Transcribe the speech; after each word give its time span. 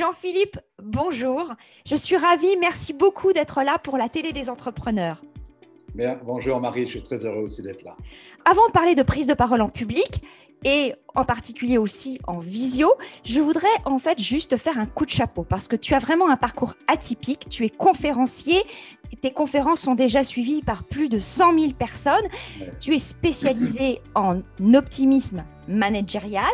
Jean-Philippe, 0.00 0.58
bonjour. 0.82 1.52
Je 1.84 1.94
suis 1.94 2.16
ravie, 2.16 2.56
merci 2.58 2.94
beaucoup 2.94 3.34
d'être 3.34 3.62
là 3.62 3.76
pour 3.76 3.98
la 3.98 4.08
télé 4.08 4.32
des 4.32 4.48
entrepreneurs. 4.48 5.20
bonjour 6.24 6.58
Marie, 6.58 6.86
je 6.86 6.92
suis 6.92 7.02
très 7.02 7.26
heureux 7.26 7.42
aussi 7.42 7.60
d'être 7.60 7.82
là. 7.82 7.98
Avant 8.46 8.66
de 8.66 8.72
parler 8.72 8.94
de 8.94 9.02
prise 9.02 9.26
de 9.26 9.34
parole 9.34 9.60
en 9.60 9.68
public, 9.68 10.22
et 10.64 10.94
en 11.14 11.24
particulier 11.24 11.76
aussi 11.76 12.18
en 12.26 12.38
visio, 12.38 12.92
je 13.24 13.40
voudrais 13.40 13.68
en 13.84 13.98
fait 13.98 14.18
juste 14.18 14.56
faire 14.56 14.78
un 14.78 14.86
coup 14.86 15.04
de 15.04 15.10
chapeau 15.10 15.44
parce 15.44 15.68
que 15.68 15.76
tu 15.76 15.92
as 15.92 15.98
vraiment 15.98 16.30
un 16.30 16.36
parcours 16.36 16.74
atypique. 16.86 17.48
Tu 17.50 17.64
es 17.66 17.70
conférencier, 17.70 18.62
tes 19.20 19.32
conférences 19.32 19.80
sont 19.80 19.94
déjà 19.94 20.22
suivies 20.22 20.62
par 20.62 20.84
plus 20.84 21.10
de 21.10 21.18
100 21.18 21.58
000 21.58 21.72
personnes. 21.72 22.26
Tu 22.80 22.94
es 22.94 22.98
spécialisé 22.98 24.00
en 24.14 24.40
optimisme 24.74 25.44
managérial 25.68 26.44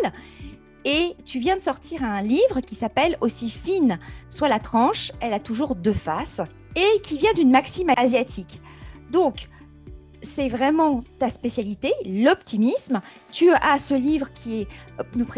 et 0.87 1.17
tu 1.25 1.41
viens 1.41 1.57
de 1.57 1.61
sortir 1.61 2.05
un 2.05 2.23
livre 2.23 2.61
qui 2.61 2.77
s'appelle 2.77 3.19
Aussi 3.21 3.51
fine 3.51 3.99
soit 4.29 4.49
la 4.49 4.61
tranche, 4.61 5.11
elle 5.21 5.35
a 5.35 5.41
toujours 5.41 5.75
deux 5.75 5.93
faces 5.93 6.41
et 6.77 7.01
qui 7.03 7.19
vient 7.19 7.33
d'une 7.35 7.51
maxime 7.51 7.91
asiatique. 7.97 8.61
Donc, 9.11 9.49
c'est 10.23 10.49
vraiment 10.49 11.03
ta 11.19 11.29
spécialité, 11.29 11.93
l'optimisme. 12.07 13.01
Tu 13.33 13.53
as 13.53 13.79
ce 13.79 13.95
livre 13.95 14.33
qui 14.33 14.63
est, 14.63 14.69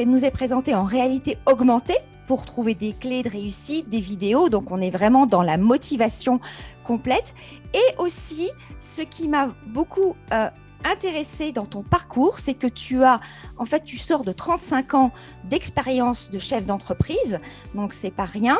nous, 0.06 0.24
est 0.24 0.30
présenté 0.30 0.74
en 0.74 0.84
réalité 0.84 1.38
augmentée 1.46 1.98
pour 2.26 2.44
trouver 2.44 2.74
des 2.74 2.92
clés 2.92 3.22
de 3.22 3.30
réussite, 3.30 3.88
des 3.88 4.00
vidéos. 4.00 4.50
Donc, 4.50 4.70
on 4.70 4.80
est 4.82 4.90
vraiment 4.90 5.24
dans 5.24 5.42
la 5.42 5.56
motivation 5.56 6.40
complète. 6.84 7.34
Et 7.72 7.96
aussi, 7.98 8.50
ce 8.78 9.00
qui 9.00 9.28
m'a 9.28 9.48
beaucoup 9.66 10.14
euh, 10.32 10.48
intéressé 10.84 11.52
dans 11.52 11.66
ton 11.66 11.82
parcours, 11.82 12.38
c'est 12.38 12.54
que 12.54 12.66
tu 12.66 13.04
as, 13.04 13.20
en 13.56 13.64
fait, 13.64 13.84
tu 13.84 13.96
sors 13.98 14.24
de 14.24 14.32
35 14.32 14.94
ans 14.94 15.12
d'expérience 15.44 16.30
de 16.30 16.38
chef 16.38 16.64
d'entreprise. 16.64 17.40
Donc, 17.74 17.94
c'est 17.94 18.10
pas 18.10 18.24
rien 18.24 18.58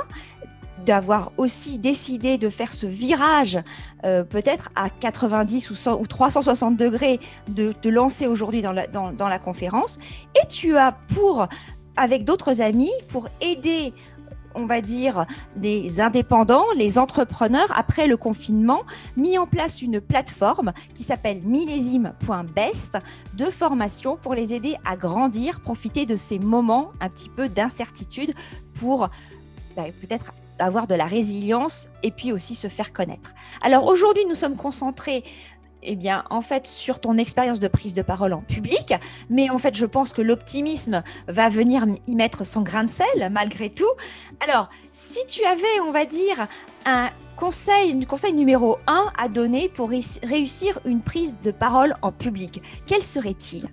d'avoir 0.85 1.33
aussi 1.37 1.79
décidé 1.79 2.39
de 2.39 2.49
faire 2.49 2.73
ce 2.73 2.87
virage, 2.87 3.59
euh, 4.05 4.23
peut-être 4.25 4.71
à 4.77 4.91
90 4.91 5.71
ou, 5.71 5.75
100, 5.75 6.01
ou 6.01 6.07
360 6.07 6.77
degrés, 6.77 7.21
de 7.49 7.73
te 7.73 7.89
lancer 7.89 8.27
aujourd'hui 8.27 8.63
dans 8.63 8.73
la, 8.73 8.87
dans, 8.87 9.13
dans 9.13 9.29
la 9.29 9.39
conférence. 9.39 9.99
Et 10.41 10.47
tu 10.47 10.77
as 10.77 10.93
pour, 11.15 11.47
avec 11.97 12.25
d'autres 12.25 12.63
amis, 12.63 12.93
pour 13.09 13.29
aider 13.41 13.93
on 14.55 14.67
va 14.67 14.81
dire, 14.81 15.27
les 15.61 16.01
indépendants, 16.01 16.65
les 16.77 16.99
entrepreneurs, 16.99 17.73
après 17.77 18.07
le 18.07 18.17
confinement, 18.17 18.83
mis 19.17 19.39
en 19.39 19.47
place 19.47 19.83
une 19.83 20.01
plateforme 20.01 20.73
qui 20.95 21.03
s'appelle 21.03 21.41
millésime.best 21.43 22.99
de 23.35 23.47
formation 23.47 24.17
pour 24.17 24.35
les 24.35 24.55
aider 24.55 24.77
à 24.85 24.97
grandir, 24.97 25.61
profiter 25.61 26.07
de 26.07 26.17
ces 26.17 26.39
moments 26.39 26.93
un 27.01 27.09
petit 27.09 27.29
peu 27.29 27.49
d'incertitude 27.49 28.33
pour 28.75 29.09
bah, 29.77 29.85
peut-être 30.01 30.33
avoir 30.59 30.87
de 30.87 30.95
la 30.95 31.07
résilience 31.07 31.89
et 32.03 32.11
puis 32.11 32.33
aussi 32.33 32.55
se 32.55 32.69
faire 32.69 32.93
connaître. 32.93 33.35
Alors 33.63 33.87
aujourd'hui, 33.87 34.25
nous 34.29 34.35
sommes 34.35 34.57
concentrés 34.57 35.25
eh 35.91 35.97
bien, 35.97 36.23
en 36.29 36.43
fait, 36.43 36.67
sur 36.67 37.01
ton 37.01 37.17
expérience 37.17 37.61
de 37.61 37.69
prise 37.69 37.95
de 37.95 38.03
parole 38.03 38.35
en 38.35 38.43
public, 38.43 38.93
mais 39.31 39.49
en 39.49 39.57
fait, 39.57 39.75
je 39.75 39.87
pense 39.87 40.13
que 40.13 40.21
l'optimisme 40.21 41.03
va 41.29 41.49
venir 41.49 41.87
y 42.07 42.15
mettre 42.15 42.45
son 42.45 42.61
grain 42.61 42.85
de 42.85 42.91
sel, 42.91 43.31
malgré 43.31 43.71
tout. 43.71 43.91
Alors, 44.47 44.69
si 44.93 45.25
tu 45.27 45.45
avais, 45.47 45.81
on 45.87 45.91
va 45.91 46.05
dire, 46.05 46.47
un 46.85 47.09
conseil, 47.37 47.99
conseil 48.05 48.35
numéro 48.35 48.79
un 48.87 49.11
à 49.17 49.29
donner 49.29 49.71
pour 49.71 49.89
réussir 49.89 50.79
une 50.85 51.01
prise 51.01 51.39
de 51.43 51.53
parole 51.53 51.95
en 52.03 52.13
public, 52.13 52.63
quel 52.87 53.01
serait-il? 53.01 53.69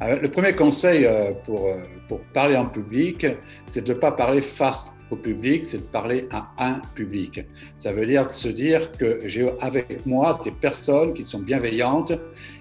Le 0.00 0.26
premier 0.26 0.54
conseil 0.54 1.06
euh, 1.06 1.32
pour, 1.46 1.64
euh, 1.64 1.78
pour 2.06 2.20
parler 2.34 2.56
en 2.56 2.66
public, 2.66 3.26
c'est 3.64 3.82
de 3.82 3.94
ne 3.94 3.98
pas 3.98 4.12
parler 4.12 4.42
face 4.42 4.94
au 5.10 5.16
public, 5.16 5.66
c'est 5.66 5.78
de 5.78 5.82
parler 5.82 6.26
à 6.30 6.52
un 6.58 6.80
public. 6.94 7.40
Ça 7.76 7.92
veut 7.92 8.06
dire 8.06 8.32
se 8.32 8.48
dire 8.48 8.92
que 8.92 9.22
j'ai 9.26 9.48
avec 9.60 10.04
moi 10.06 10.40
des 10.42 10.50
personnes 10.50 11.14
qui 11.14 11.24
sont 11.24 11.40
bienveillantes 11.40 12.12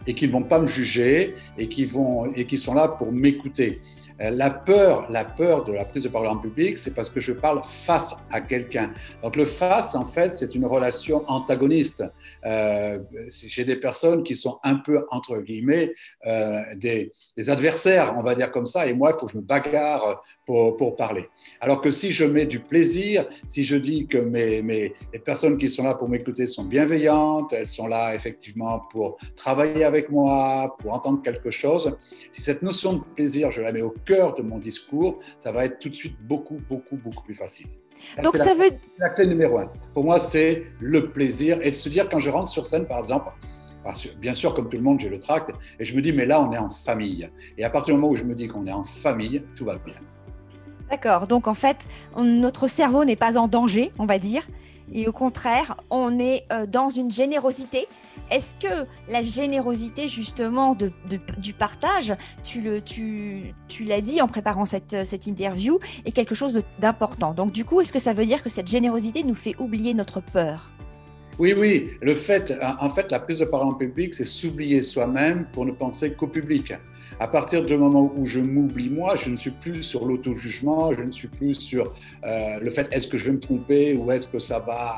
et 0.07 0.13
qui 0.13 0.27
ne 0.27 0.33
vont 0.33 0.43
pas 0.43 0.59
me 0.59 0.67
juger 0.67 1.33
et 1.57 1.67
qui, 1.67 1.85
vont, 1.85 2.31
et 2.33 2.45
qui 2.45 2.57
sont 2.57 2.73
là 2.73 2.88
pour 2.88 3.11
m'écouter. 3.11 3.81
Euh, 4.21 4.29
la 4.29 4.49
peur, 4.49 5.11
la 5.11 5.25
peur 5.25 5.65
de 5.65 5.73
la 5.73 5.83
prise 5.83 6.03
de 6.03 6.09
parole 6.09 6.27
en 6.27 6.37
public, 6.37 6.77
c'est 6.77 6.93
parce 6.93 7.09
que 7.09 7.19
je 7.19 7.33
parle 7.33 7.61
face 7.63 8.15
à 8.31 8.39
quelqu'un. 8.39 8.93
Donc 9.21 9.35
le 9.35 9.45
face, 9.45 9.93
en 9.95 10.05
fait, 10.05 10.37
c'est 10.37 10.55
une 10.55 10.65
relation 10.65 11.23
antagoniste. 11.27 12.03
Euh, 12.45 12.99
j'ai 13.29 13.65
des 13.65 13.75
personnes 13.75 14.23
qui 14.23 14.35
sont 14.35 14.59
un 14.63 14.75
peu, 14.75 15.05
entre 15.11 15.41
guillemets, 15.41 15.93
euh, 16.25 16.61
des, 16.77 17.11
adversaires, 17.47 18.13
on 18.17 18.23
va 18.23 18.33
dire 18.33 18.49
comme 18.51 18.65
ça, 18.65 18.87
et 18.87 18.93
moi, 18.93 19.11
il 19.13 19.19
faut 19.19 19.25
que 19.25 19.33
je 19.33 19.37
me 19.37 19.43
bagarre 19.43 20.23
pour, 20.45 20.95
parler. 20.95 21.27
Alors 21.59 21.81
que 21.81 21.89
si 21.89 22.11
je 22.11 22.23
mets 22.23 22.45
du 22.45 22.59
plaisir, 22.59 23.25
si 23.47 23.65
je 23.65 23.75
dis 23.75 24.07
que 24.07 24.17
mes, 24.17 24.61
mes, 24.61 24.93
les 25.11 25.19
personnes 25.19 25.57
qui 25.57 25.69
sont 25.69 25.83
là 25.83 25.95
pour 25.95 26.07
m'écouter 26.07 26.47
sont 26.47 26.63
bienveillantes, 26.63 27.51
elles 27.51 27.67
sont 27.67 27.87
là 27.87 28.15
effectivement 28.15 28.79
pour 28.91 29.17
travailler 29.35 29.83
avec 29.83 30.09
moi, 30.09 30.75
pour 30.79 30.93
entendre 30.93 31.21
quelque 31.23 31.51
chose, 31.51 31.97
si 32.31 32.41
cette 32.41 32.61
notion 32.61 32.93
de 32.93 33.03
plaisir, 33.15 33.51
je 33.51 33.61
la 33.61 33.71
mets 33.71 33.81
au 33.81 33.93
cœur 34.05 34.35
de 34.35 34.41
mon 34.41 34.59
discours, 34.59 35.21
ça 35.39 35.51
va 35.51 35.66
être 35.66 35.79
tout 35.79 35.89
de 35.89 35.95
suite 35.95 36.16
beaucoup, 36.21 36.59
beaucoup, 36.69 36.95
beaucoup 36.95 37.23
plus 37.23 37.35
facile. 37.35 37.67
Donc 38.23 38.38
ça 38.38 38.53
veut... 38.53 38.71
La 38.99 39.09
clé 39.09 39.25
numéro 39.25 39.57
un, 39.57 39.71
pour 39.93 40.03
moi, 40.03 40.19
c'est 40.19 40.66
le 40.79 41.11
plaisir 41.11 41.59
et 41.61 41.71
de 41.71 41.75
se 41.75 41.89
dire 41.89 42.07
quand 42.09 42.19
je 42.19 42.29
rentre 42.29 42.49
sur 42.49 42.65
scène, 42.65 42.85
par 42.85 42.99
exemple, 42.99 43.31
bien 44.19 44.33
sûr, 44.33 44.53
comme 44.53 44.69
tout 44.69 44.77
le 44.77 44.83
monde, 44.83 44.99
j'ai 44.99 45.09
le 45.09 45.19
tract, 45.19 45.51
et 45.79 45.85
je 45.85 45.95
me 45.95 46.01
dis, 46.01 46.11
mais 46.11 46.25
là, 46.25 46.41
on 46.41 46.51
est 46.51 46.57
en 46.57 46.69
famille. 46.69 47.29
Et 47.57 47.63
à 47.63 47.69
partir 47.69 47.94
du 47.94 48.01
moment 48.01 48.11
où 48.11 48.15
je 48.15 48.23
me 48.23 48.33
dis 48.33 48.47
qu'on 48.47 48.65
est 48.67 48.71
en 48.71 48.83
famille, 48.83 49.44
tout 49.55 49.65
va 49.65 49.77
bien. 49.77 49.95
D'accord, 50.89 51.27
donc 51.27 51.47
en 51.47 51.53
fait, 51.53 51.88
notre 52.17 52.67
cerveau 52.67 53.05
n'est 53.05 53.15
pas 53.15 53.38
en 53.38 53.47
danger, 53.47 53.91
on 53.97 54.05
va 54.05 54.19
dire, 54.19 54.47
et 54.94 55.07
au 55.07 55.12
contraire, 55.12 55.75
on 55.90 56.19
est 56.19 56.46
euh, 56.51 56.66
dans 56.66 56.90
une 56.90 57.12
générosité. 57.12 57.88
Est-ce 58.31 58.56
que 58.56 58.88
la 59.09 59.22
générosité 59.22 60.07
justement 60.07 60.75
de, 60.75 60.91
du 61.38 61.53
partage, 61.53 62.16
tu, 62.44 62.62
le, 62.62 62.81
tu, 62.81 63.53
tu 63.68 63.84
l'as 63.84 64.01
dit 64.01 64.22
en 64.22 64.28
préparant 64.28 64.66
cette, 64.66 65.06
cette 65.06 65.28
interview, 65.28 65.79
est 66.06 66.12
quelque 66.12 66.35
chose 66.35 66.62
d'important? 66.79 67.34
Donc 67.34 67.51
du 67.51 67.66
coup, 67.66 67.81
est-ce 67.81 67.94
que 67.94 68.00
ça 68.00 68.13
veut 68.13 68.25
dire 68.25 68.44
que 68.44 68.50
cette 68.50 68.68
générosité 68.68 69.24
nous 69.24 69.35
fait 69.35 69.56
oublier 69.59 69.94
notre 69.94 70.22
peur? 70.22 70.72
Oui, 71.38 71.53
oui, 71.53 71.90
le 72.01 72.16
fait, 72.16 72.53
en 72.79 72.90
fait, 72.90 73.12
la 73.12 73.19
prise 73.19 73.40
de 73.40 73.45
parole 73.45 73.68
en 73.68 73.74
public, 73.74 74.13
c'est 74.13 74.25
s'oublier 74.25 74.81
soi-même 74.81 75.45
pour 75.51 75.66
ne 75.66 75.74
penser 75.74 76.13
qu'au 76.13 76.28
public. 76.28 76.74
À 77.19 77.29
partir 77.29 77.65
du 77.65 77.77
moment 77.77 78.11
où 78.17 78.25
je 78.25 78.39
m'oublie 78.39 78.89
moi, 78.89 79.15
je 79.15 79.29
ne 79.29 79.37
suis 79.37 79.51
plus 79.51 79.83
sur 79.83 80.05
l'auto-jugement, 80.05 80.93
je 80.93 81.01
ne 81.01 81.13
suis 81.13 81.29
plus 81.29 81.55
sur 81.55 81.93
euh, 82.25 82.59
le 82.59 82.69
fait 82.69 82.89
est-ce 82.91 83.07
que 83.07 83.17
je 83.17 83.25
vais 83.25 83.31
me 83.31 83.39
tromper 83.39 83.93
ou 83.95 84.11
est-ce 84.11 84.27
que 84.27 84.39
ça 84.39 84.59
va 84.59 84.95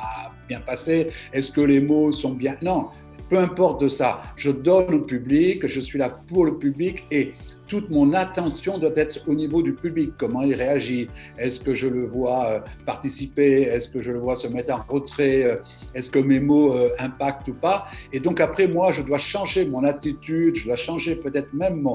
bien 0.47 0.59
passer, 0.59 1.09
est-ce 1.31 1.51
que 1.51 1.61
les 1.61 1.79
mots 1.79 2.11
sont 2.11 2.31
bien? 2.31 2.57
Non, 2.63 2.87
peu 3.29 3.37
importe 3.37 3.81
de 3.81 3.89
ça. 3.89 4.21
Je 4.35 4.49
donne 4.49 4.95
au 4.95 5.01
public, 5.01 5.67
je 5.67 5.79
suis 5.79 5.99
là 5.99 6.09
pour 6.09 6.45
le 6.45 6.57
public 6.57 7.03
et 7.11 7.33
toute 7.67 7.89
mon 7.89 8.13
attention 8.13 8.77
doit 8.77 8.95
être 8.95 9.21
au 9.27 9.33
niveau 9.33 9.61
du 9.61 9.73
public. 9.73 10.13
Comment 10.17 10.41
il 10.41 10.55
réagit? 10.55 11.09
Est-ce 11.37 11.59
que 11.59 11.73
je 11.73 11.87
le 11.87 12.05
vois 12.05 12.45
euh, 12.47 12.59
participer? 12.85 13.63
Est-ce 13.63 13.89
que 13.89 14.01
je 14.01 14.11
le 14.11 14.19
vois 14.19 14.35
se 14.35 14.47
mettre 14.47 14.73
en 14.73 14.83
retrait? 14.87 15.43
Euh, 15.43 15.55
Est-ce 15.93 16.09
que 16.09 16.19
mes 16.19 16.39
mots 16.39 16.73
euh, 16.73 16.89
impactent 16.99 17.47
ou 17.49 17.53
pas? 17.53 17.87
Et 18.13 18.19
donc 18.19 18.39
après, 18.39 18.67
moi, 18.67 18.91
je 18.91 19.01
dois 19.01 19.17
changer 19.17 19.65
mon 19.65 19.83
attitude, 19.83 20.55
je 20.55 20.65
dois 20.65 20.75
changer 20.75 21.15
peut-être 21.15 21.53
même 21.53 21.85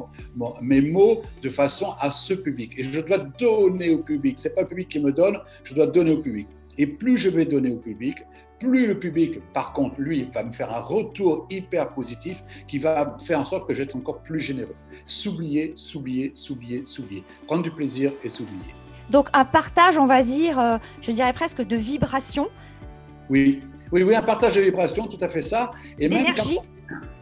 mes 0.60 0.80
mots 0.80 1.22
de 1.42 1.48
façon 1.48 1.94
à 2.00 2.10
ce 2.10 2.34
public. 2.34 2.72
Et 2.76 2.84
je 2.84 3.00
dois 3.00 3.18
donner 3.18 3.90
au 3.90 3.98
public. 3.98 4.36
C'est 4.38 4.54
pas 4.54 4.62
le 4.62 4.68
public 4.68 4.88
qui 4.88 5.00
me 5.00 5.12
donne, 5.12 5.38
je 5.64 5.74
dois 5.74 5.86
donner 5.86 6.12
au 6.12 6.20
public. 6.20 6.46
Et 6.78 6.86
plus 6.86 7.18
je 7.18 7.28
vais 7.28 7.44
donner 7.44 7.70
au 7.70 7.76
public, 7.76 8.16
plus 8.58 8.86
le 8.86 8.98
public, 8.98 9.40
par 9.52 9.72
contre, 9.72 10.00
lui, 10.00 10.28
va 10.32 10.44
me 10.44 10.52
faire 10.52 10.72
un 10.72 10.80
retour 10.80 11.46
hyper 11.50 11.92
positif 11.92 12.42
qui 12.68 12.78
va 12.78 13.16
faire 13.24 13.40
en 13.40 13.44
sorte 13.44 13.66
que 13.66 13.74
je 13.74 13.78
vais 13.78 13.84
être 13.84 13.96
encore 13.96 14.22
plus 14.22 14.38
généreux. 14.38 14.76
S'oublier, 15.04 15.72
s'oublier, 15.74 16.30
s'oublier, 16.34 16.82
s'oublier. 16.86 17.24
Prendre 17.46 17.62
du 17.62 17.70
plaisir 17.70 18.12
et 18.22 18.28
s'oublier. 18.28 18.74
Donc 19.10 19.28
un 19.32 19.44
partage, 19.44 19.98
on 19.98 20.06
va 20.06 20.22
dire, 20.22 20.58
euh, 20.60 20.78
je 21.00 21.10
dirais 21.10 21.32
presque 21.32 21.60
de 21.62 21.76
vibrations. 21.76 22.48
Oui, 23.28 23.60
oui, 23.90 24.04
oui, 24.04 24.14
un 24.14 24.22
partage 24.22 24.54
de 24.54 24.60
vibrations, 24.60 25.06
tout 25.06 25.22
à 25.22 25.28
fait 25.28 25.42
ça. 25.42 25.72
Et 25.98 26.08
d'énergie. 26.08 26.58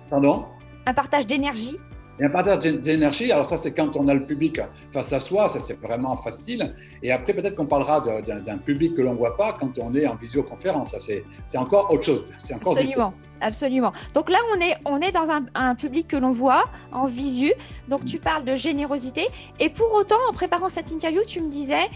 Pardon? 0.09 0.45
Un 0.87 0.95
partage 0.95 1.27
d'énergie. 1.27 1.77
Et 2.21 2.25
un 2.25 2.31
partage 2.31 2.59
d'énergie, 2.59 3.33
alors 3.33 3.47
ça 3.47 3.57
c'est 3.57 3.73
quand 3.73 3.97
on 3.97 4.07
a 4.09 4.15
le 4.15 4.27
public 4.27 4.61
face 4.93 5.13
à 5.13 5.21
soi, 5.21 5.49
ça 5.49 5.59
c'est 5.59 5.81
vraiment 5.81 6.15
facile. 6.17 6.75
Et 7.03 7.13
après 7.13 7.33
peut-être 7.33 7.57
qu'on 7.57 7.67
parlera 7.67 8.01
d'un 8.01 8.59
public 8.59 8.95
que 8.95 9.01
l'on 9.01 9.13
ne 9.13 9.19
voit 9.19 9.37
pas 9.37 9.57
quand 9.59 9.79
on 9.79 9.95
est 9.95 10.07
en 10.07 10.17
visioconférence. 10.17 10.91
Ça 10.91 10.99
c'est 10.99 11.59
encore 11.59 11.91
autre 11.91 12.05
chose. 12.05 12.31
Encore 12.53 12.77
absolument, 12.77 13.15
absolument. 13.41 13.93
Donc 14.13 14.29
là 14.29 14.39
on 14.55 14.61
est, 14.61 14.77
on 14.85 15.01
est 15.01 15.13
dans 15.13 15.29
un, 15.55 15.75
public 15.75 16.09
que 16.09 16.17
l'on 16.17 16.31
voit 16.31 16.65
en 16.93 17.07
visu. 17.07 17.53
Donc 17.89 18.05
tu 18.05 18.19
parles 18.19 18.45
de 18.45 18.55
générosité. 18.55 19.27
Et 19.59 19.71
pour 19.71 19.95
autant, 19.95 20.19
en 20.29 20.35
préparant 20.35 20.69
cette 20.69 20.91
interview, 20.91 21.23
tu 21.27 21.41
me 21.41 21.49
disais, 21.49 21.89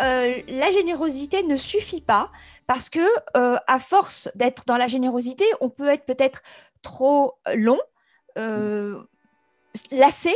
euh, 0.00 0.42
la 0.48 0.70
générosité 0.72 1.44
ne 1.44 1.56
suffit 1.56 2.00
pas 2.00 2.30
parce 2.66 2.90
que 2.90 3.00
euh, 3.36 3.56
à 3.66 3.78
force 3.78 4.28
d'être 4.34 4.64
dans 4.66 4.76
la 4.76 4.88
générosité, 4.88 5.44
on 5.60 5.68
peut 5.68 5.88
être 5.88 6.04
peut-être 6.04 6.42
trop 6.82 7.34
long. 7.54 7.78
Euh, 8.36 9.02
lassé 9.90 10.34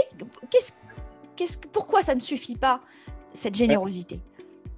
qu'est-ce, 0.51 1.59
Pourquoi 1.73 2.03
ça 2.03 2.15
ne 2.15 2.21
suffit 2.21 2.57
pas, 2.57 2.81
cette 3.35 3.55
générosité? 3.55 4.21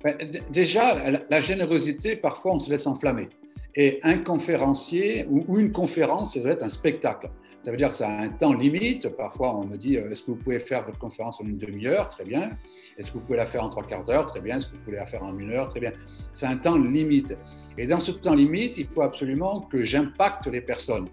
Ben, 0.02 0.16
Déjà, 0.50 1.10
la 1.28 1.40
générosité, 1.40 2.16
parfois, 2.16 2.54
on 2.54 2.60
se 2.60 2.70
laisse 2.70 2.86
enflammer. 2.86 3.28
Et 3.76 3.98
un 4.04 4.18
conférencier 4.18 5.26
ou 5.28 5.58
une 5.58 5.72
conférence, 5.72 6.34
ça 6.34 6.40
doit 6.40 6.52
être 6.52 6.62
un 6.62 6.70
spectacle. 6.70 7.28
Ça 7.64 7.70
veut 7.70 7.78
dire 7.78 7.88
que 7.88 7.94
ça 7.94 8.08
a 8.08 8.22
un 8.22 8.28
temps 8.28 8.52
limite. 8.52 9.08
Parfois, 9.16 9.56
on 9.56 9.64
me 9.64 9.76
dit 9.76 9.96
euh, 9.96 10.10
est-ce 10.10 10.20
que 10.20 10.32
vous 10.32 10.36
pouvez 10.36 10.58
faire 10.58 10.84
votre 10.84 10.98
conférence 10.98 11.40
en 11.40 11.44
une 11.44 11.56
demi-heure? 11.56 12.10
Très 12.10 12.24
bien. 12.24 12.58
Est-ce 12.98 13.08
que 13.08 13.14
vous 13.14 13.24
pouvez 13.24 13.38
la 13.38 13.46
faire 13.46 13.64
en 13.64 13.70
trois 13.70 13.84
quarts 13.84 14.04
d'heure? 14.04 14.26
Très 14.26 14.42
bien. 14.42 14.58
Est-ce 14.58 14.66
que 14.66 14.76
vous 14.76 14.82
pouvez 14.82 14.98
la 14.98 15.06
faire 15.06 15.22
en 15.22 15.36
une 15.38 15.50
heure? 15.50 15.68
Très 15.68 15.80
bien. 15.80 15.92
C'est 16.34 16.44
un 16.44 16.58
temps 16.58 16.76
limite. 16.76 17.34
Et 17.78 17.86
dans 17.86 18.00
ce 18.00 18.12
temps 18.12 18.34
limite, 18.34 18.76
il 18.76 18.86
faut 18.86 19.00
absolument 19.00 19.62
que 19.62 19.82
j'impacte 19.82 20.46
les 20.46 20.60
personnes. 20.60 21.08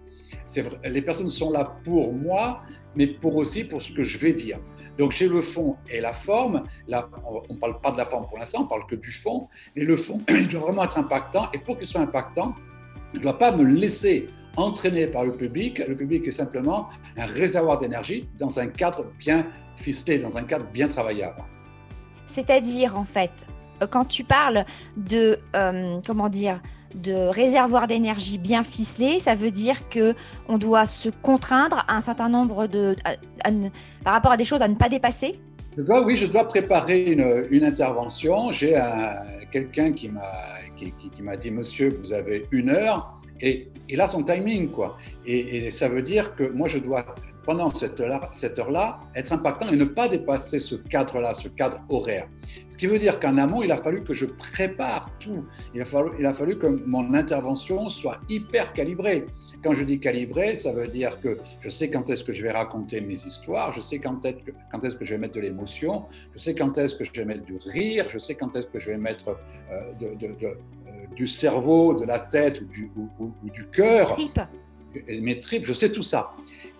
Vrai, 0.58 0.90
les 0.90 1.02
personnes 1.02 1.30
sont 1.30 1.52
là 1.52 1.78
pour 1.84 2.14
moi, 2.14 2.62
mais 2.96 3.08
pour 3.08 3.36
aussi 3.38 3.64
pour 3.64 3.82
ce 3.82 3.92
que 3.92 4.04
je 4.04 4.18
vais 4.18 4.34
dire. 4.34 4.60
Donc 4.98 5.14
j'ai 5.14 5.28
le 5.28 5.42
fond 5.42 5.78
et 5.90 6.02
la 6.02 6.14
forme. 6.14 6.64
Là, 6.88 7.10
on 7.26 7.54
ne 7.54 7.60
parle 7.60 7.80
pas 7.80 7.92
de 7.92 7.98
la 7.98 8.06
forme 8.06 8.28
pour 8.28 8.38
l'instant, 8.38 8.64
on 8.64 8.68
parle 8.68 8.86
que 8.86 8.96
du 8.96 9.12
fond. 9.12 9.48
Mais 9.76 9.84
le 9.84 9.96
fond, 9.96 10.22
il 10.30 10.48
doit 10.50 10.62
vraiment 10.62 10.84
être 10.84 10.98
impactant. 10.98 11.48
Et 11.54 11.58
pour 11.58 11.78
qu'il 11.78 11.88
soit 11.88 12.02
impactant, 12.02 12.56
il 13.14 13.20
ne 13.20 13.24
doit 13.24 13.38
pas 13.38 13.56
me 13.56 13.64
laisser 13.64 14.30
entraîner 14.58 15.08
par 15.08 15.24
le 15.24 15.34
public. 15.34 15.82
Le 15.88 15.96
public 15.96 16.28
est 16.28 16.32
simplement 16.32 16.90
un 17.18 17.26
réservoir 17.26 17.80
d'énergie 17.80 18.30
dans 18.38 18.60
un 18.60 18.68
cadre 18.68 19.06
bien 19.18 19.48
ficelé, 19.76 20.18
dans 20.18 20.38
un 20.38 20.44
cadre 20.44 20.66
bien 20.66 20.88
travaillable. 20.88 21.44
C'est-à-dire, 22.26 22.98
en 22.98 23.06
fait, 23.06 23.46
quand 23.90 24.06
tu 24.06 24.24
parles 24.24 24.66
de, 24.98 25.40
euh, 25.56 26.00
comment 26.06 26.30
dire, 26.30 26.62
de 26.96 27.14
réservoir 27.14 27.88
d'énergie 27.88 28.38
bien 28.38 28.64
ficelé, 28.64 29.20
ça 29.20 29.36
veut 29.36 29.52
dire 29.52 29.90
que 29.90 30.14
on 30.48 30.58
doit 30.58 30.86
se 30.86 31.10
contraindre 31.10 31.86
à 31.88 31.96
un 31.96 32.02
certain 32.02 32.30
nombre 32.30 32.68
de, 32.68 32.96
par 34.04 34.14
rapport 34.14 34.32
à 34.32 34.38
des 34.38 34.46
choses 34.46 34.62
à 34.62 34.68
ne 34.68 34.76
pas 34.76 34.90
dépasser. 34.90 35.40
Oui, 35.78 36.18
je 36.18 36.26
dois 36.26 36.48
préparer 36.48 37.12
une, 37.12 37.66
intervention. 37.66 38.52
J'ai 38.52 38.78
quelqu'un 39.52 39.94
qui, 39.94 40.10
m'a 40.10 41.38
dit, 41.38 41.52
Monsieur, 41.52 41.90
vous 41.90 42.12
avez 42.12 42.48
une 42.52 42.70
heure. 42.70 43.21
Et 43.42 43.68
il 43.90 44.00
a 44.00 44.08
son 44.08 44.24
timing, 44.24 44.70
quoi. 44.70 44.98
Et, 45.26 45.70
ça 45.72 45.90
veut 45.90 46.02
dire 46.02 46.36
que 46.36 46.44
moi, 46.50 46.68
je 46.68 46.78
dois, 46.80 47.06
pendant 47.46 47.72
cette 47.74 48.00
heure-là, 48.00 49.00
être 49.16 49.34
impactant 49.34 49.70
et 49.70 49.76
ne 49.76 49.86
pas 49.86 50.08
dépasser 50.08 50.60
ce 50.60 50.76
cadre-là, 50.76 51.34
ce 51.34 51.48
cadre 51.48 51.82
horaire. 51.90 52.28
Ce 52.70 52.78
qui 52.78 52.88
veut 52.88 53.00
dire 53.00 53.20
qu'en 53.20 53.38
amont, 53.38 53.62
il 53.62 53.72
a 53.72 53.78
fallu 53.78 54.04
que 54.04 54.14
je 54.14 54.26
prépare 54.26 55.12
tout. 55.20 55.46
Il 55.76 55.82
a 55.82 55.86
fallu, 55.86 56.12
il 56.20 56.58
que 56.58 56.68
mon 56.68 57.14
intervention 57.14 57.90
soit 57.90 58.20
hyper 58.30 58.74
calibrée. 58.74 59.26
Quand 59.64 59.76
je 59.76 59.84
dis 59.84 60.00
calibrée, 60.00 60.56
ça 60.56 60.72
veut 60.74 60.88
dire 60.88 61.22
que 61.22 61.38
je 61.62 61.70
sais 61.70 61.92
quand 61.92 62.10
est-ce 62.10 62.24
que 62.24 62.34
je 62.34 62.42
vais 62.42 62.52
raconter 62.52 63.00
mes 63.00 63.14
histoires, 63.14 63.72
je 63.74 63.82
sais 63.82 64.00
quand 64.00 64.26
est-ce 64.26 64.44
que, 64.44 64.52
quand 64.72 64.84
est-ce 64.84 64.96
que 64.96 65.06
je 65.06 65.12
vais 65.12 65.20
mettre 65.20 65.36
de 65.36 65.42
l'émotion, 65.42 66.06
je 66.34 66.40
sais 66.40 66.56
quand 66.56 66.76
est-ce 66.80 66.96
que 66.96 67.04
je 67.04 67.12
vais 67.12 67.26
mettre 67.26 67.46
du 67.46 67.58
rire, 67.58 68.08
je 68.12 68.18
sais 68.18 68.34
quand 68.34 68.56
est-ce 68.56 68.68
que 68.68 68.80
je 68.80 68.90
vais 68.90 68.98
mettre 68.98 69.38
euh, 69.72 69.94
de 70.00 70.56
du 71.22 71.28
cerveau, 71.28 71.94
de 71.94 72.04
la 72.04 72.18
tête 72.18 72.62
ou 72.62 72.66
du, 72.66 72.92
ou, 73.20 73.32
du 73.54 73.68
cœur, 73.68 74.18
mes 75.08 75.38
tripes, 75.38 75.68
je 75.68 75.74
sais 75.74 75.92
tout 75.92 76.02
ça. 76.02 76.32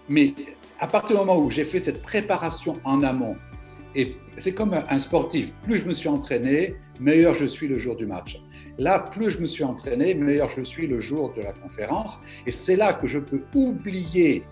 Mais 0.10 0.34
à 0.80 0.88
partir 0.88 1.12
du 1.12 1.20
moment 1.24 1.38
où 1.38 1.52
j'ai 1.52 1.64
fait 1.64 1.80
cette 1.80 2.02
préparation 2.02 2.74
en 2.84 3.04
amont, 3.04 3.36
et 3.94 4.18
c'est 4.40 4.54
comme 4.54 4.74
un 4.74 4.98
sportif, 4.98 5.54
plus 5.62 5.78
je 5.78 5.86
me 5.86 5.94
suis 5.94 6.10
entraîné, 6.10 6.74
meilleur 7.00 7.36
je 7.36 7.46
suis 7.46 7.68
le 7.68 7.78
jour 7.78 7.96
du 7.96 8.08
match. 8.08 8.42
Là, 8.80 8.98
plus 8.98 9.30
je 9.30 9.38
me 9.38 9.46
suis 9.46 9.64
entraîné, 9.64 10.16
meilleur 10.16 10.50
je 10.50 10.64
suis 10.64 10.88
le 10.88 10.98
jour 10.98 11.32
de 11.36 11.42
la 11.42 11.54
conférence. 11.54 12.20
Et 12.48 12.52
c'est 12.52 12.78
là 12.78 12.94
que 12.94 13.08
je 13.08 13.20
peux 13.20 13.44
oublier, 13.54 14.44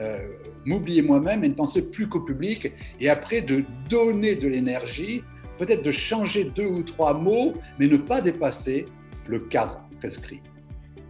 euh, 0.00 0.18
m'oublier 0.66 1.00
moi-même 1.00 1.42
et 1.42 1.48
ne 1.48 1.54
penser 1.54 1.88
plus 1.88 2.06
qu'au 2.06 2.20
public. 2.20 2.70
Et 3.00 3.08
après, 3.08 3.40
de 3.40 3.64
donner 3.88 4.34
de 4.34 4.46
l'énergie, 4.46 5.22
peut-être 5.58 5.82
de 5.82 5.92
changer 5.92 6.44
deux 6.44 6.66
ou 6.66 6.82
trois 6.82 7.14
mots, 7.14 7.54
mais 7.78 7.86
ne 7.86 7.96
pas 7.96 8.20
dépasser 8.20 8.84
le 9.28 9.40
cadre 9.40 9.80
prescrit. 10.00 10.40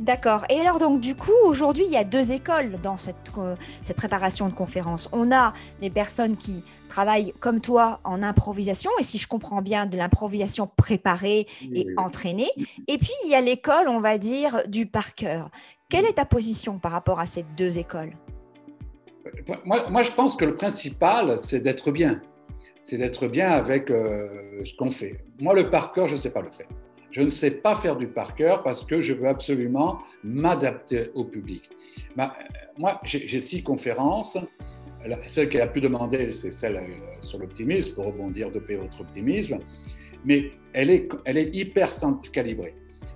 D'accord. 0.00 0.44
Et 0.48 0.60
alors 0.60 0.78
donc 0.78 1.00
du 1.00 1.16
coup, 1.16 1.32
aujourd'hui, 1.44 1.84
il 1.84 1.92
y 1.92 1.96
a 1.96 2.04
deux 2.04 2.30
écoles 2.30 2.78
dans 2.80 2.96
cette, 2.96 3.16
euh, 3.36 3.56
cette 3.82 3.96
préparation 3.96 4.48
de 4.48 4.54
conférence. 4.54 5.08
On 5.12 5.32
a 5.32 5.52
les 5.80 5.90
personnes 5.90 6.36
qui 6.36 6.62
travaillent 6.88 7.32
comme 7.40 7.60
toi 7.60 8.00
en 8.04 8.22
improvisation, 8.22 8.90
et 9.00 9.02
si 9.02 9.18
je 9.18 9.26
comprends 9.26 9.60
bien, 9.60 9.86
de 9.86 9.96
l'improvisation 9.96 10.70
préparée 10.76 11.46
et 11.74 11.86
entraînée. 11.96 12.50
Et 12.86 12.96
puis, 12.96 13.12
il 13.24 13.30
y 13.30 13.34
a 13.34 13.40
l'école, 13.40 13.88
on 13.88 13.98
va 13.98 14.18
dire, 14.18 14.62
du 14.68 14.86
par 14.86 15.14
cœur. 15.14 15.50
Quelle 15.88 16.04
est 16.04 16.14
ta 16.14 16.24
position 16.24 16.78
par 16.78 16.92
rapport 16.92 17.18
à 17.18 17.26
ces 17.26 17.44
deux 17.56 17.78
écoles? 17.78 18.12
Moi, 19.64 19.90
moi, 19.90 20.02
je 20.02 20.12
pense 20.12 20.36
que 20.36 20.44
le 20.44 20.56
principal, 20.56 21.38
c'est 21.38 21.60
d'être 21.60 21.90
bien. 21.90 22.20
C'est 22.82 22.98
d'être 22.98 23.26
bien 23.26 23.50
avec 23.50 23.90
euh, 23.90 24.64
ce 24.64 24.74
qu'on 24.76 24.90
fait. 24.90 25.24
Moi, 25.40 25.54
le 25.54 25.70
par 25.70 25.92
cœur, 25.92 26.06
je 26.06 26.14
ne 26.14 26.20
sais 26.20 26.30
pas 26.30 26.40
le 26.40 26.50
faire. 26.50 26.68
Je 27.10 27.22
ne 27.22 27.31
sais 27.31 27.50
pas 27.50 27.75
faire 27.75 27.96
du 27.96 28.06
par 28.06 28.34
cœur 28.34 28.62
parce 28.62 28.84
que 28.84 29.00
je 29.00 29.14
veux 29.14 29.28
absolument 29.28 30.00
m'adapter 30.22 31.10
au 31.14 31.25
public. 31.25 31.70
Bah, 32.16 32.37
moi, 32.76 33.00
j'ai 33.05 33.40
six 33.40 33.62
conférences. 33.62 34.37
Celle 35.26 35.49
qui 35.49 35.56
a 35.56 35.60
la 35.60 35.66
plus 35.69 35.81
demandée, 35.81 36.32
c'est 36.32 36.50
celle 36.50 36.76
euh, 36.76 37.22
sur 37.22 37.38
l'optimisme, 37.38 37.94
pour 37.94 38.06
rebondir 38.06 38.50
de 38.50 38.58
payer 38.58 38.78
votre 38.78 39.00
optimisme. 39.00 39.58
Mais 40.25 40.50
elle 40.72 40.90
est, 40.90 41.08
elle 41.25 41.38
est 41.38 41.55
hyper 41.55 41.90
calibrée. 42.32 42.75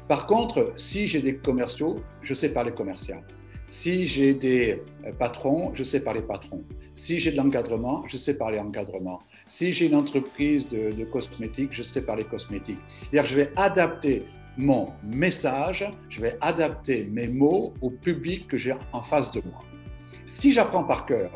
Par 0.08 0.26
contre, 0.26 0.72
si 0.76 1.06
j'ai 1.06 1.20
des 1.20 1.36
commerciaux, 1.36 2.00
je 2.22 2.34
sais 2.34 2.50
parler 2.50 2.72
commercial. 2.72 3.22
Si 3.66 4.06
j'ai 4.06 4.34
des 4.34 4.82
euh, 5.04 5.12
patrons, 5.12 5.74
je 5.74 5.82
sais 5.82 6.00
parler 6.00 6.22
patrons. 6.22 6.64
Si 6.94 7.18
j'ai 7.18 7.32
de 7.32 7.36
l'encadrement, 7.36 8.04
je 8.06 8.16
sais 8.16 8.34
parler 8.34 8.58
encadrement. 8.58 9.20
Si 9.48 9.72
j'ai 9.72 9.86
une 9.86 9.94
entreprise 9.94 10.68
de, 10.68 11.04
cosmétiques, 11.04 11.70
je 11.72 11.82
sais 11.82 12.02
parler 12.02 12.24
cosmétiques. 12.24 12.78
C'est-à-dire 13.10 13.30
je 13.30 13.36
vais 13.36 13.52
adapter 13.56 14.24
mon 14.56 14.92
message, 15.02 15.90
je 16.08 16.20
vais 16.20 16.36
adapter 16.40 17.04
mes 17.04 17.28
mots 17.28 17.74
au 17.80 17.90
public 17.90 18.48
que 18.48 18.56
j'ai 18.56 18.74
en 18.92 19.02
face 19.02 19.32
de 19.32 19.42
moi. 19.44 19.60
Si 20.26 20.52
j'apprends 20.52 20.84
par 20.84 21.06
cœur, 21.06 21.30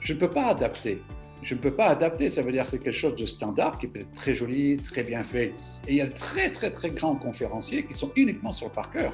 je 0.00 0.14
ne 0.14 0.18
peux 0.18 0.30
pas 0.30 0.46
adapter. 0.46 1.02
Je 1.42 1.54
ne 1.54 1.60
peux 1.60 1.74
pas 1.74 1.86
adapter, 1.86 2.28
ça 2.28 2.42
veut 2.42 2.52
dire 2.52 2.66
c'est 2.66 2.78
quelque 2.78 2.92
chose 2.92 3.16
de 3.16 3.24
standard 3.24 3.78
qui 3.78 3.86
peut 3.86 4.00
être 4.00 4.12
très 4.12 4.34
joli, 4.34 4.76
très 4.76 5.02
bien 5.02 5.22
fait. 5.22 5.54
Et 5.88 5.92
il 5.92 5.96
y 5.96 6.00
a 6.02 6.06
de 6.06 6.12
très 6.12 6.50
très 6.50 6.70
très 6.70 6.90
grands 6.90 7.16
conférenciers 7.16 7.86
qui 7.86 7.94
sont 7.94 8.12
uniquement 8.14 8.52
sur 8.52 8.66
le 8.68 8.72
par 8.72 8.90
cœur 8.90 9.12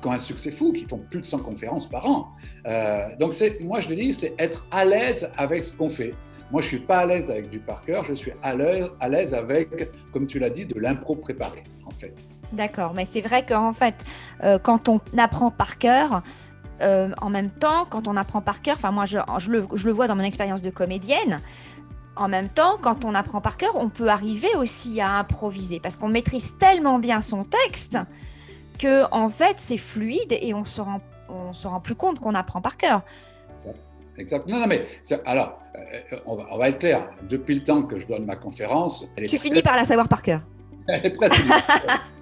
qui 0.00 0.08
ont 0.08 0.12
un 0.12 0.18
succès 0.18 0.50
fou, 0.50 0.72
qui 0.72 0.84
font 0.84 0.98
plus 1.10 1.20
de 1.20 1.26
100 1.26 1.38
conférences 1.40 1.88
par 1.88 2.06
an. 2.06 2.28
Euh, 2.66 3.08
donc, 3.18 3.34
moi, 3.60 3.80
je 3.80 3.88
le 3.88 3.96
dis, 3.96 4.14
c'est 4.14 4.34
être 4.38 4.66
à 4.70 4.84
l'aise 4.84 5.30
avec 5.36 5.64
ce 5.64 5.72
qu'on 5.72 5.88
fait. 5.88 6.14
Moi, 6.50 6.62
je 6.62 6.68
suis 6.68 6.78
pas 6.78 6.98
à 6.98 7.06
l'aise 7.06 7.30
avec 7.30 7.50
du 7.50 7.58
par 7.58 7.84
cœur, 7.84 8.04
je 8.04 8.14
suis 8.14 8.32
à 8.42 8.54
l'aise 9.08 9.34
avec, 9.34 9.90
comme 10.12 10.26
tu 10.26 10.38
l'as 10.38 10.50
dit, 10.50 10.64
de 10.64 10.78
l'impro 10.80 11.14
préparé, 11.14 11.62
en 11.84 11.90
fait. 11.90 12.14
D'accord, 12.52 12.94
mais 12.94 13.04
c'est 13.04 13.20
vrai 13.20 13.44
qu'en 13.44 13.72
fait, 13.72 13.94
euh, 14.42 14.58
quand 14.58 14.88
on 14.88 15.00
apprend 15.18 15.50
par 15.50 15.76
cœur, 15.76 16.22
euh, 16.80 17.10
en 17.20 17.28
même 17.28 17.50
temps, 17.50 17.84
quand 17.90 18.08
on 18.08 18.16
apprend 18.16 18.40
par 18.40 18.62
cœur, 18.62 18.76
enfin 18.76 18.90
moi 18.90 19.04
je, 19.04 19.18
le, 19.50 19.92
vois 19.92 20.06
dans 20.06 20.16
mon 20.16 20.22
expérience 20.22 20.62
de 20.62 20.70
comédienne, 20.70 21.42
en 22.16 22.28
même 22.28 22.48
temps, 22.48 22.78
quand 22.80 23.04
on 23.04 23.14
apprend 23.14 23.40
par 23.40 23.56
cœur, 23.56 23.76
on 23.76 23.90
peut 23.90 24.08
arriver 24.08 24.48
aussi 24.56 25.00
à 25.00 25.18
improviser 25.18 25.80
parce 25.80 25.96
qu'on 25.96 26.08
maîtrise 26.08 26.56
tellement 26.56 26.98
bien 26.98 27.20
son 27.20 27.44
texte 27.44 27.98
que 28.78 29.04
en 29.12 29.28
fait 29.28 29.54
c'est 29.58 29.78
fluide 29.78 30.36
et 30.40 30.54
on 30.54 30.64
se 30.64 30.80
on 31.28 31.52
se 31.52 31.68
rend 31.68 31.80
plus 31.80 31.94
compte 31.96 32.20
qu'on 32.20 32.34
apprend 32.34 32.60
par 32.60 32.76
cœur. 32.76 33.02
Exactement. 34.18 34.58
Non, 34.58 34.66
mais 34.66 34.86
alors, 35.24 35.60
euh, 35.76 36.16
on, 36.26 36.36
va, 36.36 36.46
on, 36.50 36.58
va, 36.58 36.68
être 36.68 36.78
clair. 36.78 37.08
Depuis 37.28 37.54
le 37.54 37.64
temps 37.64 37.82
que 37.82 37.98
je 37.98 38.06
donne 38.06 38.24
ma 38.24 38.36
conférence, 38.36 39.08
tu 39.28 39.38
finis 39.38 39.62
par 39.62 39.76
la 39.76 39.84
savoir 39.84 40.08
par 40.08 40.22
cœur. 40.22 40.40
Elle 40.88 41.06
est 41.06 41.10
presque. 41.10 41.40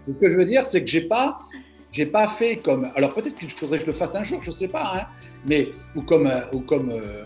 Ce 0.07 0.13
que 0.13 0.31
je 0.31 0.37
veux 0.37 0.45
dire, 0.45 0.67
c'est 0.67 0.83
que 0.83 0.87
j'ai 0.89 1.03
pas, 1.03 1.39
j'ai 1.91 2.07
pas 2.07 2.29
fait 2.29 2.57
comme. 2.57 2.91
Alors 2.97 3.15
peut-être 3.15 3.37
qu'il 3.37 3.51
faudrait 3.51 3.79
que 3.79 3.85
je 3.85 3.91
le 3.91 3.93
fasse 3.93 4.15
un 4.15 4.25
jour, 4.25 4.43
je 4.43 4.51
sais 4.51 4.69
pas, 4.69 4.93
hein, 4.95 5.07
mais 5.47 5.71
ou 5.95 6.03
comme 6.03 6.27
euh, 6.27 6.41
ou 6.53 6.61
comme 6.61 6.91
euh, 6.91 7.25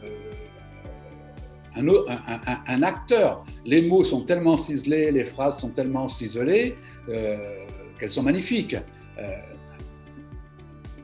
un, 1.76 1.86
un, 1.88 2.60
un, 2.66 2.82
acteur. 2.82 3.44
Les 3.64 3.82
mots 3.82 4.04
sont 4.04 4.22
tellement 4.22 4.56
ciselés, 4.56 5.10
les 5.10 5.24
phrases 5.24 5.58
sont 5.58 5.70
tellement 5.70 6.08
ciselées 6.08 6.76
qu'elles 7.98 8.10
sont 8.10 8.22
magnifiques. 8.22 8.76
Euh, 9.18 9.36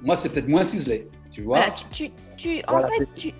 moi, 0.02 0.16
c'est 0.16 0.28
peut-être 0.30 0.48
moins 0.48 0.64
ciselé, 0.64 1.08
tu 1.30 1.42
vois. 1.42 1.70
tu, 1.90 2.10
tu, 2.36 2.62
en 2.68 2.80
fait, 2.80 3.08
tu, 3.14 3.32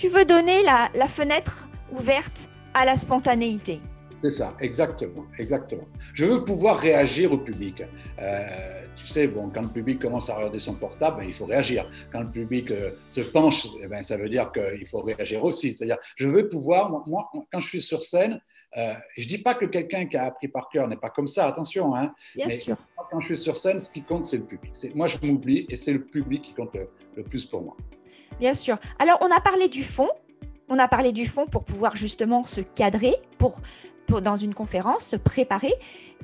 tu, 0.00 0.08
veux 0.08 0.24
donner 0.24 0.62
la, 0.62 0.88
la 0.94 1.08
fenêtre 1.08 1.68
ouverte 1.92 2.48
à 2.72 2.86
la 2.86 2.96
spontanéité. 2.96 3.80
C'est 4.22 4.30
ça, 4.30 4.54
exactement, 4.60 5.26
exactement. 5.38 5.86
Je 6.14 6.24
veux 6.24 6.44
pouvoir 6.44 6.78
réagir 6.78 7.32
au 7.32 7.38
public. 7.38 7.82
Euh, 8.18 8.46
tu 8.96 9.06
sais, 9.06 9.26
bon, 9.26 9.50
quand 9.50 9.62
le 9.62 9.68
public 9.68 9.98
commence 9.98 10.28
à 10.28 10.36
regarder 10.36 10.58
son 10.58 10.74
portable, 10.74 11.18
ben, 11.18 11.24
il 11.24 11.32
faut 11.32 11.46
réagir. 11.46 11.88
Quand 12.12 12.20
le 12.20 12.30
public 12.30 12.70
euh, 12.70 12.90
se 13.08 13.22
penche, 13.22 13.66
eh 13.82 13.88
ben, 13.88 14.02
ça 14.02 14.16
veut 14.16 14.28
dire 14.28 14.50
qu'il 14.52 14.86
faut 14.86 15.00
réagir 15.00 15.42
aussi. 15.44 15.74
C'est-à-dire, 15.74 15.96
je 16.16 16.28
veux 16.28 16.48
pouvoir, 16.48 16.90
moi, 17.06 17.30
quand 17.50 17.60
je 17.60 17.66
suis 17.66 17.82
sur 17.82 18.04
scène, 18.04 18.40
euh, 18.76 18.92
je 19.16 19.22
ne 19.22 19.28
dis 19.28 19.38
pas 19.38 19.54
que 19.54 19.64
quelqu'un 19.64 20.06
qui 20.06 20.16
a 20.16 20.24
appris 20.24 20.48
par 20.48 20.68
cœur 20.68 20.86
n'est 20.86 20.96
pas 20.96 21.10
comme 21.10 21.28
ça, 21.28 21.46
attention. 21.46 21.94
Hein, 21.94 22.12
Bien 22.36 22.48
sûr. 22.48 22.76
Quand 23.10 23.20
je 23.20 23.26
suis 23.26 23.38
sur 23.38 23.56
scène, 23.56 23.80
ce 23.80 23.90
qui 23.90 24.02
compte, 24.02 24.24
c'est 24.24 24.36
le 24.36 24.44
public. 24.44 24.72
Moi, 24.94 25.06
je 25.08 25.16
m'oublie 25.22 25.66
et 25.68 25.76
c'est 25.76 25.92
le 25.92 26.04
public 26.04 26.42
qui 26.42 26.54
compte 26.54 26.74
le, 27.16 27.22
plus 27.24 27.44
pour 27.44 27.62
moi. 27.62 27.76
Bien 28.38 28.54
sûr. 28.54 28.78
Alors, 28.98 29.18
on 29.20 29.30
a 29.30 29.40
parlé 29.40 29.68
du 29.68 29.84
fond, 29.84 30.08
on 30.68 30.78
a 30.78 30.88
parlé 30.88 31.12
du 31.12 31.26
fond 31.26 31.46
pour 31.46 31.64
pouvoir 31.64 31.96
justement 31.96 32.44
se 32.44 32.60
cadrer, 32.60 33.14
pour, 33.38 33.60
dans 34.20 34.36
une 34.36 34.54
conférence, 34.54 35.04
se 35.04 35.16
préparer. 35.16 35.72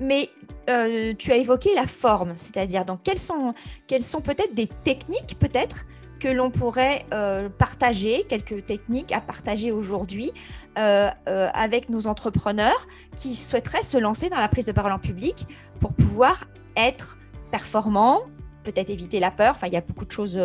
Mais 0.01 0.31
euh, 0.71 1.15
tu 1.19 1.33
as 1.33 1.37
évoqué 1.37 1.75
la 1.75 1.87
forme, 1.87 2.33
c'est-à-dire 2.37 2.85
donc 2.85 3.03
quelles 3.03 3.19
sont, 3.19 3.55
quelles 3.87 4.03
sont 4.03 4.21
peut-être 4.21 4.55
des 4.55 4.67
techniques 4.67 5.39
peut-être 5.39 5.85
que 6.19 6.29
l'on 6.29 6.51
pourrait 6.51 7.05
euh, 7.13 7.51
partager, 7.51 8.25
quelques 8.29 8.65
techniques 8.65 9.13
à 9.13 9.21
partager 9.21 9.71
aujourd'hui 9.71 10.33
euh, 10.79 11.11
avec 11.27 11.91
nos 11.91 12.07
entrepreneurs 12.07 12.87
qui 13.15 13.35
souhaiteraient 13.35 13.83
se 13.83 13.99
lancer 13.99 14.31
dans 14.31 14.41
la 14.41 14.49
prise 14.49 14.65
de 14.67 14.73
parole 14.73 14.93
en 14.93 14.99
public 14.99 15.47
pour 15.79 15.93
pouvoir 15.93 16.45
être 16.75 17.19
performants, 17.51 18.23
peut-être 18.65 18.89
éviter 18.89 19.21
la 19.21 19.31
peur. 19.31 19.55
Enfin, 19.57 19.67
il 19.67 19.75
y 19.75 19.77
a 19.77 19.83
beaucoup 19.83 20.07
de 20.07 20.13
choses. 20.13 20.41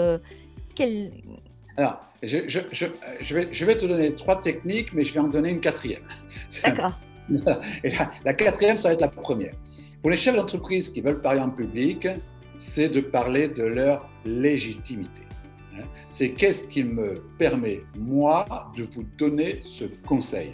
Alors, 1.77 2.01
je, 2.23 2.37
je, 2.47 2.59
je, 3.19 3.35
vais, 3.35 3.47
je 3.51 3.65
vais 3.65 3.75
te 3.75 3.85
donner 3.85 4.13
trois 4.13 4.39
techniques, 4.39 4.93
mais 4.93 5.03
je 5.03 5.13
vais 5.13 5.19
en 5.19 5.27
donner 5.27 5.49
une 5.49 5.61
quatrième. 5.61 6.03
D'accord. 6.63 6.93
Et 7.83 7.91
la, 8.25 8.33
quatrième, 8.33 8.77
ça 8.77 8.89
va 8.89 8.93
être 8.93 9.01
la 9.01 9.07
première. 9.07 9.53
Pour 10.01 10.11
les 10.11 10.17
chefs 10.17 10.35
d'entreprise 10.35 10.89
qui 10.89 11.01
veulent 11.01 11.21
parler 11.21 11.41
en 11.41 11.49
public, 11.49 12.07
c'est 12.57 12.89
de 12.89 12.99
parler 12.99 13.47
de 13.47 13.63
leur 13.63 14.09
légitimité. 14.25 15.21
Hein. 15.75 15.83
C'est 16.09 16.31
qu'est-ce 16.31 16.65
qui 16.67 16.83
me 16.83 17.23
permet, 17.37 17.81
moi, 17.95 18.45
de 18.75 18.83
vous 18.83 19.03
donner 19.17 19.61
ce 19.63 19.85
conseil. 20.05 20.53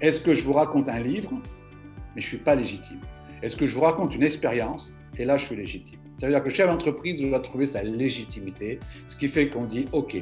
Est-ce 0.00 0.20
que 0.20 0.34
je 0.34 0.42
vous 0.42 0.52
raconte 0.54 0.88
un 0.88 1.00
livre, 1.00 1.32
mais 2.14 2.22
je 2.22 2.26
ne 2.26 2.28
suis 2.28 2.38
pas 2.38 2.54
légitime 2.54 3.00
Est-ce 3.42 3.56
que 3.56 3.66
je 3.66 3.74
vous 3.74 3.82
raconte 3.82 4.14
une 4.14 4.22
expérience, 4.22 4.96
et 5.18 5.24
là, 5.24 5.36
je 5.36 5.44
suis 5.44 5.56
légitime 5.56 6.00
Ça 6.18 6.26
veut 6.26 6.32
dire 6.32 6.42
que 6.42 6.48
le 6.48 6.54
chef 6.54 6.68
d'entreprise 6.68 7.20
doit 7.20 7.38
trouver 7.40 7.66
sa 7.66 7.82
légitimité, 7.82 8.80
ce 9.06 9.14
qui 9.14 9.28
fait 9.28 9.48
qu'on 9.48 9.64
dit, 9.64 9.86
OK, 9.92 10.16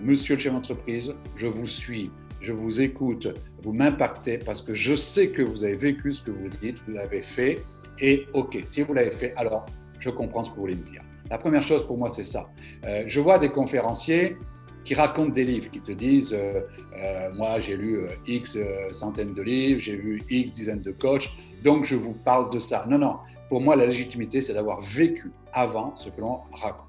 monsieur 0.00 0.34
le 0.34 0.40
chef 0.40 0.52
d'entreprise, 0.52 1.14
je 1.36 1.46
vous 1.46 1.68
suis, 1.68 2.10
je 2.40 2.52
vous 2.52 2.80
écoute, 2.80 3.28
vous 3.62 3.72
m'impactez 3.72 4.38
parce 4.38 4.60
que 4.60 4.74
je 4.74 4.94
sais 4.94 5.28
que 5.28 5.42
vous 5.42 5.62
avez 5.62 5.76
vécu 5.76 6.12
ce 6.14 6.22
que 6.22 6.32
vous 6.32 6.48
dites, 6.48 6.78
vous 6.86 6.94
l'avez 6.94 7.22
fait, 7.22 7.62
et 8.00 8.26
ok, 8.32 8.58
si 8.64 8.82
vous 8.82 8.92
l'avez 8.92 9.12
fait, 9.12 9.34
alors 9.36 9.66
je 10.00 10.10
comprends 10.10 10.42
ce 10.42 10.50
que 10.50 10.56
vous 10.56 10.62
voulez 10.62 10.74
me 10.74 10.82
dire. 10.82 11.02
La 11.30 11.38
première 11.38 11.62
chose 11.62 11.86
pour 11.86 11.98
moi, 11.98 12.10
c'est 12.10 12.24
ça. 12.24 12.50
Euh, 12.84 13.04
je 13.06 13.20
vois 13.20 13.38
des 13.38 13.48
conférenciers 13.48 14.36
qui 14.84 14.94
racontent 14.94 15.32
des 15.32 15.44
livres, 15.44 15.70
qui 15.70 15.80
te 15.80 15.92
disent, 15.92 16.32
euh, 16.32 16.60
euh, 17.00 17.34
moi 17.34 17.58
j'ai 17.58 17.76
lu 17.76 18.00
X 18.26 18.56
centaines 18.92 19.32
de 19.32 19.42
livres, 19.42 19.80
j'ai 19.80 19.96
vu 19.96 20.22
X 20.28 20.52
dizaines 20.52 20.82
de 20.82 20.92
coachs, 20.92 21.28
donc 21.64 21.84
je 21.84 21.96
vous 21.96 22.12
parle 22.12 22.52
de 22.52 22.60
ça. 22.60 22.84
Non, 22.88 22.98
non, 22.98 23.16
pour 23.48 23.60
moi 23.60 23.76
la 23.76 23.86
légitimité, 23.86 24.42
c'est 24.42 24.54
d'avoir 24.54 24.80
vécu 24.80 25.30
avant 25.52 25.96
ce 25.96 26.08
que 26.08 26.20
l'on 26.20 26.40
raconte. 26.52 26.86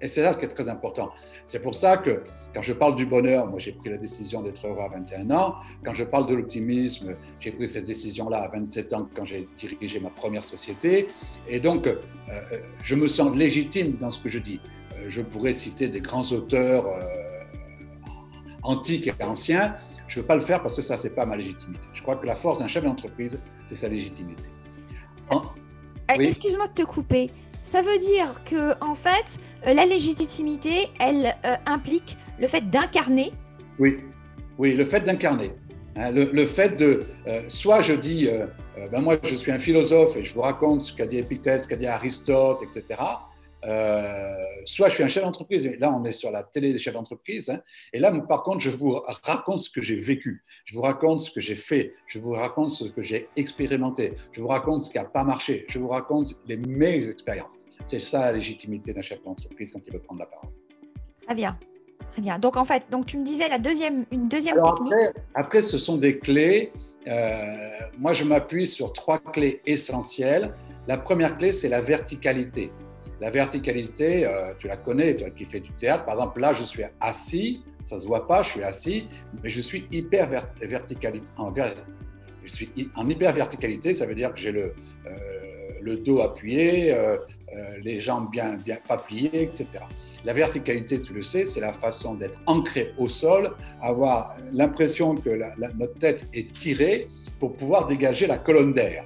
Et 0.00 0.08
c'est 0.08 0.30
ce 0.32 0.36
qui 0.36 0.44
est 0.44 0.48
très 0.48 0.68
important. 0.68 1.10
C'est 1.44 1.60
pour 1.60 1.74
ça 1.74 1.96
que 1.96 2.24
quand 2.54 2.62
je 2.62 2.72
parle 2.72 2.96
du 2.96 3.06
bonheur, 3.06 3.46
moi 3.46 3.58
j'ai 3.58 3.72
pris 3.72 3.90
la 3.90 3.98
décision 3.98 4.42
d'être 4.42 4.66
heureux 4.66 4.82
à 4.82 4.88
21 4.88 5.30
ans. 5.30 5.54
Quand 5.84 5.94
je 5.94 6.04
parle 6.04 6.26
de 6.26 6.34
l'optimisme, 6.34 7.16
j'ai 7.38 7.52
pris 7.52 7.68
cette 7.68 7.84
décision-là 7.84 8.38
à 8.38 8.48
27 8.48 8.92
ans 8.94 9.08
quand 9.14 9.24
j'ai 9.24 9.48
dirigé 9.58 10.00
ma 10.00 10.10
première 10.10 10.42
société. 10.42 11.08
Et 11.48 11.60
donc, 11.60 11.86
euh, 11.86 12.00
je 12.82 12.94
me 12.94 13.06
sens 13.06 13.36
légitime 13.36 13.92
dans 13.92 14.10
ce 14.10 14.18
que 14.18 14.28
je 14.28 14.38
dis. 14.38 14.60
Euh, 14.96 15.04
je 15.08 15.22
pourrais 15.22 15.54
citer 15.54 15.88
des 15.88 16.00
grands 16.00 16.24
auteurs 16.32 16.86
euh, 16.86 17.00
antiques 18.62 19.06
et 19.06 19.22
anciens. 19.22 19.76
Je 20.08 20.18
ne 20.18 20.22
veux 20.22 20.26
pas 20.26 20.36
le 20.36 20.40
faire 20.40 20.62
parce 20.62 20.74
que 20.74 20.82
ça, 20.82 20.98
ce 20.98 21.04
n'est 21.04 21.14
pas 21.14 21.26
ma 21.26 21.36
légitimité. 21.36 21.82
Je 21.92 22.02
crois 22.02 22.16
que 22.16 22.26
la 22.26 22.34
force 22.34 22.58
d'un 22.58 22.68
chef 22.68 22.84
d'entreprise, 22.84 23.38
c'est 23.66 23.74
sa 23.74 23.88
légitimité. 23.88 24.44
Excuse-moi 26.08 26.68
de 26.68 26.72
te 26.72 26.82
couper. 26.82 27.30
Ça 27.62 27.82
veut 27.82 27.98
dire 27.98 28.42
que, 28.44 28.74
en 28.80 28.94
fait, 28.94 29.40
euh, 29.66 29.74
la 29.74 29.86
légitimité, 29.86 30.88
elle 31.00 31.34
euh, 31.44 31.56
implique 31.66 32.16
le 32.38 32.46
fait 32.46 32.70
d'incarner. 32.70 33.32
Oui, 33.80 33.98
oui, 34.56 34.74
le 34.74 34.84
fait 34.84 35.00
d'incarner. 35.00 35.50
Hein, 35.96 36.12
le, 36.12 36.46
fait 36.46 36.76
de, 36.76 37.04
euh, 37.26 37.42
soit 37.48 37.80
je 37.80 37.94
dis, 37.94 38.28
ben 38.92 39.00
moi 39.00 39.16
je 39.22 39.34
suis 39.34 39.50
un 39.50 39.58
philosophe 39.58 40.14
et 40.16 40.22
je 40.22 40.34
vous 40.34 40.42
raconte 40.42 40.82
ce 40.82 40.92
qu'a 40.92 41.06
dit 41.06 41.16
Épictète, 41.16 41.62
ce 41.62 41.68
qu'a 41.68 41.76
dit 41.76 41.86
Aristote, 41.86 42.62
etc. 42.62 43.00
Euh, 43.64 44.34
soit 44.64 44.88
je 44.88 44.94
suis 44.94 45.02
un 45.02 45.08
chef 45.08 45.22
d'entreprise, 45.24 45.66
là 45.78 45.92
on 45.92 46.04
est 46.04 46.12
sur 46.12 46.30
la 46.30 46.42
télé 46.42 46.72
des 46.72 46.78
chefs 46.78 46.94
d'entreprise, 46.94 47.48
hein, 47.48 47.60
et 47.92 47.98
là 47.98 48.12
par 48.28 48.42
contre 48.42 48.60
je 48.60 48.70
vous 48.70 49.00
raconte 49.24 49.60
ce 49.60 49.70
que 49.70 49.80
j'ai 49.80 49.96
vécu, 49.96 50.44
je 50.66 50.74
vous 50.74 50.82
raconte 50.82 51.20
ce 51.20 51.30
que 51.30 51.40
j'ai 51.40 51.56
fait, 51.56 51.92
je 52.06 52.18
vous 52.18 52.32
raconte 52.32 52.70
ce 52.70 52.84
que 52.84 53.02
j'ai 53.02 53.28
expérimenté, 53.34 54.12
je 54.32 54.40
vous 54.40 54.48
raconte 54.48 54.82
ce 54.82 54.90
qui 54.90 54.98
n'a 54.98 55.04
pas 55.04 55.24
marché, 55.24 55.64
je 55.68 55.78
vous 55.78 55.88
raconte 55.88 56.34
les, 56.46 56.58
mes 56.58 57.08
expériences. 57.08 57.58
C'est 57.86 58.00
ça 58.00 58.26
la 58.26 58.32
légitimité 58.32 58.92
d'un 58.92 59.02
chef 59.02 59.22
d'entreprise 59.22 59.72
quand 59.72 59.80
il 59.86 59.92
veut 59.92 60.00
prendre 60.00 60.20
la 60.20 60.26
parole. 60.26 60.50
Très 61.24 61.34
bien. 61.34 61.58
Très 62.06 62.22
bien. 62.22 62.38
Donc 62.38 62.56
en 62.56 62.64
fait, 62.64 62.84
donc 62.90 63.06
tu 63.06 63.18
me 63.18 63.24
disais 63.24 63.48
la 63.48 63.58
deuxième, 63.58 64.06
une 64.12 64.28
deuxième 64.28 64.56
technique. 64.56 64.92
Après, 65.34 65.62
ce 65.62 65.78
sont 65.78 65.96
des 65.96 66.18
clés. 66.18 66.72
Euh, 67.08 67.56
moi, 67.98 68.12
je 68.12 68.24
m'appuie 68.24 68.66
sur 68.66 68.92
trois 68.92 69.18
clés 69.18 69.60
essentielles. 69.66 70.54
La 70.86 70.96
première 70.96 71.36
clé, 71.36 71.52
c'est 71.52 71.68
la 71.68 71.80
verticalité. 71.80 72.70
La 73.20 73.30
verticalité, 73.30 74.26
euh, 74.26 74.52
tu 74.58 74.68
la 74.68 74.76
connais, 74.76 75.16
toi 75.16 75.30
qui 75.30 75.44
fais 75.44 75.60
du 75.60 75.70
théâtre. 75.72 76.04
Par 76.04 76.16
exemple, 76.16 76.40
là, 76.40 76.52
je 76.52 76.64
suis 76.64 76.82
assis, 77.00 77.62
ça 77.84 77.98
se 77.98 78.06
voit 78.06 78.26
pas, 78.26 78.42
je 78.42 78.50
suis 78.50 78.62
assis, 78.62 79.08
mais 79.42 79.48
je 79.48 79.60
suis 79.60 79.86
hyper 79.90 80.28
verticalité. 80.60 81.26
En, 81.38 81.52
je 82.44 82.48
suis 82.50 82.90
en 82.94 83.08
hyper 83.08 83.32
verticalité, 83.32 83.94
ça 83.94 84.06
veut 84.06 84.14
dire 84.14 84.34
que 84.34 84.40
j'ai 84.40 84.52
le, 84.52 84.74
euh, 85.06 85.96
dos 86.04 86.20
appuyé, 86.20 86.92
euh, 86.92 87.16
les 87.82 88.00
jambes 88.00 88.30
bien, 88.30 88.58
bien 88.64 88.78
etc. 89.32 89.66
La 90.24 90.32
verticalité, 90.32 91.00
tu 91.00 91.12
le 91.12 91.22
sais, 91.22 91.46
c'est 91.46 91.60
la 91.60 91.72
façon 91.72 92.14
d'être 92.14 92.40
ancré 92.46 92.92
au 92.98 93.08
sol, 93.08 93.52
avoir 93.80 94.36
l'impression 94.52 95.14
que 95.14 95.30
notre 95.76 95.94
tête 95.94 96.24
est 96.34 96.52
tirée 96.52 97.06
pour 97.38 97.52
pouvoir 97.52 97.86
dégager 97.86 98.26
la 98.26 98.36
colonne 98.36 98.72
d'air. 98.72 99.04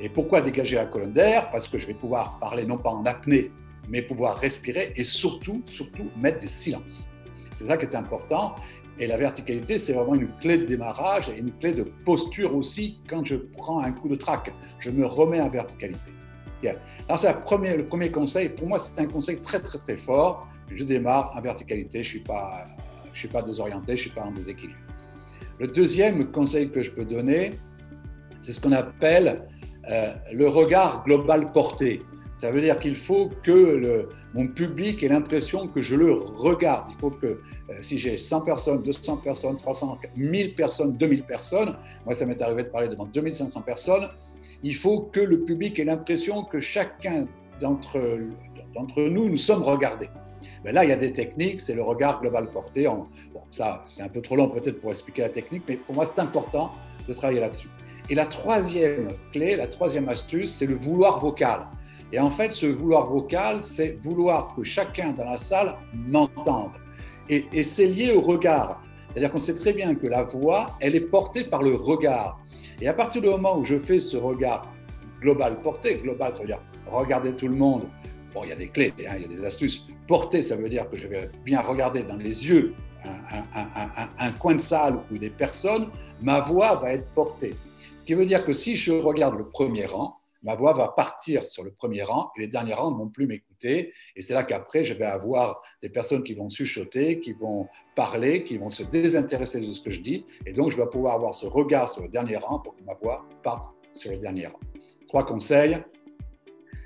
Et 0.00 0.08
pourquoi 0.08 0.40
dégager 0.40 0.76
la 0.76 0.86
colonne 0.86 1.12
d'air? 1.12 1.50
Parce 1.50 1.66
que 1.66 1.78
je 1.78 1.86
vais 1.86 1.94
pouvoir 1.94 2.38
parler 2.38 2.64
non 2.64 2.78
pas 2.78 2.90
en 2.90 3.04
apnée, 3.04 3.50
mais 3.88 4.02
pouvoir 4.02 4.38
respirer 4.38 4.92
et 4.96 5.04
surtout, 5.04 5.62
surtout 5.66 6.10
mettre 6.16 6.38
des 6.40 6.48
silences. 6.48 7.08
C'est 7.54 7.64
ça 7.66 7.76
qui 7.76 7.86
est 7.86 7.96
important. 7.96 8.54
Et 9.00 9.06
la 9.06 9.16
verticalité, 9.16 9.78
c'est 9.78 9.92
vraiment 9.92 10.14
une 10.14 10.28
clé 10.40 10.58
de 10.58 10.64
démarrage 10.64 11.28
et 11.28 11.38
une 11.38 11.52
clé 11.52 11.72
de 11.72 11.84
posture 12.04 12.54
aussi 12.54 13.00
quand 13.08 13.24
je 13.24 13.36
prends 13.36 13.80
un 13.80 13.92
coup 13.92 14.08
de 14.08 14.16
trac. 14.16 14.52
Je 14.80 14.90
me 14.90 15.06
remets 15.06 15.40
en 15.40 15.48
verticalité. 15.48 16.12
Alors, 17.08 17.20
c'est 17.20 17.32
le 17.32 17.84
premier 17.86 18.10
conseil. 18.10 18.48
Pour 18.48 18.66
moi, 18.66 18.80
c'est 18.80 19.00
un 19.00 19.06
conseil 19.06 19.40
très, 19.40 19.60
très, 19.60 19.78
très 19.78 19.96
fort. 19.96 20.48
Je 20.74 20.82
démarre 20.82 21.32
en 21.36 21.40
verticalité. 21.40 22.02
Je 22.02 22.08
ne 22.08 22.18
suis, 22.18 22.20
pas, 22.20 22.66
suis 23.14 23.28
pas 23.28 23.42
désorienté, 23.42 23.88
je 23.88 23.92
ne 23.92 23.96
suis 23.96 24.10
pas 24.10 24.22
en 24.22 24.32
déséquilibre. 24.32 24.78
Le 25.60 25.68
deuxième 25.68 26.30
conseil 26.30 26.70
que 26.70 26.82
je 26.82 26.90
peux 26.90 27.04
donner, 27.04 27.52
c'est 28.40 28.52
ce 28.52 28.60
qu'on 28.60 28.72
appelle 28.72 29.46
euh, 29.90 30.12
le 30.32 30.48
regard 30.48 31.04
global 31.04 31.52
porté. 31.52 32.02
Ça 32.34 32.52
veut 32.52 32.60
dire 32.60 32.78
qu'il 32.78 32.94
faut 32.94 33.30
que 33.42 34.08
mon 34.32 34.46
public 34.46 35.02
ait 35.02 35.08
l'impression 35.08 35.66
que 35.66 35.82
je 35.82 35.96
le 35.96 36.12
regarde. 36.12 36.86
Il 36.90 37.00
faut 37.00 37.10
que 37.10 37.26
euh, 37.26 37.38
si 37.82 37.98
j'ai 37.98 38.16
100 38.16 38.42
personnes, 38.42 38.82
200 38.82 39.16
personnes, 39.16 39.56
300, 39.56 39.98
1000 40.16 40.54
personnes, 40.54 40.96
2000 40.96 41.24
personnes, 41.24 41.74
moi 42.04 42.14
ça 42.14 42.26
m'est 42.26 42.40
arrivé 42.40 42.62
de 42.62 42.68
parler 42.68 42.88
devant 42.88 43.06
2500 43.06 43.62
personnes, 43.62 44.08
il 44.62 44.74
faut 44.74 45.00
que 45.00 45.20
le 45.20 45.40
public 45.40 45.78
ait 45.78 45.84
l'impression 45.84 46.44
que 46.44 46.60
chacun 46.60 47.26
d'entre 47.60 47.98
nous, 49.08 49.28
nous 49.28 49.36
sommes 49.36 49.62
regardés. 49.62 50.08
Mais 50.64 50.72
là, 50.72 50.84
il 50.84 50.90
y 50.90 50.92
a 50.92 50.96
des 50.96 51.12
techniques, 51.12 51.60
c'est 51.60 51.74
le 51.74 51.82
regard 51.82 52.20
global 52.20 52.48
porté. 52.50 52.86
ça, 53.50 53.84
c'est 53.86 54.02
un 54.02 54.08
peu 54.08 54.20
trop 54.20 54.36
long 54.36 54.48
peut-être 54.48 54.80
pour 54.80 54.90
expliquer 54.90 55.22
la 55.22 55.28
technique, 55.28 55.62
mais 55.68 55.76
pour 55.76 55.94
moi, 55.94 56.04
c'est 56.04 56.20
important 56.20 56.72
de 57.08 57.14
travailler 57.14 57.40
là-dessus. 57.40 57.68
Et 58.10 58.14
la 58.14 58.24
troisième 58.24 59.08
clé, 59.32 59.54
la 59.54 59.66
troisième 59.66 60.08
astuce, 60.08 60.54
c'est 60.54 60.66
le 60.66 60.74
vouloir 60.74 61.20
vocal. 61.20 61.66
Et 62.10 62.18
en 62.18 62.30
fait, 62.30 62.52
ce 62.52 62.64
vouloir 62.64 63.06
vocal, 63.06 63.62
c'est 63.62 63.98
vouloir 64.02 64.54
que 64.56 64.64
chacun 64.64 65.12
dans 65.12 65.24
la 65.24 65.36
salle 65.36 65.76
m'entende. 65.92 66.72
Et, 67.28 67.62
c'est 67.62 67.86
lié 67.86 68.12
au 68.12 68.22
regard. 68.22 68.82
C'est-à-dire 69.10 69.30
qu'on 69.30 69.38
sait 69.38 69.54
très 69.54 69.74
bien 69.74 69.94
que 69.94 70.06
la 70.06 70.22
voix, 70.22 70.78
elle 70.80 70.94
est 70.94 71.00
portée 71.00 71.44
par 71.44 71.62
le 71.62 71.74
regard. 71.74 72.40
Et 72.80 72.88
à 72.88 72.94
partir 72.94 73.20
du 73.20 73.28
moment 73.28 73.58
où 73.58 73.64
je 73.64 73.78
fais 73.78 73.98
ce 73.98 74.16
regard 74.16 74.72
global 75.20 75.60
porté, 75.60 75.96
global, 75.96 76.32
ça 76.34 76.40
veut 76.40 76.48
dire 76.48 76.62
regarder 76.86 77.32
tout 77.32 77.48
le 77.48 77.54
monde. 77.54 77.82
Bon, 78.32 78.44
il 78.44 78.50
y 78.50 78.52
a 78.52 78.56
des 78.56 78.68
clés, 78.68 78.94
hein, 79.00 79.14
il 79.16 79.22
y 79.22 79.24
a 79.26 79.28
des 79.28 79.44
astuces. 79.44 79.82
Porté, 80.06 80.40
ça 80.40 80.56
veut 80.56 80.70
dire 80.70 80.88
que 80.88 80.96
je 80.96 81.08
vais 81.08 81.28
bien 81.44 81.60
regarder 81.60 82.02
dans 82.02 82.16
les 82.16 82.48
yeux 82.48 82.74
un 83.04 84.30
coin 84.38 84.54
de 84.54 84.60
salle 84.60 84.98
ou 85.12 85.18
des 85.18 85.30
personnes. 85.30 85.88
Ma 86.22 86.40
voix 86.40 86.76
va 86.76 86.94
être 86.94 87.06
portée 87.12 87.54
qui 88.08 88.14
veut 88.14 88.24
dire 88.24 88.42
que 88.42 88.54
si 88.54 88.74
je 88.74 88.90
regarde 88.90 89.36
le 89.36 89.50
premier 89.50 89.84
rang, 89.84 90.16
ma 90.42 90.54
voix 90.54 90.72
va 90.72 90.88
partir 90.88 91.46
sur 91.46 91.62
le 91.62 91.70
premier 91.70 92.02
rang 92.02 92.30
et 92.38 92.40
les 92.40 92.46
derniers 92.46 92.72
rangs 92.72 92.90
ne 92.90 92.96
vont 92.96 93.10
plus 93.10 93.26
m'écouter. 93.26 93.92
Et 94.16 94.22
c'est 94.22 94.32
là 94.32 94.44
qu'après, 94.44 94.82
je 94.82 94.94
vais 94.94 95.04
avoir 95.04 95.60
des 95.82 95.90
personnes 95.90 96.22
qui 96.22 96.32
vont 96.32 96.48
chuchoter, 96.48 97.20
qui 97.20 97.34
vont 97.34 97.68
parler, 97.94 98.44
qui 98.44 98.56
vont 98.56 98.70
se 98.70 98.82
désintéresser 98.82 99.60
de 99.60 99.70
ce 99.70 99.82
que 99.82 99.90
je 99.90 100.00
dis. 100.00 100.24
Et 100.46 100.54
donc, 100.54 100.70
je 100.70 100.78
vais 100.78 100.86
pouvoir 100.86 101.16
avoir 101.16 101.34
ce 101.34 101.44
regard 101.44 101.90
sur 101.90 102.00
le 102.00 102.08
dernier 102.08 102.38
rang 102.38 102.60
pour 102.60 102.74
que 102.76 102.82
ma 102.82 102.94
voix 102.94 103.26
parte 103.42 103.68
sur 103.92 104.10
le 104.10 104.16
dernier 104.16 104.46
rang. 104.46 104.60
Trois 105.06 105.26
conseils. 105.26 105.76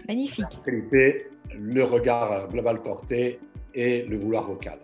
Magnifique. 0.09 0.47
La 0.67 0.73
le 1.57 1.85
regard 1.85 2.49
global 2.49 2.83
porté 2.83 3.39
et 3.75 4.03
le 4.03 4.19
vouloir 4.19 4.49
vocal. 4.49 4.81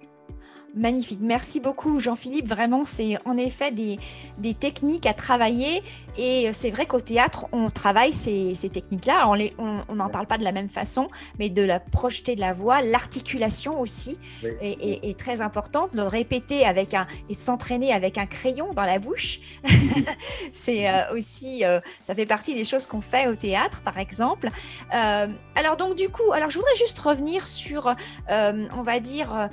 Magnifique. 0.74 1.20
Merci 1.22 1.60
beaucoup, 1.60 1.98
Jean-Philippe. 1.98 2.46
Vraiment, 2.46 2.84
c'est 2.84 3.16
en 3.24 3.36
effet 3.38 3.72
des, 3.72 3.98
des, 4.36 4.54
techniques 4.54 5.06
à 5.06 5.14
travailler. 5.14 5.82
Et 6.18 6.50
c'est 6.52 6.70
vrai 6.70 6.84
qu'au 6.84 7.00
théâtre, 7.00 7.46
on 7.52 7.70
travaille 7.70 8.12
ces, 8.12 8.54
ces 8.54 8.68
techniques-là. 8.68 9.28
On 9.58 9.94
n'en 9.94 10.08
parle 10.10 10.26
pas 10.26 10.36
de 10.36 10.44
la 10.44 10.52
même 10.52 10.68
façon, 10.68 11.08
mais 11.38 11.48
de 11.48 11.62
la 11.62 11.80
projeter 11.80 12.34
de 12.34 12.40
la 12.40 12.52
voix, 12.52 12.82
l'articulation 12.82 13.80
aussi 13.80 14.18
est, 14.60 15.18
très 15.18 15.40
importante. 15.40 15.94
Le 15.94 16.02
répéter 16.02 16.64
avec 16.66 16.92
un 16.92 17.06
et 17.28 17.34
s'entraîner 17.34 17.92
avec 17.92 18.18
un 18.18 18.26
crayon 18.26 18.72
dans 18.74 18.84
la 18.84 18.98
bouche, 18.98 19.40
c'est 20.52 20.88
euh, 20.88 21.14
aussi, 21.14 21.64
euh, 21.64 21.80
ça 22.02 22.14
fait 22.14 22.26
partie 22.26 22.54
des 22.54 22.64
choses 22.64 22.86
qu'on 22.86 23.00
fait 23.00 23.26
au 23.26 23.34
théâtre, 23.34 23.82
par 23.82 23.98
exemple. 23.98 24.50
Euh, 24.94 25.28
alors 25.54 25.76
donc 25.76 25.96
du 25.96 26.08
coup, 26.08 26.32
alors 26.32 26.50
je 26.50 26.58
voudrais 26.58 26.74
juste 26.76 26.98
revenir 26.98 27.46
sur, 27.46 27.94
on 28.28 28.82
va 28.82 29.00
dire, 29.00 29.48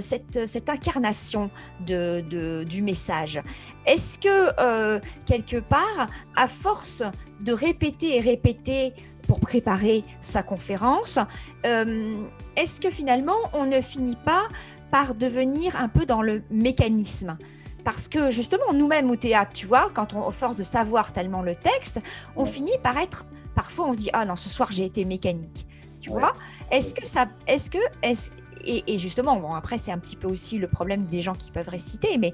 cette, 0.00 0.17
cette 0.18 0.58
cette 0.58 0.68
incarnation 0.68 1.50
de, 1.86 2.64
du 2.64 2.82
message. 2.82 3.40
Est-ce 3.86 4.18
que 4.18 4.52
euh, 4.60 5.00
quelque 5.26 5.58
part, 5.58 6.08
à 6.36 6.48
force 6.48 7.02
de 7.40 7.52
répéter 7.52 8.16
et 8.16 8.20
répéter 8.20 8.92
pour 9.26 9.40
préparer 9.40 10.04
sa 10.20 10.42
conférence, 10.42 11.18
euh, 11.66 12.24
est-ce 12.56 12.80
que 12.80 12.90
finalement 12.90 13.36
on 13.52 13.66
ne 13.66 13.80
finit 13.80 14.16
pas 14.16 14.48
par 14.90 15.14
devenir 15.14 15.76
un 15.76 15.88
peu 15.88 16.06
dans 16.06 16.22
le 16.22 16.42
mécanisme? 16.50 17.36
Parce 17.84 18.08
que 18.08 18.30
justement, 18.30 18.72
nous-mêmes 18.74 19.10
au 19.10 19.16
théâtre, 19.16 19.52
tu 19.54 19.66
vois, 19.66 19.90
quand 19.94 20.14
on, 20.14 20.30
force 20.30 20.56
de 20.56 20.62
savoir 20.62 21.12
tellement 21.12 21.42
le 21.42 21.54
texte, 21.54 22.00
on 22.36 22.44
finit 22.44 22.76
par 22.82 22.98
être, 22.98 23.24
parfois 23.54 23.86
on 23.86 23.92
se 23.92 23.98
dit, 23.98 24.10
ah 24.12 24.24
non, 24.26 24.36
ce 24.36 24.48
soir 24.48 24.72
j'ai 24.72 24.84
été 24.84 25.04
mécanique. 25.04 25.66
Tu 26.00 26.10
vois? 26.10 26.32
Est-ce 26.70 26.94
que 26.94 27.06
ça, 27.06 27.26
est-ce 27.46 27.70
que, 27.70 27.78
est 28.02 28.32
et, 28.68 28.98
justement, 28.98 29.36
bon, 29.36 29.54
après, 29.54 29.78
c'est 29.78 29.92
un 29.92 29.98
petit 29.98 30.16
peu 30.16 30.28
aussi 30.28 30.58
le 30.58 30.68
problème 30.68 31.04
des 31.06 31.20
gens 31.20 31.34
qui 31.34 31.50
peuvent 31.50 31.68
réciter, 31.68 32.18
mais 32.18 32.32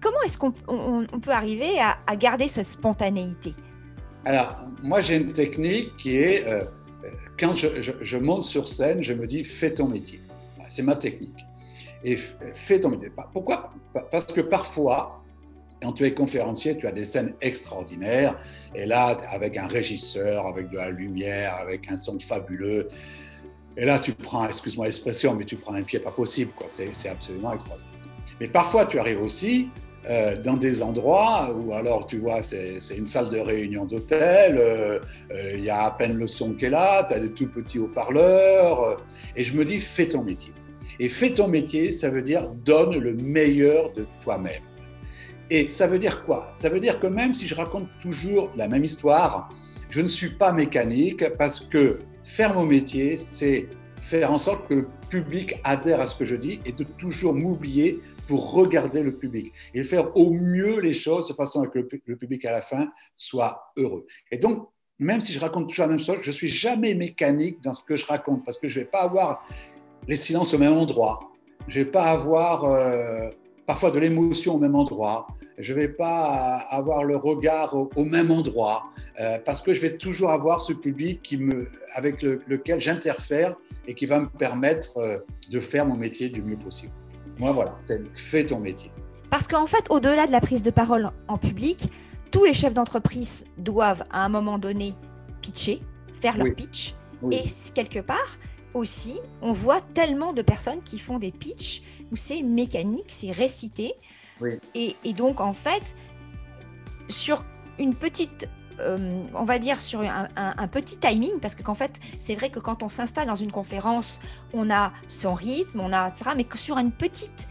comment 0.00 0.20
est-ce 0.22 0.38
qu'on 0.38 0.50
peut 0.50 1.30
arriver 1.30 1.78
à, 1.80 2.16
garder 2.16 2.48
cette 2.48 2.66
spontanéité? 2.66 3.54
Alors, 4.24 4.64
moi, 4.82 5.00
j'ai 5.00 5.16
une 5.16 5.32
technique 5.32 5.96
qui 5.96 6.16
est, 6.16 6.46
euh, 6.46 6.64
quand 7.38 7.54
je, 7.56 8.16
monte 8.16 8.44
sur 8.44 8.68
scène, 8.68 9.02
je 9.02 9.12
me 9.12 9.26
dis, 9.26 9.44
fais 9.44 9.74
ton 9.74 9.88
métier. 9.88 10.20
C'est 10.68 10.82
ma 10.82 10.96
technique. 10.96 11.44
Et 12.04 12.16
fais 12.16 12.80
ton 12.80 12.90
métier. 12.90 13.10
Pourquoi? 13.32 13.74
Parce 14.10 14.24
que 14.24 14.40
parfois, 14.40 15.22
quand 15.82 15.92
tu 15.92 16.04
es 16.04 16.14
conférencier, 16.14 16.78
tu 16.78 16.86
as 16.86 16.92
des 16.92 17.04
scènes 17.04 17.34
extraordinaires. 17.40 18.38
Et 18.74 18.86
là, 18.86 19.16
avec 19.28 19.58
un 19.58 19.66
régisseur, 19.66 20.46
avec 20.46 20.70
de 20.70 20.76
la 20.76 20.90
lumière, 20.90 21.56
avec 21.56 21.90
un 21.90 21.96
son 21.96 22.18
fabuleux, 22.18 22.88
et 23.76 23.84
là, 23.84 23.98
tu 23.98 24.12
prends, 24.12 24.46
excuse-moi 24.46 24.86
l'expression, 24.86 25.34
mais 25.34 25.44
tu 25.44 25.56
prends 25.56 25.74
un 25.74 25.82
pied 25.82 25.98
pas 25.98 26.10
possible, 26.10 26.52
quoi. 26.54 26.66
C'est 26.68 27.08
absolument 27.08 27.52
extraordinaire. 27.52 27.90
Mais 28.40 28.48
parfois, 28.48 28.86
tu 28.86 28.98
arrives 28.98 29.22
aussi 29.22 29.70
euh, 30.10 30.36
dans 30.36 30.56
des 30.56 30.82
endroits 30.82 31.54
où, 31.54 31.72
alors, 31.72 32.06
tu 32.06 32.18
vois, 32.18 32.42
c'est 32.42 32.78
une 32.96 33.06
salle 33.06 33.30
de 33.30 33.38
réunion 33.38 33.86
d'hôtel, 33.86 34.56
euh, 34.58 34.98
euh, 35.32 35.52
il 35.54 35.64
y 35.64 35.70
a 35.70 35.84
à 35.84 35.90
peine 35.92 36.16
le 36.16 36.26
son 36.26 36.52
qui 36.52 36.66
est 36.66 36.70
là, 36.70 37.04
tu 37.04 37.14
as 37.14 37.20
des 37.20 37.30
tout 37.30 37.46
petits 37.46 37.78
haut-parleurs, 37.78 39.02
et 39.36 39.44
je 39.44 39.56
me 39.56 39.64
dis, 39.64 39.80
fais 39.80 40.08
ton 40.08 40.22
métier. 40.22 40.52
Et 41.00 41.08
fais 41.08 41.30
ton 41.30 41.48
métier, 41.48 41.92
ça 41.92 42.10
veut 42.10 42.22
dire 42.22 42.50
donne 42.50 42.98
le 42.98 43.14
meilleur 43.14 43.92
de 43.92 44.06
toi-même. 44.22 44.62
Et 45.48 45.70
ça 45.70 45.86
veut 45.86 45.98
dire 45.98 46.24
quoi? 46.24 46.50
Ça 46.54 46.68
veut 46.68 46.80
dire 46.80 46.98
que 46.98 47.06
même 47.06 47.32
si 47.32 47.46
je 47.46 47.54
raconte 47.54 47.88
toujours 48.00 48.50
la 48.56 48.68
même 48.68 48.84
histoire, 48.84 49.48
je 49.88 50.00
ne 50.00 50.08
suis 50.08 50.30
pas 50.30 50.52
mécanique 50.52 51.24
parce 51.36 51.60
que 51.60 52.00
faire 52.32 52.54
mon 52.54 52.64
métier, 52.64 53.18
c'est 53.18 53.68
faire 54.00 54.32
en 54.32 54.38
sorte 54.38 54.66
que 54.66 54.72
le 54.72 54.88
public 55.10 55.60
adhère 55.64 56.00
à 56.00 56.06
ce 56.06 56.16
que 56.16 56.24
je 56.24 56.34
dis 56.34 56.60
et 56.64 56.72
de 56.72 56.82
toujours 56.82 57.34
m'oublier 57.34 58.00
pour 58.26 58.52
regarder 58.52 59.02
le 59.02 59.14
public 59.14 59.52
et 59.74 59.82
faire 59.82 60.16
au 60.16 60.32
mieux 60.32 60.80
les 60.80 60.94
choses 60.94 61.28
de 61.28 61.34
façon 61.34 61.60
à 61.60 61.66
que 61.66 61.78
le 61.78 62.16
public 62.16 62.44
à 62.46 62.52
la 62.52 62.62
fin 62.62 62.88
soit 63.16 63.74
heureux. 63.76 64.06
Et 64.30 64.38
donc, 64.38 64.66
même 64.98 65.20
si 65.20 65.34
je 65.34 65.40
raconte 65.40 65.68
toujours 65.68 65.84
la 65.84 65.90
même 65.90 66.00
chose, 66.00 66.20
je 66.22 66.30
suis 66.30 66.48
jamais 66.48 66.94
mécanique 66.94 67.62
dans 67.62 67.74
ce 67.74 67.84
que 67.84 67.96
je 67.96 68.06
raconte 68.06 68.46
parce 68.46 68.56
que 68.56 68.66
je 68.66 68.80
vais 68.80 68.86
pas 68.86 69.02
avoir 69.02 69.46
les 70.08 70.16
silences 70.16 70.54
au 70.54 70.58
même 70.58 70.72
endroit. 70.72 71.20
Je 71.68 71.80
vais 71.80 71.90
pas 71.90 72.04
avoir 72.04 72.64
euh, 72.64 73.28
parfois 73.66 73.90
de 73.90 73.98
l'émotion 73.98 74.54
au 74.54 74.58
même 74.58 74.74
endroit. 74.74 75.26
Je 75.62 75.72
ne 75.72 75.78
vais 75.78 75.88
pas 75.88 76.56
avoir 76.70 77.04
le 77.04 77.14
regard 77.14 77.76
au, 77.76 78.04
même 78.04 78.32
endroit 78.32 78.86
euh, 79.20 79.38
parce 79.46 79.60
que 79.60 79.72
je 79.72 79.80
vais 79.80 79.96
toujours 79.96 80.30
avoir 80.30 80.60
ce 80.60 80.72
public 80.72 81.22
qui 81.22 81.36
me, 81.36 81.70
avec 81.94 82.22
lequel 82.22 82.80
j'interfère 82.80 83.54
et 83.86 83.94
qui 83.94 84.06
va 84.06 84.18
me 84.18 84.26
permettre 84.26 84.98
euh, 84.98 85.18
de 85.50 85.60
faire 85.60 85.86
mon 85.86 85.94
métier 85.94 86.30
du 86.30 86.42
mieux 86.42 86.56
possible. 86.56 86.92
Moi, 87.38 87.52
voilà, 87.52 87.76
c'est 87.80 88.02
fais 88.12 88.44
ton 88.44 88.58
métier. 88.58 88.90
Parce 89.30 89.46
qu'en 89.46 89.66
fait, 89.66 89.86
au-delà 89.88 90.26
de 90.26 90.32
la 90.32 90.40
prise 90.40 90.64
de 90.64 90.72
parole 90.72 91.10
en 91.28 91.38
public, 91.38 91.88
tous 92.32 92.44
les 92.44 92.52
chefs 92.52 92.74
d'entreprise 92.74 93.44
doivent 93.56 94.02
à 94.10 94.24
un 94.24 94.28
moment 94.28 94.58
donné 94.58 94.94
pitcher, 95.42 95.80
faire 96.12 96.38
leur 96.38 96.52
pitch. 96.56 96.96
Et 97.30 97.44
quelque 97.72 98.00
part, 98.00 98.36
aussi, 98.74 99.14
on 99.40 99.52
voit 99.52 99.80
tellement 99.80 100.32
de 100.32 100.42
personnes 100.42 100.82
qui 100.82 100.98
font 100.98 101.20
des 101.20 101.30
pitchs 101.30 101.84
où 102.10 102.16
c'est 102.16 102.42
mécanique, 102.42 103.06
c'est 103.06 103.30
récité. 103.30 103.94
Et, 104.74 105.12
donc, 105.14 105.40
en 105.40 105.52
fait, 105.52 105.94
sur 107.08 107.44
une 107.78 107.94
petite 107.94 108.48
euh, 108.80 109.22
on 109.34 109.44
va 109.44 109.58
dire 109.58 109.80
sur 109.80 110.00
un, 110.00 110.68
petit 110.68 110.98
timing, 110.98 111.38
parce 111.40 111.54
que 111.54 111.62
qu'en 111.62 111.74
fait, 111.74 112.00
c'est 112.18 112.34
vrai 112.34 112.50
que 112.50 112.58
quand 112.58 112.82
on 112.82 112.88
s'installe 112.88 113.26
dans 113.26 113.36
une 113.36 113.52
conférence, 113.52 114.20
on 114.54 114.70
a 114.70 114.92
son 115.06 115.34
rythme, 115.34 115.80
on 115.80 115.92
a 115.92 116.08
etc. 116.08 116.30
Mais 116.34 116.46
sur 116.54 116.78
une 116.78 116.90
petite, 116.90 117.48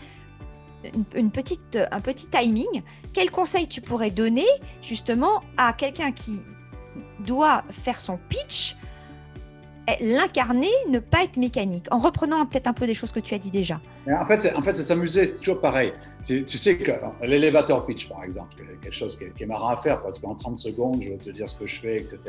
une, 1.15 1.31
petite, 1.31 1.77
un 1.91 2.01
petit 2.01 2.27
timing, 2.27 2.81
quel 3.13 3.29
conseil 3.29 3.67
tu 3.67 3.81
pourrais 3.81 4.09
donner 4.09 4.47
justement 4.81 5.41
à 5.57 5.73
quelqu'un 5.73 6.11
qui 6.11 6.39
doit 7.19 7.63
faire 7.69 7.99
son 7.99 8.17
pitch 8.17 8.75
l'incarner, 9.99 10.69
ne 10.89 10.99
pas 10.99 11.23
être 11.23 11.37
mécanique, 11.37 11.85
en 11.91 11.97
reprenant 11.97 12.45
peut-être 12.45 12.67
un 12.67 12.73
peu 12.73 12.85
des 12.85 12.93
choses 12.93 13.11
que 13.11 13.19
tu 13.19 13.33
as 13.33 13.39
dit 13.39 13.51
déjà. 13.51 13.79
En 14.07 14.25
fait, 14.25 14.39
c'est, 14.39 14.53
en 14.55 14.61
fait, 14.61 14.73
s'amuser, 14.73 15.25
c'est 15.25 15.39
toujours 15.39 15.59
pareil. 15.59 15.93
tu 16.25 16.45
sais 16.57 16.77
que 16.77 16.91
l'élévateur 17.23 17.85
pitch, 17.85 18.07
par 18.09 18.23
exemple, 18.23 18.55
quelque 18.81 18.93
chose 18.93 19.17
qui 19.17 19.43
est, 19.43 19.45
marrant 19.45 19.69
à 19.69 19.77
faire 19.77 20.01
parce 20.01 20.19
qu'en 20.19 20.35
30 20.35 20.59
secondes, 20.59 21.01
je 21.01 21.09
vais 21.09 21.17
te 21.17 21.29
dire 21.29 21.49
ce 21.49 21.55
que 21.55 21.67
je 21.67 21.79
fais, 21.79 21.97
etc. 21.97 22.19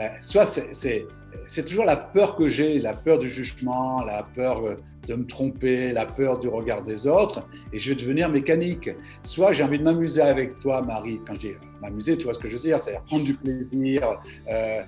Euh, 0.00 0.08
soit 0.20 0.44
c'est, 0.44 1.06
c'est 1.48 1.64
toujours 1.64 1.84
la 1.84 1.96
peur 1.96 2.36
que 2.36 2.48
j'ai, 2.48 2.78
la 2.78 2.94
peur 2.94 3.18
du 3.18 3.28
jugement, 3.28 4.02
la 4.02 4.22
peur 4.22 4.64
euh, 4.66 4.76
de 5.08 5.14
me 5.14 5.26
tromper, 5.26 5.92
la 5.92 6.06
peur 6.06 6.38
du 6.38 6.48
regard 6.48 6.82
des 6.82 7.06
autres, 7.06 7.46
et 7.72 7.78
je 7.78 7.90
vais 7.90 8.00
devenir 8.00 8.28
mécanique. 8.28 8.90
Soit 9.22 9.52
j'ai 9.52 9.62
envie 9.62 9.78
de 9.78 9.84
m'amuser 9.84 10.22
avec 10.22 10.58
toi, 10.60 10.82
Marie, 10.82 11.20
quand 11.26 11.34
j'ai 11.40 11.56
m'amuser, 11.82 12.16
tu 12.16 12.24
vois 12.24 12.34
ce 12.34 12.38
que 12.38 12.48
je 12.48 12.56
veux 12.56 12.62
dire, 12.62 12.80
c'est-à-dire 12.80 13.02
prendre 13.02 13.24
du 13.24 13.34
plaisir, 13.34 14.18
euh, 14.48 14.80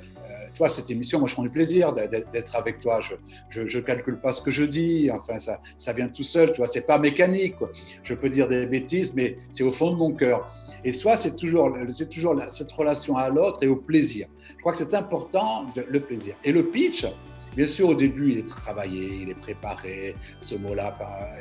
toi, 0.56 0.70
cette 0.70 0.90
émission, 0.90 1.18
moi, 1.18 1.28
je 1.28 1.34
prends 1.34 1.42
du 1.42 1.50
plaisir 1.50 1.92
d'être 1.92 2.56
avec 2.56 2.80
toi. 2.80 3.00
Je 3.50 3.60
ne 3.60 3.80
calcule 3.82 4.18
pas 4.18 4.32
ce 4.32 4.40
que 4.40 4.50
je 4.50 4.64
dis. 4.64 5.10
Enfin, 5.12 5.38
ça, 5.38 5.60
ça 5.76 5.92
vient 5.92 6.08
tout 6.08 6.22
seul. 6.22 6.50
Tu 6.52 6.56
vois, 6.56 6.66
c'est 6.66 6.86
pas 6.86 6.98
mécanique. 6.98 7.56
Je 8.02 8.14
peux 8.14 8.30
dire 8.30 8.48
des 8.48 8.66
bêtises, 8.66 9.14
mais 9.14 9.36
c'est 9.52 9.64
au 9.64 9.72
fond 9.72 9.90
de 9.90 9.96
mon 9.96 10.12
cœur. 10.12 10.50
Et 10.82 10.92
soit 10.92 11.16
c'est 11.16 11.36
toujours, 11.36 11.76
c'est 11.92 12.08
toujours 12.08 12.40
cette 12.50 12.72
relation 12.72 13.16
à 13.16 13.28
l'autre 13.28 13.62
et 13.62 13.66
au 13.66 13.76
plaisir. 13.76 14.28
Crois 14.66 14.72
que 14.72 14.78
c'est 14.80 14.94
important, 14.94 15.64
le 15.76 16.00
plaisir. 16.00 16.34
Et 16.42 16.50
le 16.50 16.64
pitch, 16.64 17.06
Bien 17.56 17.66
sûr, 17.66 17.88
au 17.88 17.94
début, 17.94 18.32
il 18.32 18.38
est 18.38 18.46
travaillé, 18.46 19.20
il 19.22 19.30
est 19.30 19.40
préparé, 19.40 20.14
ce 20.40 20.56
mot-là, 20.56 20.94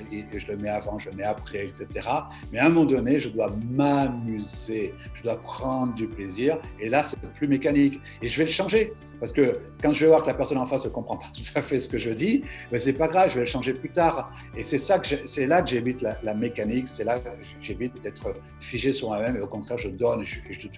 je 0.09 0.47
le 0.47 0.55
mets 0.55 0.69
avant, 0.69 0.97
je 0.97 1.09
le 1.09 1.15
mets 1.17 1.23
après, 1.23 1.65
etc. 1.65 2.07
Mais 2.53 2.59
à 2.59 2.67
un 2.67 2.69
moment 2.69 2.85
donné, 2.85 3.19
je 3.19 3.27
dois 3.27 3.53
m'amuser, 3.69 4.93
je 5.15 5.23
dois 5.23 5.35
prendre 5.41 5.93
du 5.93 6.07
plaisir, 6.07 6.57
et 6.79 6.87
là, 6.87 7.03
c'est 7.03 7.19
plus 7.33 7.49
mécanique. 7.49 7.99
Et 8.21 8.29
je 8.29 8.37
vais 8.37 8.45
le 8.45 8.51
changer, 8.51 8.93
parce 9.19 9.33
que 9.33 9.59
quand 9.81 9.91
je 9.91 10.05
vais 10.05 10.07
voir 10.07 10.21
que 10.21 10.27
la 10.27 10.35
personne 10.35 10.57
en 10.57 10.65
face 10.65 10.85
ne 10.85 10.89
comprend 10.89 11.17
pas 11.17 11.27
tout 11.33 11.41
à 11.53 11.61
fait 11.61 11.81
ce 11.81 11.89
que 11.89 11.97
je 11.97 12.11
dis, 12.11 12.43
ben 12.71 12.79
c'est 12.79 12.93
pas 12.93 13.09
grave, 13.09 13.31
je 13.31 13.35
vais 13.35 13.41
le 13.41 13.47
changer 13.47 13.73
plus 13.73 13.89
tard. 13.89 14.31
Et 14.55 14.63
c'est 14.63 15.47
là 15.47 15.61
que 15.61 15.67
j'évite 15.67 16.01
la, 16.01 16.33
mécanique, 16.33 16.87
c'est 16.87 17.03
là 17.03 17.19
que 17.19 17.27
j'évite 17.59 18.01
d'être 18.03 18.35
figé 18.61 18.93
sur 18.93 19.09
moi-même, 19.09 19.35
et 19.35 19.41
au 19.41 19.47
contraire, 19.47 19.77
je 19.77 19.89
donne 19.89 20.23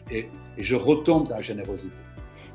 et 0.09 0.29
je 0.57 0.75
retombe 0.75 1.27
dans 1.27 1.35
la 1.35 1.41
générosité. 1.41 1.93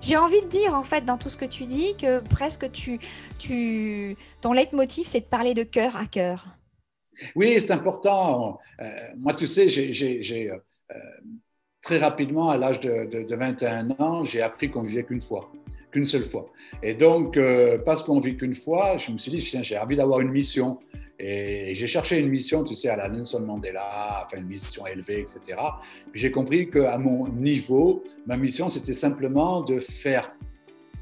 J'ai 0.02 0.16
envie 0.16 0.42
de 0.42 0.48
dire, 0.48 0.74
en 0.74 0.82
fait, 0.82 1.04
dans 1.04 1.16
tout 1.16 1.28
ce 1.28 1.36
que 1.36 1.44
tu 1.44 1.64
dis, 1.64 1.96
que 1.96 2.18
presque 2.18 2.70
tu, 2.72 2.98
tu, 3.38 4.16
ton 4.40 4.52
leitmotiv, 4.52 5.06
c'est 5.06 5.20
de 5.20 5.26
parler 5.26 5.54
de 5.54 5.62
cœur 5.62 5.96
à 5.96 6.06
cœur. 6.06 6.48
Oui, 7.36 7.54
c'est 7.60 7.70
important. 7.70 8.58
Euh, 8.80 8.90
moi, 9.16 9.32
tu 9.32 9.46
sais, 9.46 9.68
j'ai 9.68 10.50
euh, 10.50 10.56
très 11.80 11.98
rapidement, 11.98 12.50
à 12.50 12.56
l'âge 12.56 12.80
de, 12.80 13.34
21 13.34 13.90
ans, 14.00 14.24
j'ai 14.24 14.42
appris 14.42 14.70
qu'on 14.70 14.82
vivait 14.82 15.04
qu'une 15.04 15.20
fois, 15.20 15.52
qu'une 15.92 16.04
seule 16.04 16.24
fois. 16.24 16.46
Et 16.82 16.94
donc, 16.94 17.36
euh, 17.36 17.78
parce 17.78 18.02
qu'on 18.02 18.18
vit 18.18 18.36
qu'une 18.36 18.56
fois, 18.56 18.96
je 18.96 19.12
me 19.12 19.18
suis 19.18 19.30
dit, 19.30 19.40
j'ai 19.40 19.78
envie 19.78 19.96
d'avoir 19.96 20.20
une 20.20 20.30
mission. 20.30 20.80
Et 21.24 21.76
j'ai 21.76 21.86
cherché 21.86 22.18
une 22.18 22.28
mission, 22.28 22.64
tu 22.64 22.74
sais, 22.74 22.88
à 22.88 22.96
la 22.96 23.08
Nelson 23.08 23.40
Mandela, 23.46 24.24
enfin 24.24 24.38
une 24.38 24.48
mission 24.48 24.84
élevée, 24.88 25.20
etc. 25.20 25.40
Puis 26.10 26.20
j'ai 26.20 26.32
compris 26.32 26.68
qu'à 26.68 26.98
mon 26.98 27.28
niveau, 27.28 28.02
ma 28.26 28.36
mission, 28.36 28.68
c'était 28.68 28.92
simplement 28.92 29.60
de 29.60 29.78
faire, 29.78 30.34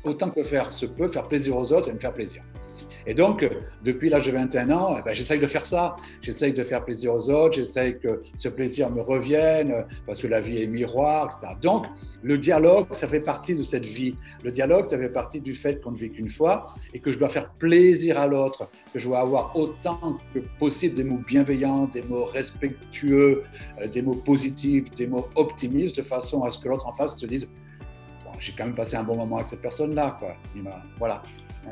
autant 0.04 0.28
que 0.28 0.44
faire 0.44 0.74
se 0.74 0.85
peut, 0.85 1.09
faire 1.09 1.26
plaisir 1.26 1.56
aux 1.56 1.72
autres 1.72 1.88
et 1.88 1.94
me 1.94 1.98
faire 1.98 2.12
plaisir. 2.12 2.42
Et 3.06 3.14
donc, 3.14 3.48
depuis 3.84 4.10
l'âge 4.10 4.26
de 4.26 4.32
21 4.32 4.70
ans, 4.70 4.96
eh 4.98 5.02
ben, 5.02 5.14
j'essaye 5.14 5.40
de 5.40 5.46
faire 5.46 5.64
ça. 5.64 5.96
J'essaye 6.22 6.52
de 6.52 6.62
faire 6.62 6.84
plaisir 6.84 7.14
aux 7.14 7.30
autres, 7.30 7.56
j'essaye 7.56 7.98
que 7.98 8.22
ce 8.36 8.48
plaisir 8.48 8.90
me 8.90 9.00
revienne, 9.00 9.86
parce 10.06 10.20
que 10.20 10.26
la 10.26 10.40
vie 10.40 10.62
est 10.62 10.66
miroir, 10.66 11.26
etc. 11.26 11.54
Donc, 11.60 11.86
le 12.22 12.38
dialogue, 12.38 12.86
ça 12.92 13.08
fait 13.08 13.20
partie 13.20 13.54
de 13.54 13.62
cette 13.62 13.86
vie. 13.86 14.16
Le 14.42 14.50
dialogue, 14.50 14.86
ça 14.86 14.98
fait 14.98 15.08
partie 15.08 15.40
du 15.40 15.54
fait 15.54 15.80
qu'on 15.80 15.92
ne 15.92 15.96
vit 15.96 16.10
qu'une 16.10 16.30
fois 16.30 16.74
et 16.92 16.98
que 16.98 17.10
je 17.10 17.18
dois 17.18 17.28
faire 17.28 17.50
plaisir 17.52 18.18
à 18.18 18.26
l'autre, 18.26 18.68
que 18.92 18.98
je 18.98 19.06
dois 19.06 19.20
avoir 19.20 19.56
autant 19.56 20.18
que 20.34 20.40
possible 20.58 20.94
des 20.94 21.04
mots 21.04 21.20
bienveillants, 21.26 21.86
des 21.86 22.02
mots 22.02 22.24
respectueux, 22.24 23.42
euh, 23.80 23.86
des 23.86 24.02
mots 24.02 24.14
positifs, 24.14 24.90
des 24.92 25.06
mots 25.06 25.28
optimistes, 25.34 25.96
de 25.96 26.02
façon 26.02 26.42
à 26.42 26.50
ce 26.50 26.58
que 26.58 26.68
l'autre 26.68 26.86
en 26.86 26.92
face 26.92 27.16
se 27.16 27.26
dise 27.26 27.48
j'ai 28.40 28.52
quand 28.52 28.64
même 28.64 28.74
passé 28.74 28.96
un 28.96 29.02
bon 29.02 29.16
moment 29.16 29.36
avec 29.36 29.48
cette 29.48 29.60
personne-là. 29.60 30.18
Voilà. 30.98 31.22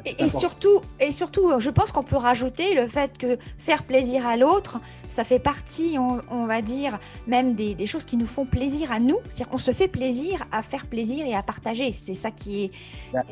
Et, 0.05 0.29
surtout, 0.29 0.81
et 1.01 1.11
surtout, 1.11 1.59
je 1.59 1.71
pense 1.71 1.93
qu'on 1.93 2.03
peut 2.03 2.17
rajouter 2.17 2.75
le 2.75 2.87
fait 2.87 3.17
que 3.19 3.39
faire 3.59 3.83
plaisir 3.83 4.27
à 4.27 4.37
l'autre, 4.37 4.79
ça 5.07 5.25
fait 5.25 5.39
partie, 5.39 5.97
on, 5.99 6.47
va 6.47 6.63
dire, 6.63 6.99
même 7.27 7.55
des, 7.55 7.87
choses 7.87 8.05
qui 8.05 8.17
nous 8.17 8.27
font 8.27 8.45
plaisir 8.45 8.93
à 8.93 9.01
nous. 9.01 9.19
C'est-à-dire 9.29 9.49
qu'on 9.49 9.59
se 9.59 9.73
fait 9.73 9.89
plaisir 9.89 10.45
à 10.53 10.63
faire 10.63 10.87
plaisir 10.87 11.27
et 11.27 11.35
à 11.35 11.43
partager. 11.43 11.91
C'est 11.93 12.15
ça 12.15 12.31
qui 12.31 12.65
est, 12.65 12.71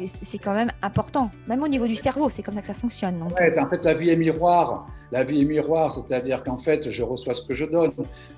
c'est 0.05 0.39
quand 0.39 0.55
même 0.55 0.73
important. 0.83 1.31
Même 1.47 1.63
au 1.63 1.69
niveau 1.69 1.87
du 1.87 1.97
cerveau, 1.97 2.31
c'est 2.31 2.43
comme 2.43 2.55
ça 2.55 2.61
que 2.61 2.67
ça 2.67 2.75
fonctionne. 2.75 3.23
en 3.23 3.31
fait, 3.69 3.85
la 3.85 3.95
vie 3.95 4.11
est 4.11 4.17
miroir. 4.17 4.89
La 5.13 5.23
vie 5.25 5.43
est 5.43 5.45
miroir, 5.45 5.93
c'est-à-dire 5.93 6.43
qu'en 6.43 6.57
fait, 6.57 6.91
je 6.91 7.03
reçois 7.03 7.35
ce 7.35 7.43
que 7.43 7.55
je 7.55 7.65
donne. 7.65 7.93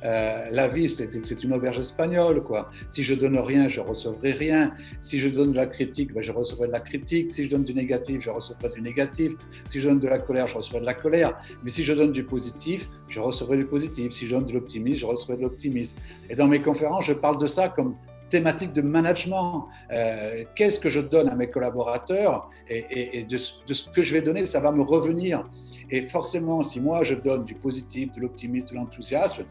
Euh, 0.05 0.49
la 0.51 0.69
vie, 0.69 0.89
c'est 0.89 1.45
une 1.45 1.55
auberge 1.55 1.79
espagnole, 1.79 2.43
quoi. 2.43 2.71
Si 2.91 3.03
je 3.03 3.15
donne 3.15 3.39
rien, 3.39 3.69
je 3.69 3.81
recevrai 3.81 4.33
rien. 4.33 4.73
Si 5.01 5.19
je 5.19 5.29
donne 5.29 5.53
de 5.53 5.57
la 5.57 5.67
critique, 5.67 6.13
ben, 6.13 6.23
je 6.23 6.33
recevrai 6.33 6.67
de 6.67 6.73
la 6.73 6.81
critique. 6.81 7.33
Si 7.33 7.45
je 7.45 7.51
donne 7.51 7.65
du 7.65 7.75
négatif, 7.75 8.08
je 8.21 8.31
recevrai 8.31 8.69
du 8.71 8.81
négatif. 8.81 9.33
Si 9.69 9.81
je 9.81 9.89
donne 9.89 10.01
de 10.01 10.09
la 10.09 10.19
colère, 10.19 10.47
je 10.47 10.57
recevrai 10.57 10.81
de 10.81 10.87
la 10.87 10.95
colère. 10.95 11.39
Mais 11.63 11.71
si 11.71 11.85
je 11.85 11.93
donne 11.93 12.13
du 12.13 12.25
positif, 12.25 12.89
je 13.09 13.21
recevrai 13.21 13.57
du 13.57 13.67
positif. 13.67 14.13
Si 14.13 14.27
je 14.27 14.35
donne 14.35 14.45
de 14.45 14.53
l'optimisme, 14.53 15.01
je 15.01 15.07
recevrai 15.07 15.37
de 15.37 15.43
l'optimisme. 15.43 15.97
Et 16.31 16.35
dans 16.35 16.47
mes 16.47 16.61
conférences, 16.61 17.07
je 17.07 17.13
parle 17.13 17.39
de 17.39 17.47
ça 17.47 17.69
comme 17.69 17.97
thématique 18.29 18.73
de 18.73 18.83
management. 18.83 19.69
Euh, 19.93 20.45
qu'est-ce 20.55 20.79
que 20.81 20.89
je 20.89 21.01
donne 21.01 21.29
à 21.29 21.37
mes 21.37 21.49
collaborateurs 21.49 22.51
et, 22.69 23.25
de, 23.25 23.37
ce 23.37 23.91
que 23.95 24.03
je 24.03 24.13
vais 24.13 24.23
donner, 24.23 24.47
ça 24.47 24.61
va 24.61 24.71
me 24.71 24.83
revenir. 24.83 25.49
Et 25.91 26.03
forcément, 26.03 26.63
si 26.63 26.81
moi 26.81 27.03
je 27.03 27.15
donne 27.15 27.45
du 27.45 27.55
positif, 27.55 28.13
de 28.13 28.21
l'optimisme, 28.21 28.69
de 28.69 28.75
l'enthousiasme, 28.75 29.45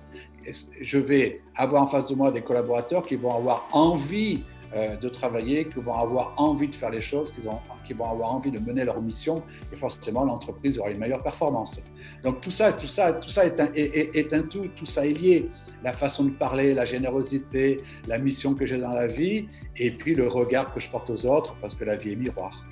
je 0.82 0.98
vais 0.98 1.42
avoir 1.56 1.84
en 1.84 1.88
face 1.88 2.08
de 2.08 2.16
moi 2.16 2.32
des 2.32 2.42
collaborateurs 2.42 3.04
qui 3.04 3.16
vont 3.16 3.36
avoir 3.36 3.68
envie 3.72 4.44
de 4.76 5.10
travailler, 5.10 5.66
qui 5.66 5.80
vont 5.80 5.94
avoir 5.94 6.34
envie 6.38 6.68
de 6.68 6.76
faire 6.76 6.90
les 6.90 7.02
choses, 7.02 7.32
qui, 7.32 7.48
ont, 7.48 7.60
qui 7.86 7.94
vont 7.94 8.10
avoir 8.10 8.34
envie 8.34 8.52
de 8.52 8.60
mener 8.60 8.84
leur 8.84 9.02
mission, 9.02 9.42
et 9.72 9.76
forcément 9.76 10.24
l'entreprise 10.26 10.78
aura 10.78 10.92
une 10.92 11.00
meilleure 11.00 11.24
performance. 11.24 11.82
Donc 12.24 12.42
tout 12.42 12.52
ça, 12.52 12.74
tout 12.74 12.88
ça, 12.88 13.14
tout 13.14 13.30
ça 13.30 13.46
est 13.46 13.60
un, 13.60 13.70
est, 13.74 14.34
un 14.34 14.42
tout, 14.42 14.68
tout 14.76 14.86
ça 14.86 15.06
est 15.06 15.14
lié. 15.14 15.50
La 15.84 15.94
façon 15.94 16.26
de 16.26 16.32
parler, 16.32 16.74
la 16.74 16.86
générosité, 16.86 17.82
la 18.08 18.18
mission 18.18 18.56
que 18.56 18.66
j'ai 18.66 18.78
dans 18.78 18.92
la 18.92 19.08
vie, 19.08 19.48
et 19.78 19.92
puis 19.92 20.16
le 20.16 20.28
regard 20.28 20.74
que 20.74 20.80
je 20.80 20.90
porte 20.90 21.10
aux 21.10 21.26
autres, 21.26 21.56
parce 21.62 21.76
que 21.76 21.86
la 21.86 21.96
vie 21.96 22.12
est 22.14 22.16
miroir. 22.16 22.66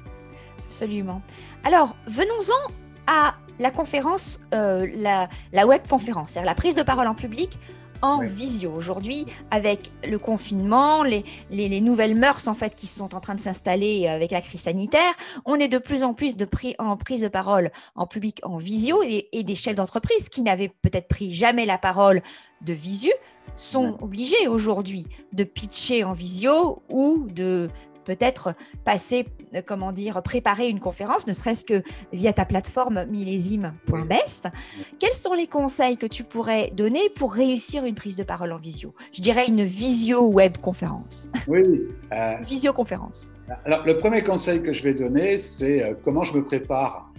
Absolument. 0.68 1.22
Alors, 1.64 1.96
venons-en 2.08 2.74
à 3.08 3.36
la 3.60 3.72
conférence, 3.72 4.42
euh, 4.54 4.88
la, 4.96 5.30
la 5.54 5.66
web 5.66 5.88
conférence, 5.88 6.32
c'est-à-dire 6.32 6.50
la 6.50 6.56
prise 6.56 6.76
de 6.76 6.84
parole 6.84 7.08
en 7.08 7.16
public 7.16 7.58
en 8.06 8.20
visio. 8.20 8.72
Aujourd'hui, 8.72 9.26
avec 9.52 9.92
le 10.08 10.20
confinement, 10.20 11.04
les, 11.04 11.24
les, 11.50 11.82
nouvelles 11.82 12.16
mœurs 12.16 12.48
en 12.48 12.54
fait 12.54 12.76
qui 12.76 12.88
sont 12.88 13.16
en 13.16 13.20
train 13.20 13.36
de 13.36 13.40
s'installer 13.40 14.08
avec 14.08 14.32
la 14.32 14.42
crise 14.42 14.62
sanitaire, 14.62 15.14
on 15.46 15.56
est 15.56 15.68
de 15.68 15.80
plus 15.80 16.04
en 16.04 16.14
plus 16.14 16.36
de 16.36 16.48
en 16.80 16.98
prise 16.98 17.22
de 17.22 17.28
parole 17.28 17.72
en 17.96 18.06
public 18.06 18.40
en 18.44 18.58
visio 18.58 19.02
et, 19.04 19.28
et 19.34 19.44
des 19.44 19.56
chefs 19.56 19.76
d'entreprise 19.76 20.30
qui 20.30 20.42
n'avaient 20.42 20.72
peut-être 20.82 21.08
pris 21.08 21.34
jamais 21.34 21.66
la 21.66 21.78
parole 21.78 22.22
de 22.62 22.74
visu 22.74 23.12
sont 23.56 23.98
obligés 24.02 24.48
aujourd'hui 24.48 25.06
de 25.34 25.44
pitcher 25.44 26.04
en 26.04 26.14
visio 26.14 26.82
ou 26.90 27.28
de 27.32 27.70
peut-être 28.06 28.54
passer, 28.86 29.26
euh, 29.54 29.62
comment 29.66 29.92
dire, 29.92 30.22
préparer 30.24 30.70
une 30.70 30.80
conférence, 30.80 31.28
ne 31.28 31.34
serait-ce 31.34 31.66
que 31.66 31.84
via 32.14 32.32
ta 32.32 32.46
plateforme 32.46 33.06
millésime.best. 33.06 34.48
Quels 35.00 35.12
sont 35.12 35.34
les 35.34 35.48
conseils 35.48 35.98
que 35.98 36.06
tu 36.06 36.24
pourrais 36.24 36.72
donner 36.72 37.10
pour 37.16 37.34
réussir 37.34 37.84
une 37.84 37.96
prise 37.96 38.16
de 38.16 38.24
parole 38.24 38.54
en 38.54 38.58
visio? 38.58 38.94
Je 39.12 39.22
dirais 39.22 39.48
une 39.48 39.64
visio 39.64 40.22
web 40.28 40.58
conférence. 40.58 41.28
Oui. 41.48 41.82
Euh, 42.14 42.36
Visioconférence. 42.48 43.32
Alors, 43.66 43.86
le 43.86 43.98
premier 43.98 44.24
conseil 44.24 44.62
que 44.62 44.72
je 44.72 44.84
vais 44.84 44.94
donner, 44.94 45.38
c'est 45.38 45.84
euh, 45.84 45.94
comment 46.04 46.24
je 46.24 46.34
me 46.34 46.44
prépare, 46.44 47.12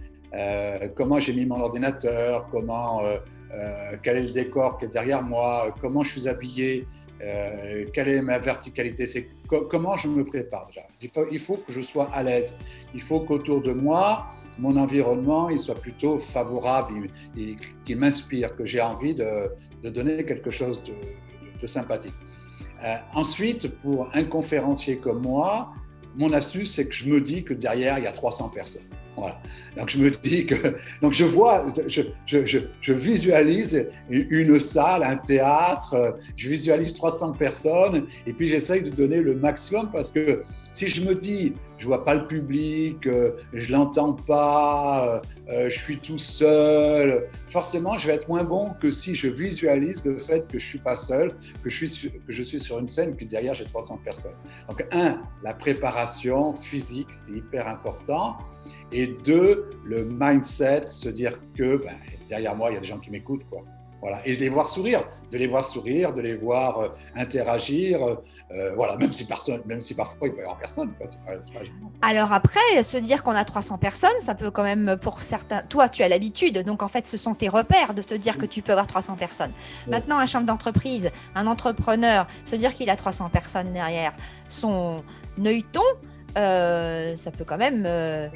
comment 0.96 1.18
j'ai 1.18 1.32
mis 1.32 1.46
mon 1.46 1.58
ordinateur, 1.60 2.46
comment, 2.50 3.00
quel 4.02 4.18
est 4.18 4.22
le 4.22 4.32
décor 4.32 4.76
qui 4.76 4.84
est 4.84 4.88
derrière 4.88 5.22
moi, 5.22 5.74
comment 5.80 6.02
je 6.02 6.10
suis 6.10 6.28
habillé. 6.28 6.86
Euh, 7.22 7.86
quelle 7.92 8.08
est 8.08 8.22
ma 8.22 8.38
verticalité? 8.38 9.06
C'est 9.06 9.26
comment 9.48 9.96
je 9.96 10.08
me 10.08 10.24
prépare 10.24 10.66
déjà? 10.66 10.82
Il 11.30 11.38
faut, 11.38 11.56
que 11.56 11.72
je 11.72 11.80
sois 11.80 12.10
à 12.12 12.22
l'aise. 12.22 12.56
Il 12.94 13.00
faut 13.00 13.20
qu'autour 13.20 13.62
de 13.62 13.72
moi, 13.72 14.26
mon 14.58 14.76
environnement, 14.76 15.48
il 15.48 15.58
soit 15.58 15.74
plutôt 15.74 16.18
favorable, 16.18 17.08
qu'il 17.84 17.96
m'inspire, 17.96 18.54
que 18.56 18.64
j'ai 18.64 18.80
envie 18.80 19.14
de, 19.14 19.50
donner 19.84 20.24
quelque 20.24 20.50
chose 20.50 20.82
de, 20.84 21.66
sympathique. 21.66 22.14
Euh, 22.84 22.96
ensuite, 23.14 23.68
pour 23.80 24.08
un 24.14 24.24
conférencier 24.24 24.98
comme 24.98 25.22
moi, 25.22 25.72
mon 26.16 26.32
astuce, 26.32 26.74
c'est 26.74 26.86
que 26.86 26.94
je 26.94 27.08
me 27.08 27.20
dis 27.20 27.42
que 27.42 27.54
derrière, 27.54 27.98
il 27.98 28.04
y 28.04 28.06
a 28.06 28.12
300 28.12 28.50
personnes. 28.50 28.82
Donc 29.76 29.90
je 29.90 29.98
me 29.98 30.10
dis 30.10 30.46
que, 30.46 30.76
donc 31.02 31.12
je 31.12 31.24
vois, 31.24 31.66
je, 31.88 32.02
je, 32.26 32.60
je, 32.80 32.92
visualise 32.92 33.86
une 34.10 34.58
salle, 34.60 35.02
un 35.02 35.16
théâtre, 35.16 36.16
je 36.36 36.48
visualise 36.48 36.94
300 36.94 37.32
personnes 37.32 38.06
et 38.26 38.32
puis 38.32 38.48
j'essaye 38.48 38.82
de 38.82 38.90
donner 38.90 39.20
le 39.20 39.34
maximum 39.34 39.90
parce 39.92 40.10
que 40.10 40.42
si 40.72 40.88
je 40.88 41.02
me 41.02 41.14
dis, 41.14 41.54
je 41.78 41.86
vois 41.86 42.04
pas 42.04 42.14
le 42.14 42.26
public, 42.26 43.06
euh, 43.06 43.32
je 43.52 43.72
l'entends 43.72 44.12
pas, 44.12 45.22
euh, 45.48 45.68
je 45.70 45.78
suis 45.78 45.98
tout 45.98 46.18
seul, 46.18 47.28
forcément 47.48 47.96
je 47.98 48.06
vais 48.06 48.14
être 48.14 48.28
moins 48.28 48.44
bon 48.44 48.70
que 48.80 48.90
si 48.90 49.14
je 49.14 49.28
visualise 49.28 50.02
le 50.04 50.18
fait 50.18 50.46
que 50.50 50.58
je 50.58 50.66
suis 50.66 50.78
pas 50.78 50.96
seul, 50.96 51.32
que 51.62 51.70
je 51.70 51.86
suis, 51.86 52.10
que 52.10 52.32
je 52.32 52.42
suis 52.42 52.60
sur 52.60 52.78
une 52.78 52.88
scène, 52.88 53.16
que 53.16 53.24
derrière 53.24 53.54
j'ai 53.54 53.64
300 53.64 54.00
personnes. 54.04 54.36
Donc 54.68 54.84
un, 54.92 55.20
la 55.42 55.54
préparation 55.54 56.54
physique, 56.54 57.08
c'est 57.20 57.32
hyper 57.32 57.68
important. 57.68 58.36
Et 58.92 59.06
deux, 59.06 59.70
le 59.84 60.04
mindset, 60.04 60.86
se 60.88 61.08
dire 61.08 61.38
que 61.56 61.76
ben, 61.76 61.94
derrière 62.28 62.54
moi, 62.54 62.70
il 62.70 62.74
y 62.74 62.76
a 62.76 62.80
des 62.80 62.86
gens 62.86 62.98
qui 62.98 63.10
m'écoutent. 63.10 63.44
Quoi. 63.50 63.64
Voilà. 64.02 64.24
Et 64.26 64.36
de 64.36 64.40
les 64.40 64.48
voir 64.48 64.68
sourire, 64.68 65.04
de 65.32 65.38
les 65.38 65.46
voir 65.46 65.64
sourire, 65.64 66.12
de 66.12 66.20
les 66.20 66.34
voir 66.34 66.78
euh, 66.78 66.88
interagir, 67.14 68.00
euh, 68.52 68.72
voilà, 68.76 68.96
même 68.96 69.12
si, 69.12 69.26
personne, 69.26 69.62
même 69.66 69.80
si 69.80 69.94
parfois 69.94 70.28
il 70.28 70.34
peut 70.34 70.38
y 70.38 70.42
avoir 70.42 70.58
personne. 70.58 70.92
Alors 72.02 72.32
après, 72.32 72.82
se 72.82 72.98
dire 72.98 73.24
qu'on 73.24 73.32
a 73.32 73.44
300 73.44 73.78
personnes, 73.78 74.18
ça 74.20 74.34
peut 74.34 74.50
quand 74.50 74.62
même, 74.62 74.96
pour 75.00 75.22
certains, 75.22 75.62
toi 75.62 75.88
tu 75.88 76.02
as 76.02 76.08
l'habitude, 76.08 76.62
donc 76.62 76.82
en 76.82 76.88
fait 76.88 77.06
ce 77.06 77.16
sont 77.16 77.34
tes 77.34 77.48
repères 77.48 77.94
de 77.94 78.02
te 78.02 78.14
dire 78.14 78.38
que 78.38 78.46
tu 78.46 78.62
peux 78.62 78.72
avoir 78.72 78.86
300 78.86 79.16
personnes. 79.16 79.50
Maintenant, 79.88 80.18
un 80.18 80.26
chambre 80.26 80.46
d'entreprise, 80.46 81.10
un 81.34 81.46
entrepreneur, 81.46 82.26
se 82.44 82.54
dire 82.54 82.74
qu'il 82.74 82.90
a 82.90 82.96
300 82.96 83.30
personnes 83.30 83.72
derrière 83.72 84.12
son 84.46 85.02
œilleton, 85.44 85.82
euh, 86.36 87.16
ça 87.16 87.30
peut 87.30 87.44
quand 87.44 87.56
même 87.56 87.84
euh, 87.86 88.28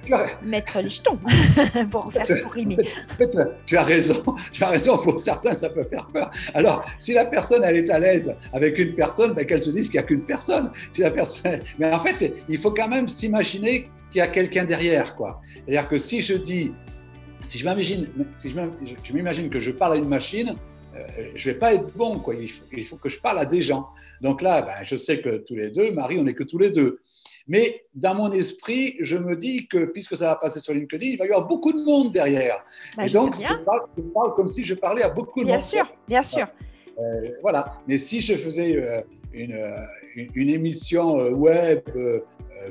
mettre 0.43 0.81
les 0.81 0.89
jetons 0.89 1.19
pour 1.91 2.11
faire 2.11 2.27
pour 2.43 2.53
rimer. 2.53 2.79
Tu 3.67 3.77
as 3.77 3.83
raison, 3.83 4.23
tu 4.53 4.65
as 4.65 4.69
raison. 4.69 4.97
Pour 4.97 5.21
certains, 5.21 5.53
ça 5.53 5.69
peut 5.69 5.85
faire 5.85 6.07
peur. 6.07 6.31
Alors, 6.55 6.85
si 6.99 7.13
la 7.13 7.27
personne 7.27 7.63
elle 7.63 7.77
est 7.77 7.91
à 7.91 7.99
l'aise 7.99 8.35
avec 8.55 8.79
une 8.79 8.95
personne, 8.95 9.35
ben, 9.35 9.45
qu'elle 9.45 9.63
se 9.63 9.71
dise 9.71 9.87
qu'il 9.87 9.99
n'y 10.01 10.05
a 10.05 10.05
qu'une 10.05 10.25
personne. 10.25 10.71
Si 10.93 11.03
la 11.03 11.11
personne, 11.11 11.61
mais 11.79 11.93
en 11.93 11.99
fait, 11.99 12.33
il 12.49 12.59
faut 12.59 12.71
quand 12.71 12.89
même 12.89 13.07
s'imaginer 13.07 13.91
qu'il 14.11 14.19
y 14.19 14.23
a 14.23 14.29
quelqu'un 14.29 14.65
derrière, 14.65 15.15
quoi. 15.15 15.43
C'est-à-dire 15.55 15.89
que 15.89 15.99
si 15.99 16.23
je 16.23 16.35
dis, 16.35 16.73
si 17.43 17.59
je 17.59 17.69
m'imagine, 17.69 18.09
si 18.35 18.51
je 18.51 19.13
m'imagine 19.13 19.51
que 19.51 19.61
je 19.61 19.73
parle 19.73 19.93
à 19.93 19.97
une 19.97 20.09
machine, 20.09 20.57
euh, 20.97 21.29
je 21.35 21.51
vais 21.51 21.59
pas 21.59 21.75
être 21.75 21.95
bon, 21.95 22.19
quoi. 22.19 22.35
Il 22.35 22.51
faut, 22.51 22.65
il 22.73 22.87
faut, 22.87 22.97
que 22.97 23.11
je 23.11 23.21
parle 23.21 23.39
à 23.39 23.45
des 23.45 23.61
gens. 23.61 23.89
Donc 24.23 24.41
là, 24.41 24.63
ben, 24.63 24.73
je 24.85 24.97
sais 24.97 25.21
que 25.21 25.37
tous 25.47 25.55
les 25.55 25.71
deux, 25.71 25.93
Marie, 25.93 26.19
on 26.19 26.25
n'est 26.25 26.35
que 26.35 26.45
tous 26.45 26.59
les 26.59 26.71
deux. 26.71 26.99
Mais 27.51 27.83
dans 27.97 28.15
mon 28.15 28.31
esprit, 28.31 28.95
je 29.01 29.17
me 29.17 29.35
dis 29.37 29.67
que 29.67 29.87
puisque 29.87 30.17
ça 30.17 30.27
va 30.27 30.37
passer 30.37 30.61
sur 30.61 30.73
LinkedIn, 30.73 31.05
il 31.05 31.19
va 31.19 31.25
y 31.25 31.33
avoir 31.33 31.49
beaucoup 31.49 31.73
de 31.73 31.83
monde 31.83 32.13
derrière. 32.13 32.65
Bah, 32.97 33.07
et 33.07 33.11
donc, 33.11 33.35
je 33.35 34.05
parle, 34.15 34.35
comme 34.35 34.47
si 34.47 34.65
je 34.65 34.75
parlais 34.75 35.03
à 35.03 35.09
beaucoup 35.09 35.41
de 35.41 35.47
bien 35.47 35.57
monde. 35.57 35.69
Bien 35.73 35.85
sûr, 35.85 35.95
bien 36.07 36.23
sûr. 36.23 36.47
Euh, 36.97 37.31
voilà. 37.43 37.81
Mais 37.89 37.99
si 37.99 38.21
je 38.21 38.37
faisais 38.37 38.77
euh, 38.77 39.01
une, 39.33 39.59
une, 40.37 40.49
émission 40.49 41.17
web 41.33 41.81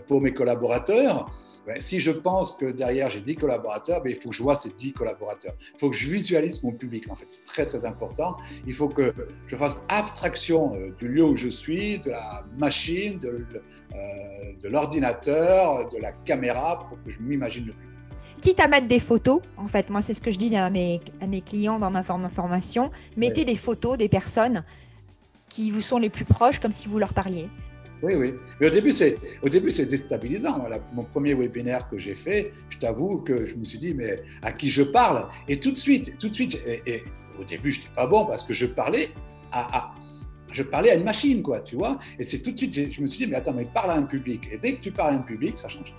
pour 0.07 0.21
mes 0.21 0.33
collaborateurs, 0.33 1.29
ben, 1.69 1.79
si 1.79 1.99
je 1.99 2.09
pense 2.09 2.53
que 2.53 2.71
derrière 2.71 3.11
j'ai 3.11 3.21
10 3.21 3.35
collaborateurs, 3.35 4.01
ben, 4.01 4.09
il 4.09 4.15
faut 4.15 4.29
que 4.29 4.35
je 4.35 4.41
vois 4.41 4.55
ces 4.55 4.71
10 4.71 4.93
collaborateurs. 4.93 5.53
Il 5.75 5.79
faut 5.79 5.91
que 5.91 5.95
je 5.95 6.09
visualise 6.09 6.63
mon 6.63 6.71
public, 6.71 7.07
en 7.11 7.15
fait. 7.15 7.27
C'est 7.27 7.43
très, 7.43 7.67
très 7.67 7.85
important. 7.85 8.37
Il 8.65 8.73
faut 8.73 8.89
que 8.89 9.13
je 9.45 9.55
fasse 9.55 9.77
abstraction 9.87 10.73
euh, 10.73 10.89
du 10.97 11.07
lieu 11.07 11.23
où 11.23 11.35
je 11.35 11.49
suis, 11.49 11.99
de 11.99 12.09
la 12.09 12.43
machine, 12.57 13.19
de, 13.19 13.29
euh, 13.29 13.95
de 14.63 14.67
l'ordinateur, 14.67 15.87
de 15.89 15.99
la 15.99 16.11
caméra, 16.11 16.87
pour 16.89 16.97
que 17.03 17.11
je 17.11 17.19
m'imagine 17.19 17.67
le 17.67 17.73
public. 17.73 18.41
quitte 18.41 18.59
à 18.61 18.67
mettre 18.67 18.87
des 18.87 18.99
photos, 18.99 19.39
en 19.55 19.67
fait, 19.67 19.91
moi 19.91 20.01
c'est 20.01 20.15
ce 20.15 20.21
que 20.21 20.31
je 20.31 20.39
dis 20.39 20.55
à 20.55 20.71
mes, 20.71 21.01
à 21.21 21.27
mes 21.27 21.41
clients 21.41 21.77
dans 21.77 21.91
ma 21.91 22.01
formation, 22.01 22.89
mettez 23.15 23.45
des 23.45 23.55
photos 23.55 23.95
des 23.95 24.09
personnes 24.09 24.63
qui 25.49 25.69
vous 25.69 25.81
sont 25.81 25.99
les 25.99 26.09
plus 26.09 26.25
proches 26.25 26.57
comme 26.57 26.73
si 26.73 26.87
vous 26.87 26.97
leur 26.97 27.13
parliez. 27.13 27.47
Oui, 28.01 28.15
oui. 28.15 28.33
Mais 28.59 28.67
au 28.67 28.69
début, 28.69 28.91
c'est, 28.91 29.17
au 29.41 29.49
début, 29.49 29.71
c'est 29.71 29.85
déstabilisant. 29.85 30.65
mon 30.93 31.03
premier 31.03 31.33
webinaire 31.33 31.89
que 31.89 31.97
j'ai 31.97 32.15
fait, 32.15 32.51
je 32.69 32.77
t'avoue 32.77 33.17
que 33.17 33.45
je 33.45 33.55
me 33.55 33.63
suis 33.63 33.77
dit, 33.77 33.93
mais 33.93 34.23
à 34.41 34.51
qui 34.51 34.69
je 34.69 34.83
parle? 34.83 35.27
Et 35.47 35.59
tout 35.59 35.71
de 35.71 35.77
suite, 35.77 36.17
tout 36.17 36.29
de 36.29 36.33
suite, 36.33 36.57
et, 36.65 37.03
au 37.39 37.43
début, 37.43 37.71
je 37.71 37.79
n'étais 37.79 37.91
pas 37.95 38.07
bon 38.07 38.25
parce 38.25 38.43
que 38.43 38.53
je 38.53 38.65
parlais 38.65 39.09
à, 39.51 39.93
je 40.51 40.63
parlais 40.63 40.91
à 40.91 40.95
une 40.95 41.03
machine, 41.03 41.41
quoi, 41.41 41.59
tu 41.61 41.75
vois? 41.75 41.99
Et 42.17 42.23
c'est 42.23 42.41
tout 42.41 42.51
de 42.51 42.57
suite, 42.57 42.73
je 42.73 43.01
me 43.01 43.07
suis 43.07 43.25
dit, 43.25 43.27
mais 43.27 43.37
attends, 43.37 43.53
mais 43.53 43.65
parle 43.65 43.91
à 43.91 43.95
un 43.95 44.03
public. 44.03 44.47
Et 44.51 44.57
dès 44.57 44.75
que 44.75 44.81
tu 44.81 44.91
parles 44.91 45.13
à 45.13 45.17
un 45.17 45.21
public, 45.21 45.57
ça 45.57 45.67
change. 45.67 45.93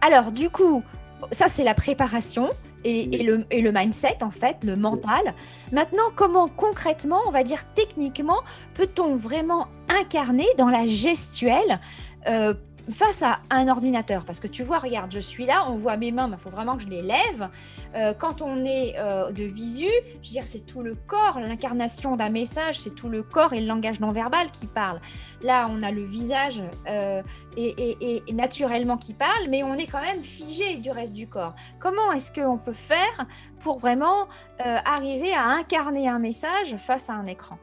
Alors, 0.00 0.32
du 0.32 0.50
coup, 0.50 0.82
ça, 1.30 1.48
c'est 1.48 1.64
la 1.64 1.74
préparation 1.74 2.50
et, 2.84 3.22
le, 3.22 3.46
et, 3.50 3.60
le, 3.60 3.72
mindset, 3.72 4.22
en 4.22 4.30
fait, 4.30 4.64
le 4.64 4.76
mental. 4.76 5.34
Maintenant, 5.72 6.04
comment 6.14 6.48
concrètement, 6.48 7.20
on 7.26 7.30
va 7.30 7.42
dire 7.42 7.62
techniquement, 7.74 8.40
peut-on 8.74 9.16
vraiment 9.16 9.68
incarner 9.88 10.46
dans 10.58 10.68
la 10.68 10.86
gestuelle 10.86 11.80
euh, 12.26 12.54
face 12.90 13.22
à 13.22 13.40
un 13.50 13.68
ordinateur. 13.68 14.24
Parce 14.24 14.40
que 14.40 14.46
tu 14.46 14.62
vois, 14.62 14.78
regarde, 14.78 15.12
je 15.12 15.20
suis 15.20 15.46
là, 15.46 15.66
on 15.68 15.76
voit 15.76 15.96
mes 15.96 16.12
mains, 16.12 16.28
mais 16.28 16.36
il 16.36 16.40
faut 16.40 16.50
vraiment 16.50 16.76
que 16.76 16.82
je 16.82 16.88
les 16.88 17.02
lève. 17.02 17.48
Euh, 17.94 18.14
quand 18.14 18.42
on 18.42 18.64
est 18.64 18.94
euh, 18.98 19.32
de 19.32 19.44
visu, 19.44 19.88
je 20.22 20.28
veux 20.28 20.32
dire, 20.32 20.46
c'est 20.46 20.66
tout 20.66 20.82
le 20.82 20.94
corps, 20.94 21.40
l'incarnation 21.40 22.16
d'un 22.16 22.30
message, 22.30 22.78
c'est 22.78 22.94
tout 22.94 23.08
le 23.08 23.22
corps 23.22 23.52
et 23.52 23.60
le 23.60 23.66
langage 23.66 24.00
non 24.00 24.12
verbal 24.12 24.50
qui 24.50 24.66
parle. 24.66 25.00
Là, 25.42 25.66
on 25.70 25.82
a 25.82 25.90
le 25.90 26.04
visage 26.04 26.62
euh, 26.88 27.22
et, 27.56 28.22
naturellement 28.32 28.96
qui 28.96 29.14
parle, 29.14 29.48
mais 29.48 29.62
on 29.62 29.74
est 29.74 29.86
quand 29.86 30.00
même 30.00 30.22
figé 30.22 30.76
du 30.76 30.90
reste 30.90 31.12
du 31.12 31.28
corps. 31.28 31.54
Comment 31.78 32.12
est-ce 32.12 32.32
qu'on 32.32 32.58
peut 32.58 32.72
faire 32.72 33.26
pour 33.60 33.78
vraiment 33.78 34.28
arriver 34.58 35.32
à 35.32 35.46
incarner 35.46 36.08
un 36.08 36.18
message 36.18 36.76
face 36.78 37.10
à 37.10 37.14
un 37.14 37.26
écran? 37.26 37.58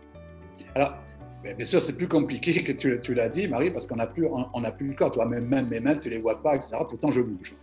Alors, 0.76 0.94
bien 1.44 1.66
sûr, 1.66 1.82
c'est 1.82 1.98
plus 1.98 2.08
compliqué 2.08 2.64
que 2.64 2.72
tu, 2.72 3.14
l'as 3.14 3.30
dit, 3.30 3.48
Marie, 3.48 3.72
parce 3.72 3.86
qu'on 3.86 3.96
n'a 3.96 4.08
plus, 4.08 4.28
on, 4.28 4.62
plus 4.78 4.88
le 4.88 4.94
corps. 4.94 5.12
Toi, 5.12 5.26
même, 5.26 5.48
même 5.48 5.68
mes 5.68 5.80
mains, 5.80 5.96
tu 5.96 6.10
les 6.10 6.20
vois 6.20 6.42
pas, 6.42 6.56
etc. 6.56 6.78
Pourtant, 6.88 7.12
je 7.12 7.22
bouge. 7.22 7.54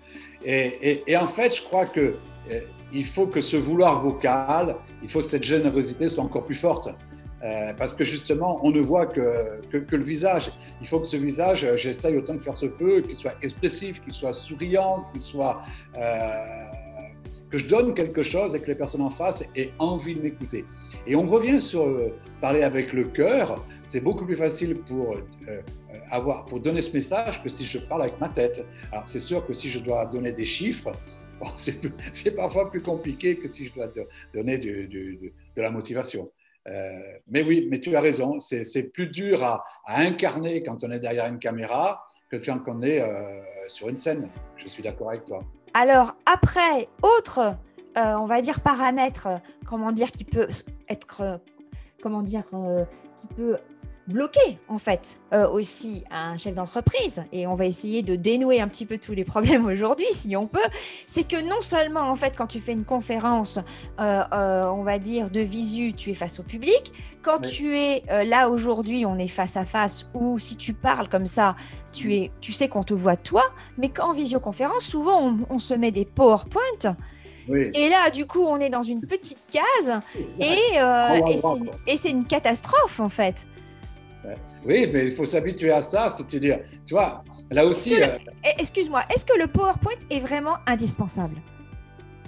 Et, 0.45 1.17
en 1.17 1.29
fait, 1.29 1.57
je 1.57 1.63
crois 1.63 1.87
que 1.87 2.15
euh, 2.51 2.61
il 2.93 3.05
faut 3.05 3.27
que 3.27 3.41
ce 3.41 3.57
vouloir 3.57 4.01
vocal, 4.01 4.77
il 5.03 5.09
faut 5.09 5.21
que 5.21 5.27
cette 5.27 5.45
générosité 5.45 6.09
soit 6.09 6.25
encore 6.25 6.45
plus 6.45 6.57
forte. 6.57 6.89
Euh, 7.45 7.73
parce 7.75 7.95
que 7.95 8.03
justement, 8.03 8.59
on 8.65 8.73
ne 8.73 8.81
voit 8.81 9.07
que, 9.07 9.61
le 9.73 10.03
visage. 10.03 10.51
Il 10.81 10.89
faut 10.89 10.99
que 10.99 11.07
ce 11.07 11.17
visage, 11.17 11.65
euh, 11.65 11.77
j'essaye 11.77 12.17
autant 12.17 12.37
que 12.37 12.43
faire 12.43 12.57
se 12.57 12.67
peut, 12.67 13.01
qu'il 13.01 13.15
soit 13.15 13.35
expressif, 13.43 14.03
qu'il 14.03 14.13
soit 14.13 14.33
souriant, 14.33 15.05
qu'il 15.13 15.23
soit 15.23 15.63
que 17.51 17.59
je 17.59 17.67
donne 17.67 17.95
quelque 17.95 18.23
chose 18.23 18.55
et 18.55 18.61
que 18.61 18.67
les 18.67 18.75
personnes 18.75 19.03
en 19.03 19.11
face 19.11 19.43
aient 19.57 19.73
envie 19.79 20.15
de 20.15 20.21
m'écouter. 20.21 20.65
Et 21.09 21.17
on 21.17 21.27
revient 21.27 21.61
sur 21.61 21.87
euh, 21.87 22.15
parler 22.43 22.63
avec 22.63 22.93
le 22.93 23.05
cœur. 23.05 23.65
C'est 23.87 24.01
beaucoup 24.01 24.27
plus 24.27 24.37
facile 24.37 24.77
pour, 24.77 25.15
euh, 25.15 25.25
euh, 25.49 25.61
avoir, 26.11 26.45
pour 26.45 26.61
donner 26.61 26.83
ce 26.83 26.93
message 26.93 27.43
que 27.43 27.49
si 27.49 27.65
je 27.65 27.79
parle 27.79 28.03
avec 28.03 28.21
ma 28.21 28.29
tête. 28.29 28.65
Alors 28.93 29.09
c'est 29.09 29.19
sûr 29.19 29.45
que 29.47 29.55
si 29.55 29.71
je 29.71 29.79
dois 29.79 30.05
donner 30.05 30.33
des 30.33 30.45
chiffres, 30.45 30.93
c'est 32.13 32.37
parfois 32.37 32.71
plus 32.71 32.83
compliqué 32.83 33.37
que 33.37 33.49
si 33.49 33.69
je 33.69 33.73
dois 33.73 33.89
donner 34.35 34.59
de 34.59 35.33
la 35.57 35.71
motivation. 35.71 36.31
mais 37.27 37.43
oui, 37.43 37.69
mais 37.71 37.81
tu 37.81 37.97
as 37.97 38.01
raison, 38.01 38.41
c'est 38.41 38.83
plus 38.93 39.07
dur 39.07 39.43
à, 39.45 39.65
incarner 39.87 40.63
quand 40.63 40.85
on 40.85 40.91
est 40.91 40.99
derrière 40.99 41.27
une 41.27 41.39
caméra 41.39 42.05
que 42.31 42.37
quand 42.37 42.61
on 42.67 42.83
est 42.83 43.01
sur 43.69 43.89
une 43.89 43.97
scène. 43.97 44.29
Je 44.57 44.69
suis 44.69 44.83
d'accord 44.83 45.11
avec 45.11 45.25
toi. 45.25 45.41
Alors 45.75 46.17
après, 46.27 46.89
autre, 47.03 47.57
euh, 47.99 48.17
on 48.17 48.27
va 48.27 48.41
dire 48.41 48.61
paramètre, 48.61 49.29
comment 49.67 49.93
dire, 49.93 50.13
qui 50.13 50.25
peut 50.25 50.49
être, 50.89 51.21
euh, 51.21 51.37
comment 52.01 52.23
dire, 52.23 52.45
euh, 52.53 52.85
qui 53.17 53.27
peut 53.27 53.57
bloquer 54.07 54.59
en 54.69 54.79
fait 54.79 55.19
aussi 55.53 56.03
un 56.11 56.39
chef 56.39 56.55
d'entreprise. 56.55 57.25
Et 57.31 57.47
on 57.47 57.53
va 57.53 57.67
essayer 57.67 58.03
de 58.03 58.17
dénouer 58.17 58.59
un 58.59 58.67
petit 58.67 58.87
peu 58.87 58.97
tous 58.97 59.13
les 59.13 59.25
problèmes 59.25 59.67
aujourd'hui 59.71 60.07
si 60.13 60.35
on 60.35 60.47
peut. 60.47 60.67
C'est 61.07 61.29
que 61.29 61.37
non 61.37 61.61
seulement 61.61 62.09
en 62.09 62.15
fait 62.15 62.35
quand 62.35 62.47
tu 62.47 62.59
fais 62.59 62.73
une 62.73 62.87
conférence 62.87 63.61
on 63.99 64.83
va 64.83 64.99
dire 64.99 65.29
de 65.29 65.41
visu 65.41 65.93
tu 65.93 66.11
es 66.11 66.15
face 66.15 66.41
au 66.41 66.43
public 66.43 66.91
quand 67.21 67.41
tu 67.41 67.77
es 67.77 68.03
là 68.25 68.49
aujourd'hui 68.49 69.05
on 69.05 69.19
est 69.19 69.29
face 69.29 69.59
à 69.59 69.67
face 69.67 70.09
ou 70.15 70.39
si 70.39 70.57
tu 70.57 70.73
parles 70.73 71.11
comme 71.11 71.27
ça 71.27 71.55
tu, 71.93 72.15
es, 72.15 72.31
tu 72.41 72.53
sais 72.53 72.69
qu'on 72.69 72.85
te 72.85 72.95
voit 72.95 73.17
toi, 73.17 73.45
mais 73.77 73.89
qu'en 73.89 74.13
visioconférence, 74.13 74.85
souvent 74.85 75.37
on, 75.51 75.59
se 75.59 75.75
met 75.75 75.91
des 75.91 76.05
Et 77.55 77.89
là, 77.89 78.11
du 78.11 78.27
coup, 78.27 78.45
on 78.45 78.59
est 78.59 78.71
dans 78.71 78.83
une 78.83 79.01
petite 79.01 79.39
case 79.51 80.01
et, 80.39 80.79
euh, 80.79 81.21
et 81.87 81.97
c'est 81.97 82.11
une 82.11 82.27
catastrophe 82.27 83.01
en 83.01 83.09
fait. 83.09 83.47
Oui, 84.65 84.89
mais 84.93 85.07
il 85.07 85.13
faut 85.13 85.25
s'habituer 85.25 85.71
à 85.71 85.83
ça, 85.83 86.15
c'est-à-dire, 86.15 86.61
tu 86.85 86.95
vois, 86.95 87.23
là 87.51 87.65
aussi. 87.65 87.95
Euh, 88.03 88.19
eh, 88.45 88.61
excuse-moi, 88.61 89.03
est-ce 89.15 89.25
que 89.25 89.39
le 89.39 89.47
PowerPoint 89.47 89.99
est 90.11 90.21
vraiment 90.21 90.57
indispensable? 90.67 91.37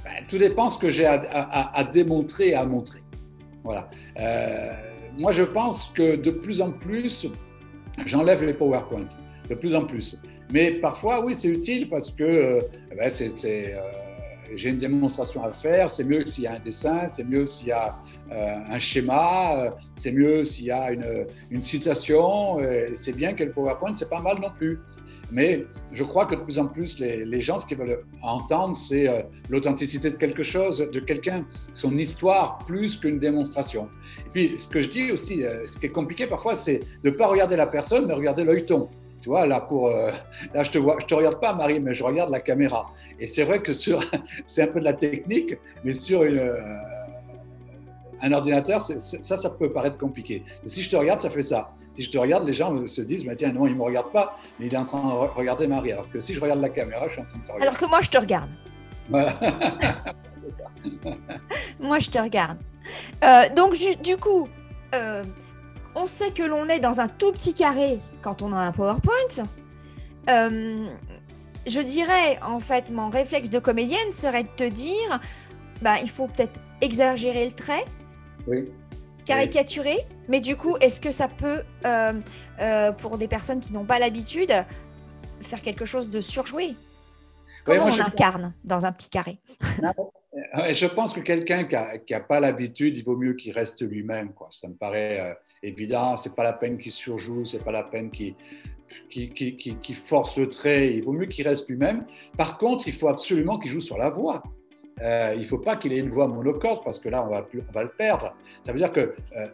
Ben, 0.04 0.24
Tout 0.28 0.38
dépend 0.38 0.70
ce 0.70 0.78
que 0.78 0.90
j'ai 0.90 1.06
à, 1.06 1.84
démontrer 1.92 2.48
et 2.48 2.54
à 2.54 2.64
montrer. 2.64 3.02
Voilà. 3.64 3.88
Euh, 4.18 4.72
moi, 5.18 5.32
je 5.32 5.42
pense 5.42 5.92
que 5.94 6.16
de 6.16 6.30
plus 6.30 6.62
en 6.62 6.70
plus, 6.70 7.28
j'enlève 8.06 8.44
les 8.44 8.54
PowerPoint 8.54 9.08
de 9.48 9.54
plus 9.54 9.74
en 9.74 9.84
plus. 9.84 10.16
Mais 10.52 10.72
parfois, 10.72 11.24
oui, 11.24 11.34
c'est 11.34 11.48
utile 11.48 11.88
parce 11.88 12.10
que 12.10 12.22
euh, 12.22 12.60
eh 12.90 12.94
ben, 12.94 13.10
euh, 13.10 13.80
j'ai 14.54 14.70
une 14.70 14.78
démonstration 14.78 15.44
à 15.44 15.52
faire, 15.52 15.90
c'est 15.90 16.04
mieux 16.04 16.24
s'il 16.26 16.44
y 16.44 16.46
a 16.46 16.54
un 16.54 16.58
dessin, 16.58 17.08
c'est 17.08 17.24
mieux 17.24 17.46
s'il 17.46 17.68
y 17.68 17.72
a 17.72 17.98
euh, 18.32 18.56
un 18.68 18.78
schéma, 18.78 19.74
c'est 19.96 20.12
mieux 20.12 20.44
s'il 20.44 20.66
y 20.66 20.70
a 20.70 20.92
une, 20.92 21.26
une 21.50 21.60
citation, 21.60 22.58
c'est 22.94 23.12
bien 23.12 23.32
que 23.34 23.44
le 23.44 23.52
PowerPoint, 23.52 23.94
c'est 23.94 24.10
pas 24.10 24.20
mal 24.20 24.38
non 24.40 24.50
plus. 24.56 24.80
Mais 25.32 25.64
je 25.92 26.02
crois 26.02 26.26
que 26.26 26.34
de 26.34 26.40
plus 26.40 26.58
en 26.58 26.66
plus, 26.66 26.98
les, 26.98 27.24
les 27.24 27.40
gens, 27.40 27.60
ce 27.60 27.66
qu'ils 27.66 27.78
veulent 27.78 28.04
entendre, 28.20 28.76
c'est 28.76 29.06
l'authenticité 29.48 30.10
de 30.10 30.16
quelque 30.16 30.42
chose, 30.42 30.78
de 30.78 31.00
quelqu'un, 31.00 31.46
son 31.72 31.96
histoire, 31.96 32.58
plus 32.66 32.96
qu'une 32.96 33.20
démonstration. 33.20 33.88
Et 34.26 34.30
puis, 34.30 34.58
ce 34.58 34.66
que 34.66 34.80
je 34.80 34.88
dis 34.88 35.12
aussi, 35.12 35.42
ce 35.42 35.78
qui 35.78 35.86
est 35.86 35.90
compliqué 35.90 36.26
parfois, 36.26 36.56
c'est 36.56 36.80
de 37.04 37.10
ne 37.10 37.14
pas 37.14 37.28
regarder 37.28 37.54
la 37.54 37.68
personne, 37.68 38.06
mais 38.06 38.14
regarder 38.14 38.42
l'œilleton. 38.42 38.88
Tu 39.20 39.28
vois, 39.28 39.46
là, 39.46 39.60
pour, 39.60 39.88
euh, 39.88 40.10
là 40.54 40.64
je 40.64 40.70
te 40.70 40.78
vois, 40.78 40.96
je 41.00 41.06
te 41.06 41.14
regarde 41.14 41.40
pas, 41.40 41.52
Marie, 41.52 41.78
mais 41.78 41.92
je 41.92 42.02
regarde 42.02 42.30
la 42.30 42.40
caméra. 42.40 42.90
Et 43.18 43.26
c'est 43.26 43.44
vrai 43.44 43.60
que 43.60 43.74
sur, 43.74 44.00
c'est 44.46 44.62
un 44.62 44.66
peu 44.68 44.80
de 44.80 44.84
la 44.84 44.94
technique, 44.94 45.56
mais 45.84 45.92
sur 45.92 46.24
une, 46.24 46.38
euh, 46.38 46.56
un 48.22 48.32
ordinateur, 48.32 48.82
ça, 48.82 49.36
ça 49.36 49.50
peut 49.50 49.72
paraître 49.72 49.98
compliqué. 49.98 50.44
si 50.64 50.82
je 50.82 50.90
te 50.90 50.96
regarde, 50.96 51.20
ça 51.20 51.30
fait 51.30 51.42
ça. 51.42 51.72
Si 51.94 52.04
je 52.04 52.10
te 52.10 52.18
regarde, 52.18 52.46
les 52.46 52.52
gens 52.52 52.86
se 52.86 53.00
disent, 53.02 53.24
mais 53.24 53.36
tiens, 53.36 53.52
non, 53.52 53.66
il 53.66 53.76
me 53.76 53.82
regarde 53.82 54.10
pas, 54.12 54.38
mais 54.58 54.66
il 54.66 54.74
est 54.74 54.78
en 54.78 54.84
train 54.84 55.02
de 55.02 55.12
regarder 55.12 55.66
Marie. 55.66 55.92
Alors 55.92 56.10
que 56.10 56.20
si 56.20 56.34
je 56.34 56.40
regarde 56.40 56.60
la 56.60 56.68
caméra, 56.68 57.06
je 57.08 57.12
suis 57.12 57.20
en 57.20 57.24
train 57.24 57.38
de 57.38 57.42
te 57.42 57.52
regarder. 57.52 57.66
Alors 57.66 57.78
que 57.78 57.86
moi, 57.86 58.00
je 58.00 58.10
te 58.10 58.18
regarde. 58.18 58.50
Voilà. 59.08 59.34
moi, 61.80 61.98
je 61.98 62.10
te 62.10 62.18
regarde. 62.18 62.58
Euh, 63.24 63.48
donc, 63.54 63.74
du, 64.02 64.16
coup, 64.16 64.48
on 65.94 66.06
sait 66.06 66.30
que 66.30 66.42
l'on 66.42 66.68
est 66.68 66.80
dans 66.80 67.00
un 67.00 67.08
tout 67.08 67.32
petit 67.32 67.54
carré 67.54 68.00
quand 68.22 68.42
on 68.42 68.52
a 68.52 68.56
un 68.56 68.72
PowerPoint. 68.72 69.44
Euh, 70.28 70.86
je 71.66 71.80
dirais, 71.80 72.38
en 72.42 72.60
fait, 72.60 72.90
mon 72.90 73.08
réflexe 73.08 73.50
de 73.50 73.58
comédienne 73.58 74.10
serait 74.10 74.44
de 74.44 74.48
te 74.48 74.68
dire, 74.68 75.20
bah, 75.82 75.96
il 76.02 76.10
faut 76.10 76.26
peut-être 76.26 76.60
exagérer 76.80 77.44
le 77.44 77.52
trait, 77.52 77.84
caricaturer, 79.24 79.98
mais 80.28 80.40
du 80.40 80.56
coup, 80.56 80.76
est-ce 80.80 81.00
que 81.00 81.10
ça 81.10 81.28
peut, 81.28 81.62
euh, 81.84 82.12
euh, 82.60 82.92
pour 82.92 83.18
des 83.18 83.28
personnes 83.28 83.60
qui 83.60 83.72
n'ont 83.72 83.84
pas 83.84 83.98
l'habitude, 83.98 84.52
faire 85.40 85.62
quelque 85.62 85.84
chose 85.84 86.08
de 86.08 86.20
surjoué? 86.20 86.74
Comment 87.64 87.86
on 87.86 88.00
incarne 88.00 88.54
dans 88.64 88.86
un 88.86 88.92
petit 88.92 89.10
carré? 89.10 89.38
Je 90.32 90.86
pense 90.86 91.12
que 91.12 91.20
quelqu'un 91.20 91.64
qui 91.64 92.12
n'a 92.12 92.20
pas 92.20 92.40
l'habitude, 92.40 92.96
il 92.96 93.04
vaut 93.04 93.16
mieux 93.16 93.34
qu'il 93.34 93.52
reste 93.52 93.82
lui-même. 93.82 94.32
Ça 94.50 94.68
me 94.68 94.74
paraît 94.74 95.36
évident. 95.62 96.16
C'est 96.16 96.34
pas 96.34 96.42
la 96.42 96.52
peine 96.52 96.78
qu'il 96.78 96.92
surjoue, 96.92 97.44
c'est 97.44 97.62
pas 97.62 97.72
la 97.72 97.82
peine 97.82 98.10
qu'il 98.10 98.34
qui, 99.10 99.94
force 99.94 100.36
le 100.36 100.48
trait. 100.48 100.94
Il 100.94 101.04
vaut 101.04 101.12
mieux 101.12 101.26
qu'il 101.26 101.46
reste 101.46 101.68
lui-même. 101.68 102.04
Par 102.36 102.58
contre, 102.58 102.88
il 102.88 102.94
faut 102.94 103.08
absolument 103.08 103.58
qu'il 103.58 103.70
joue 103.70 103.80
sur 103.80 103.98
la 103.98 104.10
voix. 104.10 104.42
Euh, 105.02 105.32
il 105.34 105.42
ne 105.42 105.46
faut 105.46 105.58
pas 105.58 105.76
qu'il 105.76 105.92
ait 105.94 105.98
une 105.98 106.10
voix 106.10 106.28
monocorde 106.28 106.84
parce 106.84 106.98
que 106.98 107.08
là, 107.08 107.24
on 107.24 107.30
va, 107.30 107.46
le 107.82 107.88
perdre. 107.88 108.34
Ça 108.64 108.72
veut 108.72 108.78
dire 108.78 108.92
que 108.92 109.14
euh, 109.36 109.48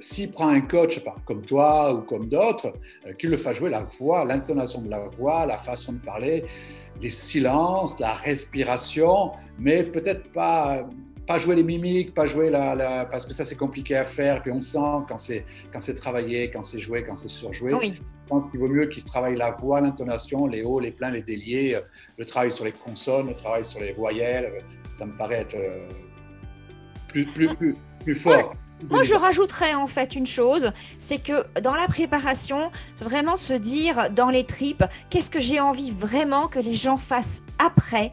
s'il 0.00 0.30
prend 0.30 0.48
un 0.48 0.62
coach 0.62 1.02
comme 1.26 1.42
toi 1.42 1.92
ou 1.92 2.00
comme 2.00 2.26
d'autres, 2.28 2.72
qu'il 3.18 3.28
le 3.28 3.36
fasse 3.36 3.56
jouer 3.56 3.68
la 3.68 3.82
voix, 3.82 4.24
l'intonation 4.24 4.80
de 4.80 4.88
la 4.88 5.00
voix, 5.00 5.44
la 5.44 5.58
façon 5.58 5.92
de 5.92 5.98
parler, 5.98 6.44
les 7.02 7.10
silences, 7.10 7.98
la 8.00 8.14
respiration, 8.14 9.32
mais 9.58 9.82
peut-être 9.84 10.32
pas, 10.32 10.88
pas 11.28 11.38
jouer 11.38 11.56
les 11.56 11.62
mimiques, 11.62 12.14
pas 12.14 12.26
jouer 12.26 12.48
la, 12.48 13.04
parce 13.04 13.26
que 13.26 13.34
ça 13.34 13.44
c'est 13.44 13.54
compliqué 13.54 13.94
à 13.94 14.06
faire, 14.06 14.42
puis 14.42 14.50
on 14.50 14.62
sent 14.62 15.04
quand 15.06 15.18
c'est 15.18 15.44
quand 15.70 15.80
c'est 15.80 15.94
travaillé, 15.94 16.50
quand 16.50 16.62
c'est 16.62 16.80
joué, 16.80 17.04
quand 17.04 17.16
c'est 17.16 17.28
surjoué. 17.28 17.72
pense 18.26 18.50
qu'il 18.50 18.58
vaut 18.60 18.68
mieux 18.68 18.86
qu'il 18.86 19.04
travaille 19.04 19.36
la 19.36 19.50
voix, 19.50 19.80
l'intonation, 19.82 20.46
les 20.46 20.62
hauts, 20.62 20.80
les 20.80 20.90
pleins, 20.90 21.10
les 21.10 21.22
déliés, 21.22 21.78
le 22.16 22.24
travail 22.24 22.50
sur 22.50 22.64
les 22.64 22.72
consonnes, 22.72 23.28
le 23.28 23.34
travail 23.34 23.64
sur 23.64 23.80
les 23.80 23.92
voyelles. 23.92 24.64
Ça 24.98 25.04
me 25.04 25.16
paraît 25.16 25.42
être 25.42 25.56
plus, 27.08 27.26
plus, 27.26 27.54
plus, 27.54 27.76
plus 28.02 28.14
fort. 28.14 28.54
Moi, 28.88 29.02
je 29.02 29.14
rajouterais 29.14 29.74
en 29.74 29.86
fait 29.86 30.14
une 30.14 30.26
chose, 30.26 30.72
c'est 30.98 31.22
que 31.22 31.44
dans 31.60 31.74
la 31.74 31.88
préparation, 31.88 32.70
vraiment 33.00 33.36
se 33.36 33.52
dire 33.52 34.10
dans 34.10 34.30
les 34.30 34.44
tripes, 34.44 34.84
qu'est-ce 35.10 35.30
que 35.30 35.40
j'ai 35.40 35.60
envie 35.60 35.90
vraiment 35.90 36.48
que 36.48 36.60
les 36.60 36.74
gens 36.74 36.96
fassent 36.96 37.42
après 37.58 38.12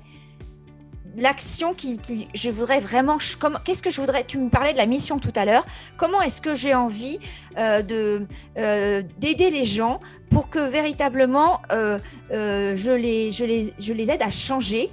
l'action 1.17 1.73
qui, 1.73 1.99
je 2.34 2.49
voudrais 2.49 2.80
vraiment 2.80 3.17
qu'est-ce 3.63 3.84
que 3.84 3.89
je 3.89 4.01
voudrais 4.01 4.23
tu 4.23 4.38
me 4.38 4.49
parlais 4.49 4.73
de 4.73 4.78
la 4.78 4.86
mission 4.86 5.19
tout 5.19 5.34
à 5.36 5.45
l'heure 5.45 5.65
comment 5.97 6.21
est-ce 6.21 6.41
que 6.41 6.54
j'ai 6.54 6.73
envie 6.73 7.19
euh, 7.58 7.82
de 7.82 8.25
euh, 8.58 9.01
d'aider 9.17 9.49
les 9.49 9.65
gens 9.65 9.99
pour 10.30 10.49
que 10.49 10.60
véritablement 10.60 11.62
euh, 11.71 11.99
je 12.30 12.91
les 12.91 13.32
je 13.32 13.45
les 13.45 13.73
je 13.80 13.93
les 13.93 14.12
aide 14.12 14.21
à 14.21 14.30
changer 14.30 14.91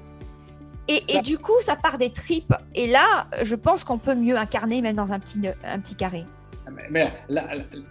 et, 0.88 1.22
du 1.22 1.38
coup, 1.38 1.58
ça 1.60 1.76
part 1.76 1.96
des 1.96 2.10
tripes. 2.10 2.52
Et 2.74 2.86
là, 2.86 3.26
je 3.42 3.54
pense 3.54 3.82
qu'on 3.82 3.96
peut 3.96 4.14
mieux 4.14 4.36
incarner 4.36 4.82
même 4.82 4.96
dans 4.96 5.12
un 5.12 5.20
petit, 5.20 5.40
un 5.64 5.78
petit 5.78 5.94
carré. 5.94 6.26
Mais 6.90 7.12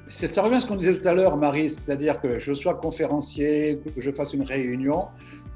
ça 0.07 0.41
revient 0.41 0.55
à 0.55 0.59
ce 0.59 0.65
qu'on 0.65 0.75
disait 0.75 0.99
tout 0.99 1.07
à 1.07 1.13
l'heure, 1.13 1.37
Marie, 1.37 1.69
c'est-à-dire 1.69 2.19
que 2.19 2.39
je 2.39 2.53
sois 2.53 2.75
conférencier, 2.75 3.81
que 3.95 4.01
je 4.01 4.11
fasse 4.11 4.33
une 4.33 4.43
réunion, 4.43 5.07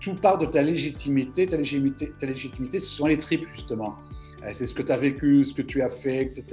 tout 0.05 0.13
part 0.13 0.37
de 0.37 0.45
ta 0.45 0.61
légitimité. 0.61 1.47
Ta 1.47 1.57
légitimité, 1.57 2.11
ta 2.19 2.27
légitimité 2.27 2.79
ce 2.79 2.85
sont 2.85 3.07
les 3.07 3.17
tripes, 3.17 3.47
justement. 3.51 3.95
Euh, 4.43 4.51
c'est 4.53 4.67
ce 4.67 4.73
que 4.75 4.83
tu 4.83 4.91
as 4.91 4.97
vécu, 4.97 5.43
ce 5.43 5.53
que 5.53 5.63
tu 5.63 5.81
as 5.81 5.89
fait, 5.89 6.21
etc. 6.21 6.45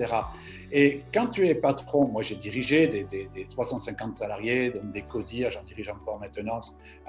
Et 0.73 1.03
quand 1.13 1.27
tu 1.27 1.47
es 1.47 1.55
patron, 1.55 2.09
moi 2.09 2.23
j'ai 2.23 2.37
dirigé 2.37 2.89
des, 2.89 3.29
350 3.51 4.15
salariés, 4.15 4.71
donc 4.71 4.91
des 4.93 5.03
CODIR, 5.03 5.51
j'en 5.51 5.65
dirige 5.65 5.91
encore 5.91 6.19
maintenant 6.19 6.61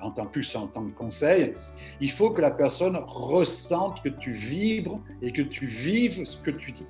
en 0.01 0.11
tant 0.11 0.25
plus 0.25 0.53
en 0.57 0.67
tant 0.67 0.83
que 0.83 0.93
conseil, 0.93 1.53
il 2.01 2.11
faut 2.11 2.31
que 2.31 2.41
la 2.41 2.51
personne 2.51 2.97
ressente 3.05 4.01
que 4.01 4.09
tu 4.09 4.31
vibres 4.31 4.99
et 5.21 5.31
que 5.31 5.43
tu 5.43 5.65
vives 5.65 6.25
ce 6.25 6.37
que 6.37 6.51
tu 6.51 6.73
dis. 6.73 6.87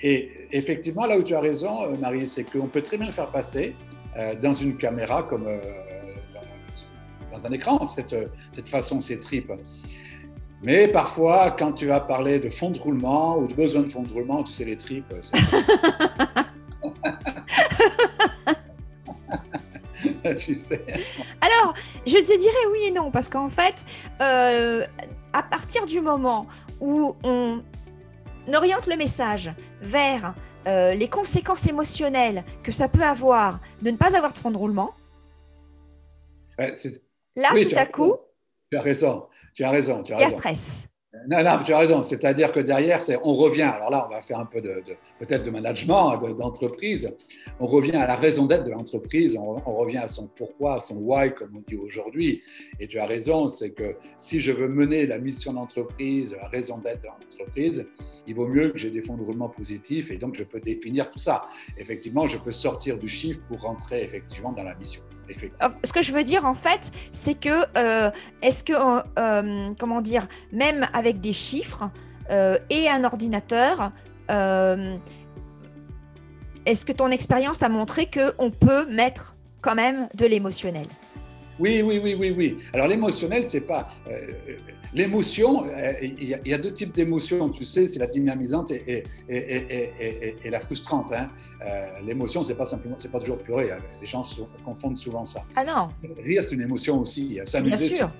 Et 0.00 0.30
effectivement, 0.52 1.06
là 1.06 1.18
où 1.18 1.24
tu 1.24 1.34
as 1.34 1.40
raison, 1.40 1.84
euh, 1.84 1.96
Marie, 1.96 2.28
c'est 2.28 2.44
qu'on 2.44 2.68
peut 2.68 2.82
très 2.82 2.96
bien 2.96 3.06
le 3.06 3.12
faire 3.12 3.30
passer 3.30 3.74
euh, 4.16 4.36
dans 4.36 4.52
une 4.52 4.76
caméra 4.76 5.24
comme 5.24 5.48
dans 7.34 7.46
un 7.46 7.52
écran, 7.52 7.84
cette, 7.86 8.14
cette 8.52 8.68
façon, 8.68 9.00
ces 9.00 9.20
tripes. 9.20 9.52
Mais 10.62 10.88
parfois, 10.88 11.50
quand 11.50 11.72
tu 11.72 11.86
vas 11.86 12.00
parler 12.00 12.38
de 12.38 12.48
fond 12.48 12.70
de 12.70 12.78
roulement 12.78 13.36
ou 13.36 13.46
de 13.46 13.54
besoin 13.54 13.82
de 13.82 13.90
fond 13.90 14.02
de 14.02 14.12
roulement, 14.12 14.42
tu 14.42 14.52
sais, 14.52 14.64
les 14.64 14.76
tripes. 14.76 15.04
tu 20.38 20.58
sais. 20.58 20.84
Alors, 21.40 21.74
je 22.06 22.18
te 22.18 22.38
dirais 22.38 22.66
oui 22.72 22.78
et 22.86 22.90
non, 22.92 23.10
parce 23.10 23.28
qu'en 23.28 23.50
fait, 23.50 23.84
euh, 24.22 24.86
à 25.32 25.42
partir 25.42 25.84
du 25.84 26.00
moment 26.00 26.46
où 26.80 27.14
on 27.22 27.62
oriente 28.54 28.86
le 28.86 28.96
message 28.96 29.52
vers 29.82 30.34
euh, 30.66 30.94
les 30.94 31.08
conséquences 31.08 31.66
émotionnelles 31.66 32.42
que 32.62 32.72
ça 32.72 32.88
peut 32.88 33.04
avoir 33.04 33.60
de 33.82 33.90
ne 33.90 33.98
pas 33.98 34.16
avoir 34.16 34.32
de 34.32 34.38
fond 34.38 34.50
de 34.50 34.56
roulement, 34.56 34.94
là, 37.36 37.50
tout 37.50 37.76
à 37.76 37.86
coup, 37.86 38.16
tu 38.70 38.78
as 38.78 38.82
raison. 38.82 39.24
Tu 39.54 39.64
as 39.64 39.70
raison. 39.70 40.02
Tu 40.02 40.12
as 40.12 40.16
Il 40.16 40.22
y 40.22 40.24
a 40.24 40.30
stress. 40.30 40.88
Non, 41.28 41.44
non, 41.44 41.62
tu 41.64 41.72
as 41.72 41.78
raison. 41.78 42.02
C'est-à-dire 42.02 42.50
que 42.50 42.58
derrière, 42.58 43.00
c'est, 43.00 43.18
on 43.22 43.34
revient. 43.34 43.62
Alors 43.62 43.90
là, 43.90 44.06
on 44.08 44.12
va 44.12 44.20
faire 44.20 44.40
un 44.40 44.46
peu 44.46 44.60
de, 44.60 44.82
peut-être 45.20 45.44
de 45.44 45.50
management 45.50 46.16
d'entreprise. 46.36 47.14
On 47.60 47.66
revient 47.66 47.94
à 47.94 48.06
la 48.06 48.16
raison 48.16 48.46
d'être 48.46 48.64
de 48.64 48.72
l'entreprise. 48.72 49.36
On, 49.36 49.54
revient 49.76 49.98
à 49.98 50.08
son 50.08 50.26
pourquoi, 50.26 50.74
à 50.74 50.80
son 50.80 50.96
why, 50.96 51.32
comme 51.32 51.56
on 51.56 51.62
dit 51.68 51.76
aujourd'hui. 51.76 52.42
Et 52.80 52.88
tu 52.88 52.98
as 52.98 53.06
raison, 53.06 53.48
c'est 53.48 53.70
que 53.70 53.96
si 54.18 54.40
je 54.40 54.50
veux 54.50 54.68
mener 54.68 55.06
la 55.06 55.18
mission 55.18 55.52
d'entreprise, 55.52 56.34
la 56.40 56.48
raison 56.48 56.78
d'être 56.78 57.02
de 57.02 57.06
l'entreprise, 57.06 57.86
il 58.26 58.34
vaut 58.34 58.48
mieux 58.48 58.70
que 58.70 58.78
j'ai 58.78 58.90
des 58.90 59.02
fonds 59.02 59.16
de 59.16 59.22
roulement 59.22 59.48
positifs 59.48 60.10
et 60.10 60.16
donc 60.16 60.34
je 60.36 60.42
peux 60.42 60.60
définir 60.60 61.10
tout 61.10 61.20
ça. 61.20 61.44
Effectivement, 61.78 62.26
je 62.26 62.38
peux 62.38 62.50
sortir 62.50 62.98
du 62.98 63.08
chiffre 63.08 63.40
pour 63.46 63.60
rentrer 63.60 64.02
effectivement 64.02 64.50
dans 64.50 64.64
la 64.64 64.74
mission. 64.74 65.02
Ce 65.82 65.92
que 65.92 66.02
je 66.02 66.12
veux 66.12 66.24
dire 66.24 66.44
en 66.44 66.54
fait, 66.54 66.90
c'est 67.12 67.38
que 67.38 67.64
euh, 67.76 68.10
est-ce 68.42 68.64
que 68.64 68.72
euh, 68.72 69.02
euh, 69.18 69.72
comment 69.78 70.00
dire, 70.00 70.26
même 70.52 70.86
avec 70.92 71.20
des 71.20 71.32
chiffres 71.32 71.90
et 72.70 72.88
un 72.88 73.04
ordinateur, 73.04 73.90
est-ce 76.64 76.86
que 76.86 76.92
ton 76.92 77.10
expérience 77.10 77.62
a 77.62 77.68
montré 77.68 78.06
que 78.06 78.32
on 78.38 78.48
peut 78.48 78.86
mettre 78.86 79.36
quand 79.60 79.74
même 79.74 80.08
de 80.14 80.24
l'émotionnel? 80.24 80.86
Oui, 81.58 81.82
oui, 81.82 82.00
oui, 82.02 82.16
oui, 82.18 82.30
oui. 82.30 82.56
Alors 82.72 82.88
l'émotionnel, 82.88 83.44
c'est 83.44 83.66
pas 83.66 83.88
l'émotion. 84.94 85.66
Il 86.00 86.28
y, 86.28 86.54
a 86.54 86.58
deux 86.58 86.72
types 86.72 86.92
d'émotions, 86.92 87.50
tu 87.50 87.64
sais, 87.64 87.88
c'est 87.88 87.98
la 87.98 88.06
dynamisante 88.06 88.70
et, 88.70 89.04
et, 89.28 90.50
la 90.50 90.60
frustrante. 90.60 91.12
Hein. 91.12 91.28
Euh, 91.62 92.00
l'émotion, 92.06 92.42
c'est 92.42 92.54
pas 92.54 92.66
simplement, 92.66 92.96
c'est 92.98 93.10
pas 93.10 93.20
toujours 93.20 93.38
pleurer. 93.38 93.72
Hein. 93.72 93.78
Les 94.00 94.06
gens 94.06 94.24
confondent 94.64 94.98
souvent 94.98 95.24
ça. 95.24 95.44
Ah 95.56 95.64
non. 95.64 95.88
Rire, 96.22 96.44
c'est 96.44 96.54
une 96.54 96.62
émotion 96.62 97.00
aussi. 97.00 97.40
Bien 97.62 97.76
sûr. 97.76 98.10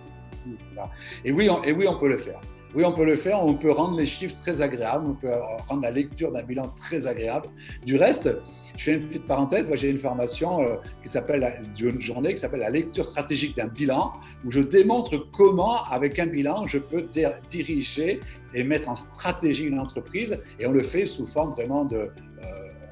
Et 1.24 1.32
oui, 1.32 1.48
et 1.64 1.72
oui, 1.72 1.86
on 1.88 1.98
peut 1.98 2.08
le 2.08 2.18
faire. 2.18 2.40
Oui, 2.74 2.84
on 2.84 2.92
peut 2.92 3.04
le 3.04 3.14
faire. 3.14 3.44
On 3.44 3.54
peut 3.54 3.70
rendre 3.70 3.96
les 3.96 4.06
chiffres 4.06 4.34
très 4.34 4.60
agréables. 4.60 5.06
On 5.06 5.14
peut 5.14 5.30
rendre 5.68 5.82
la 5.82 5.92
lecture 5.92 6.32
d'un 6.32 6.42
bilan 6.42 6.68
très 6.70 7.06
agréable. 7.06 7.46
Du 7.86 7.96
reste, 7.96 8.36
je 8.76 8.84
fais 8.84 8.94
une 8.94 9.06
petite 9.06 9.26
parenthèse. 9.26 9.68
Moi, 9.68 9.76
j'ai 9.76 9.90
une 9.90 9.98
formation 9.98 10.60
euh, 10.60 10.76
qui 11.02 11.08
s'appelle 11.08 11.64
une 11.78 12.00
journée 12.00 12.34
qui 12.34 12.40
s'appelle 12.40 12.60
la 12.60 12.70
lecture 12.70 13.04
stratégique 13.04 13.56
d'un 13.56 13.68
bilan, 13.68 14.12
où 14.44 14.50
je 14.50 14.60
démontre 14.60 15.30
comment, 15.30 15.84
avec 15.84 16.18
un 16.18 16.26
bilan, 16.26 16.66
je 16.66 16.78
peux 16.78 17.06
diriger 17.48 18.20
et 18.54 18.64
mettre 18.64 18.88
en 18.88 18.96
stratégie 18.96 19.64
une 19.64 19.78
entreprise. 19.78 20.36
Et 20.58 20.66
on 20.66 20.72
le 20.72 20.82
fait 20.82 21.06
sous 21.06 21.26
forme 21.26 21.52
vraiment 21.52 21.84
de. 21.84 21.96
Euh, 21.96 22.10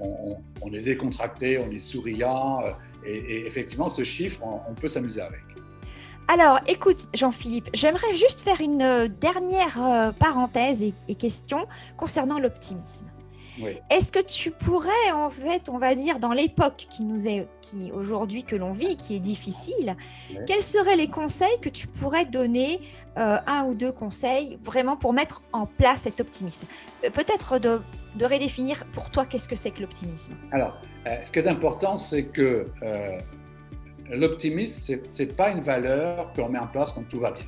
on, 0.00 0.72
est 0.72 0.80
décontracté, 0.80 1.58
on 1.58 1.70
est 1.70 1.78
souriant. 1.80 2.60
Euh, 2.64 2.70
et, 3.04 3.46
effectivement, 3.46 3.90
ce 3.90 4.04
chiffre, 4.04 4.42
on 4.44 4.74
peut 4.74 4.88
s'amuser 4.88 5.20
avec. 5.20 5.51
Alors, 6.28 6.60
écoute, 6.66 7.08
Jean-Philippe, 7.14 7.68
j'aimerais 7.74 8.16
juste 8.16 8.42
faire 8.42 8.60
une 8.60 8.82
euh, 8.82 9.08
dernière 9.08 9.82
euh, 9.82 10.12
parenthèse 10.12 10.82
et, 10.82 11.14
question 11.14 11.66
concernant 11.96 12.38
l'optimisme. 12.38 13.06
Est-ce 13.90 14.10
que 14.10 14.18
tu 14.18 14.50
pourrais, 14.50 15.10
en 15.12 15.28
fait, 15.28 15.68
on 15.68 15.76
va 15.76 15.94
dire, 15.94 16.18
dans 16.18 16.32
l'époque 16.32 16.86
qui 16.88 17.04
nous 17.04 17.28
est, 17.28 17.46
qui 17.60 17.92
aujourd'hui 17.92 18.44
que 18.44 18.56
l'on 18.56 18.72
vit, 18.72 18.96
qui 18.96 19.14
est 19.14 19.20
difficile, 19.20 19.94
quels 20.46 20.62
seraient 20.62 20.96
les 20.96 21.08
conseils 21.08 21.60
que 21.60 21.68
tu 21.68 21.86
pourrais 21.86 22.24
donner, 22.24 22.80
euh, 23.18 23.36
un 23.46 23.64
ou 23.64 23.74
deux 23.74 23.92
conseils, 23.92 24.58
vraiment 24.62 24.96
pour 24.96 25.12
mettre 25.12 25.42
en 25.52 25.66
place 25.66 26.02
cet 26.02 26.18
optimisme? 26.18 26.66
Peut-être 27.02 27.58
de, 27.58 27.82
de, 28.16 28.24
redéfinir 28.24 28.86
pour 28.86 29.10
toi 29.10 29.26
qu'est-ce 29.26 29.50
que 29.50 29.56
c'est 29.56 29.70
que 29.70 29.82
l'optimisme? 29.82 30.32
Alors, 30.50 30.80
ce 31.22 31.30
qui 31.30 31.38
est 31.38 31.46
important, 31.46 31.98
c'est 31.98 32.24
que 32.24 32.68
l'optimisme, 34.10 35.00
ce 35.04 35.22
n'est 35.22 35.28
pas 35.28 35.50
une 35.50 35.60
valeur 35.60 36.32
qu'on 36.32 36.48
met 36.48 36.58
en 36.58 36.66
place 36.66 36.92
quand 36.92 37.02
tout 37.08 37.20
va 37.20 37.32
bien. 37.32 37.44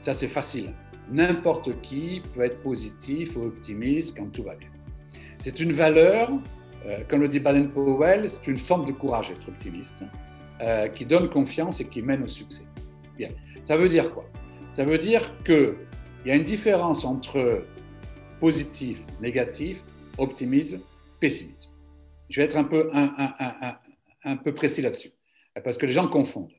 Ça, 0.00 0.14
c'est 0.14 0.28
facile. 0.28 0.72
N'importe 1.10 1.80
qui 1.82 2.22
peut 2.34 2.42
être 2.42 2.60
positif 2.62 3.36
ou 3.36 3.44
optimiste 3.44 4.16
quand 4.16 4.26
tout 4.32 4.44
va 4.44 4.54
bien. 4.54 4.68
C'est 5.42 5.60
une 5.60 5.72
valeur, 5.72 6.30
euh, 6.86 7.00
comme 7.08 7.20
le 7.20 7.28
dit 7.28 7.40
Baden-Powell, 7.40 8.28
c'est 8.28 8.46
une 8.46 8.58
forme 8.58 8.86
de 8.86 8.92
courage 8.92 9.30
être 9.30 9.48
optimiste, 9.48 10.02
euh, 10.60 10.88
qui 10.88 11.06
donne 11.06 11.28
confiance 11.28 11.80
et 11.80 11.86
qui 11.86 12.02
mène 12.02 12.22
au 12.22 12.28
succès. 12.28 12.62
Bien. 13.16 13.30
Ça 13.64 13.76
veut 13.76 13.88
dire 13.88 14.12
quoi? 14.12 14.24
Ça 14.72 14.84
veut 14.84 14.98
dire 14.98 15.22
qu'il 15.44 15.74
y 16.26 16.30
a 16.30 16.36
une 16.36 16.44
différence 16.44 17.04
entre 17.04 17.64
positif, 18.38 19.02
négatif, 19.20 19.82
optimisme, 20.16 20.80
pessimisme. 21.18 21.70
Je 22.28 22.40
vais 22.40 22.46
être 22.46 22.56
un 22.56 22.64
peu, 22.64 22.90
un 24.24 24.36
peu 24.36 24.54
précis 24.54 24.82
là-dessus 24.82 25.10
parce 25.64 25.76
que 25.76 25.86
les 25.86 25.92
gens 25.92 26.08
confondent. 26.08 26.52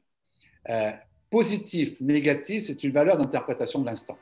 Euh, 0.69 0.91
positif, 1.29 1.99
négatif, 2.01 2.65
c'est 2.65 2.83
une 2.83 2.91
valeur 2.91 3.17
d'interprétation 3.17 3.79
de 3.79 3.85
l'instant. 3.85 4.17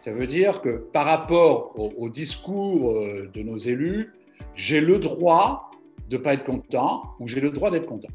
Ça 0.00 0.12
veut 0.12 0.26
dire 0.26 0.60
que 0.60 0.76
par 0.92 1.06
rapport 1.06 1.74
au, 1.78 2.08
discours 2.08 2.90
euh, 2.90 3.30
de 3.32 3.42
nos 3.42 3.56
élus, 3.56 4.12
j'ai 4.54 4.80
le 4.80 4.98
droit 4.98 5.70
de 6.08 6.16
ne 6.16 6.22
pas 6.22 6.34
être 6.34 6.44
content 6.44 7.14
ou 7.20 7.28
j'ai 7.28 7.40
le 7.40 7.50
droit 7.50 7.70
d'être 7.70 7.86
content, 7.86 8.08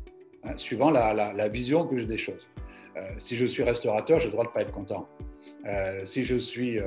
hein, 0.43 0.53
suivant 0.57 0.91
la, 0.91 1.47
vision 1.47 1.87
que 1.87 1.97
j'ai 1.97 2.05
des 2.05 2.17
choses. 2.17 2.47
Euh, 2.97 3.01
si 3.17 3.35
je 3.35 3.45
suis 3.45 3.63
restaurateur, 3.63 4.19
j'ai 4.19 4.25
le 4.25 4.31
droit 4.31 4.43
de 4.43 4.49
ne 4.49 4.53
pas 4.53 4.61
être 4.61 4.71
content. 4.71 5.07
si 6.03 6.25
je 6.25 6.35
ne 6.35 6.39
suis 6.39 6.79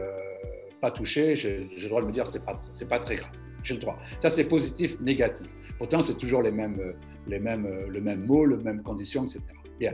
pas 0.80 0.90
touché, 0.90 1.34
j'ai 1.36 1.68
le 1.80 1.88
droit 1.88 2.02
de 2.02 2.06
me 2.06 2.12
dire 2.12 2.26
ce 2.26 2.38
n'est 2.38 2.44
pas, 2.44 2.60
pas 2.88 2.98
très 2.98 3.16
grave. 3.16 3.32
J'ai 3.62 3.74
le 3.74 3.80
droit. 3.80 3.98
Ça, 4.20 4.30
c'est 4.30 4.44
positif, 4.44 5.00
négatif. 5.00 5.46
Pourtant, 5.78 6.00
c'est 6.02 6.16
toujours 6.16 6.42
les 6.42 6.50
mêmes, 6.50 6.94
les 7.26 7.38
mêmes, 7.38 7.66
le 7.88 8.00
même 8.00 8.24
mot, 8.24 8.44
les 8.46 8.56
mêmes 8.56 8.82
conditions, 8.82 9.24
etc. 9.24 9.40
Bien. 9.78 9.92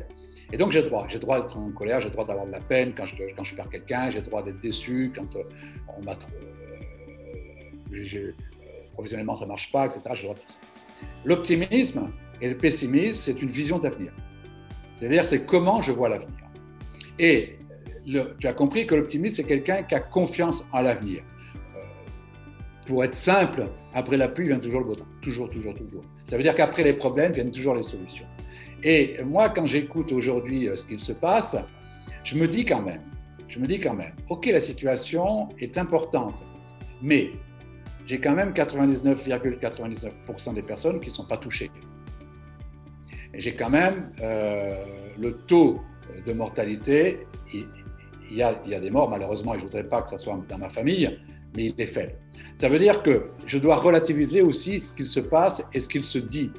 Et 0.53 0.57
donc, 0.57 0.73
j'ai 0.73 0.83
le 0.83 0.89
droit. 0.89 1.07
J'ai 1.09 1.15
le 1.15 1.21
droit 1.21 1.41
d'être 1.41 1.57
en 1.57 1.71
colère, 1.71 2.01
j'ai 2.01 2.07
le 2.07 2.13
droit 2.13 2.27
d'avoir 2.27 2.47
de 2.47 2.53
la 2.53 2.61
peine 2.61 2.95
quand 2.97 3.05
je, 3.05 3.15
quand 3.37 3.45
je 3.45 3.55
perds 3.55 3.69
quelqu'un, 3.69 4.11
j'ai 4.11 4.21
le 4.21 4.27
droit 4.27 4.43
d'être 4.43 4.61
déçu 4.61 5.13
quand 5.15 5.37
euh, 5.37 5.43
on 5.99 6.03
m'a 6.05 6.13
euh, 6.13 7.95
euh, 7.95 8.33
professionnellement 8.93 9.37
ça 9.37 9.45
ne 9.45 9.51
marche 9.51 9.71
pas, 9.71 9.87
etc. 9.87 10.01
J'ai 10.15 10.23
le 10.23 10.23
droit 10.23 10.35
de 10.35 10.41
tout 10.41 10.53
ça. 10.53 10.59
L'optimisme 11.25 12.11
et 12.41 12.49
le 12.49 12.57
pessimisme, 12.57 13.21
c'est 13.25 13.43
une 13.43 13.51
vision 13.51 13.79
d'avenir. 13.79 14.13
C'est-à-dire, 14.97 15.27
c'est 15.27 15.45
comment 15.45 15.83
je 15.83 15.93
vois 15.93 16.09
l'avenir. 16.09 16.35
Et 17.19 17.59
tu 18.07 18.47
as 18.47 18.53
compris 18.53 18.87
que 18.87 18.95
l'optimiste, 18.95 19.37
c'est 19.37 19.45
quelqu'un 19.45 19.83
qui 19.83 19.95
a 19.95 20.01
confiance 20.01 20.65
en 20.73 20.81
l'avenir. 20.81 21.23
Pour 22.89 23.05
être 23.05 23.15
simple, 23.15 23.69
après 23.93 24.17
la 24.17 24.29
pluie 24.29 24.49
vient 24.49 24.59
toujours 24.59 24.81
le 24.81 24.87
beau 24.87 24.95
temps. 24.95 25.05
Toujours, 25.21 25.51
toujours, 25.51 25.75
toujours. 25.75 26.01
Ça 26.31 26.39
veut 26.39 26.43
dire 26.43 26.55
qu'après 26.55 26.83
les 26.83 26.95
problèmes 26.95 27.33
viennent 27.33 27.51
toujours 27.51 27.75
les 27.75 27.83
solutions. 27.83 28.25
Et 28.83 29.19
moi, 29.25 29.51
quand 29.51 29.67
j'écoute 29.67 30.11
aujourd'hui 30.11 30.71
euh, 30.71 30.77
ce 30.77 30.87
qu'il 30.87 30.99
se 30.99 31.13
passe, 31.13 31.55
je 32.25 32.35
me 32.37 32.49
dis 32.49 32.65
quand 32.65 32.81
même, 32.81 33.03
je 33.47 33.59
me 33.59 33.67
dis 33.67 33.79
quand 33.79 33.93
même, 33.93 34.15
ok, 34.31 34.47
la 34.47 34.63
situation 34.63 35.51
est 35.59 35.77
importante, 35.77 36.43
mais 37.03 37.33
j'ai 38.07 38.21
quand 38.21 38.35
même 38.35 38.53
99,99% 38.53 40.55
des 40.55 40.63
personnes 40.63 40.99
qui 40.99 41.11
ne 41.11 41.15
sont 41.15 41.27
pas 41.27 41.37
touchées. 41.37 41.71
J'ai 43.35 43.55
quand 43.55 43.69
même 43.69 44.13
euh, 44.23 44.75
le 45.21 45.35
taux 45.47 45.83
de 46.25 46.33
mortalité, 46.33 47.27
il, 47.53 47.67
y 48.31 48.43
a, 48.43 48.59
il 48.65 48.71
y 48.71 48.75
a 48.75 48.81
des 48.81 48.91
morts 48.91 49.11
malheureusement, 49.11 49.55
et 49.55 49.59
je 49.59 49.65
ne 49.65 49.69
voudrais 49.69 49.87
pas 49.87 50.01
que 50.01 50.09
ça 50.09 50.17
soit 50.17 50.43
dans 50.49 50.57
ma 50.57 50.71
famille, 50.71 51.19
mais 51.59 51.65
il 51.67 51.75
est 51.77 51.87
faible. 51.87 52.15
Ça 52.55 52.69
veut 52.69 52.79
dire 52.79 53.03
que 53.03 53.31
je 53.45 53.59
dois 53.59 53.75
relativiser 53.75 54.43
aussi 54.43 54.81
ce 54.81 54.93
qu'il 54.93 55.09
se 55.09 55.19
passe 55.19 55.65
et 55.75 55.81
ce 55.81 55.89
qu'il 55.89 56.05
se 56.05 56.19
dit. 56.19 56.53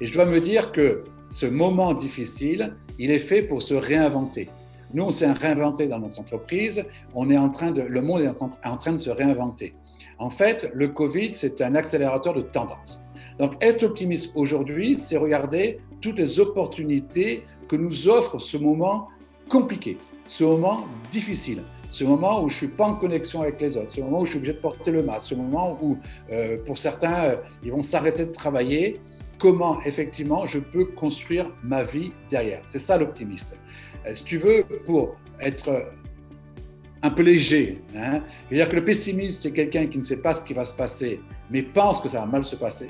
Et 0.00 0.06
je 0.06 0.12
dois 0.12 0.26
me 0.26 0.40
dire 0.40 0.72
que 0.72 1.04
ce 1.30 1.46
moment 1.46 1.94
difficile, 1.94 2.74
il 2.98 3.12
est 3.12 3.20
fait 3.20 3.42
pour 3.42 3.62
se 3.62 3.74
réinventer. 3.74 4.48
Nous, 4.92 5.04
on 5.04 5.12
s'est 5.12 5.30
réinventé 5.30 5.86
dans 5.86 6.00
notre 6.00 6.18
entreprise, 6.18 6.84
on 7.14 7.30
est 7.30 7.38
en 7.38 7.48
train 7.48 7.70
de, 7.70 7.82
le 7.82 8.02
monde 8.02 8.22
est 8.22 8.42
en 8.64 8.76
train 8.76 8.92
de 8.92 8.98
se 8.98 9.10
réinventer. 9.10 9.72
En 10.18 10.30
fait, 10.30 10.68
le 10.74 10.88
Covid, 10.88 11.30
c'est 11.34 11.60
un 11.60 11.76
accélérateur 11.76 12.34
de 12.34 12.42
tendance. 12.42 13.06
Donc, 13.38 13.52
être 13.60 13.84
optimiste 13.84 14.32
aujourd'hui, 14.34 14.96
c'est 14.96 15.16
regarder 15.16 15.78
toutes 16.00 16.18
les 16.18 16.40
opportunités 16.40 17.44
que 17.68 17.76
nous 17.76 18.08
offre 18.08 18.40
ce 18.40 18.56
moment 18.56 19.06
compliqué, 19.48 19.96
ce 20.26 20.42
moment 20.42 20.86
difficile, 21.12 21.62
ce 21.90 22.04
moment 22.04 22.42
où 22.42 22.48
je 22.48 22.56
suis 22.56 22.68
pas 22.68 22.86
en 22.86 22.94
connexion 22.94 23.42
avec 23.42 23.60
les 23.60 23.76
autres, 23.76 23.94
ce 23.94 24.00
moment 24.00 24.20
où 24.20 24.24
je 24.24 24.30
suis 24.30 24.38
obligé 24.38 24.54
de 24.54 24.58
porter 24.58 24.90
le 24.90 25.02
masque, 25.02 25.28
ce 25.30 25.34
moment 25.34 25.78
où, 25.80 25.98
euh, 26.30 26.58
pour 26.64 26.78
certains, 26.78 27.24
euh, 27.24 27.36
ils 27.62 27.72
vont 27.72 27.82
s'arrêter 27.82 28.26
de 28.26 28.32
travailler. 28.32 29.00
Comment, 29.38 29.80
effectivement, 29.82 30.46
je 30.46 30.58
peux 30.58 30.84
construire 30.84 31.50
ma 31.62 31.82
vie 31.82 32.12
derrière 32.30 32.62
C'est 32.70 32.78
ça 32.78 32.98
l'optimiste. 32.98 33.56
Euh, 34.06 34.14
si 34.14 34.24
tu 34.24 34.38
veux, 34.38 34.64
pour 34.84 35.16
être 35.40 35.90
un 37.02 37.10
peu 37.10 37.22
léger. 37.22 37.82
Hein, 37.96 38.20
dire 38.50 38.68
que 38.68 38.76
le 38.76 38.84
pessimiste, 38.84 39.40
c'est 39.42 39.52
quelqu'un 39.52 39.86
qui 39.86 39.98
ne 39.98 40.02
sait 40.02 40.18
pas 40.18 40.34
ce 40.34 40.42
qui 40.42 40.52
va 40.52 40.66
se 40.66 40.74
passer, 40.74 41.20
mais 41.50 41.62
pense 41.62 42.00
que 42.00 42.08
ça 42.08 42.20
va 42.20 42.26
mal 42.26 42.44
se 42.44 42.56
passer. 42.56 42.88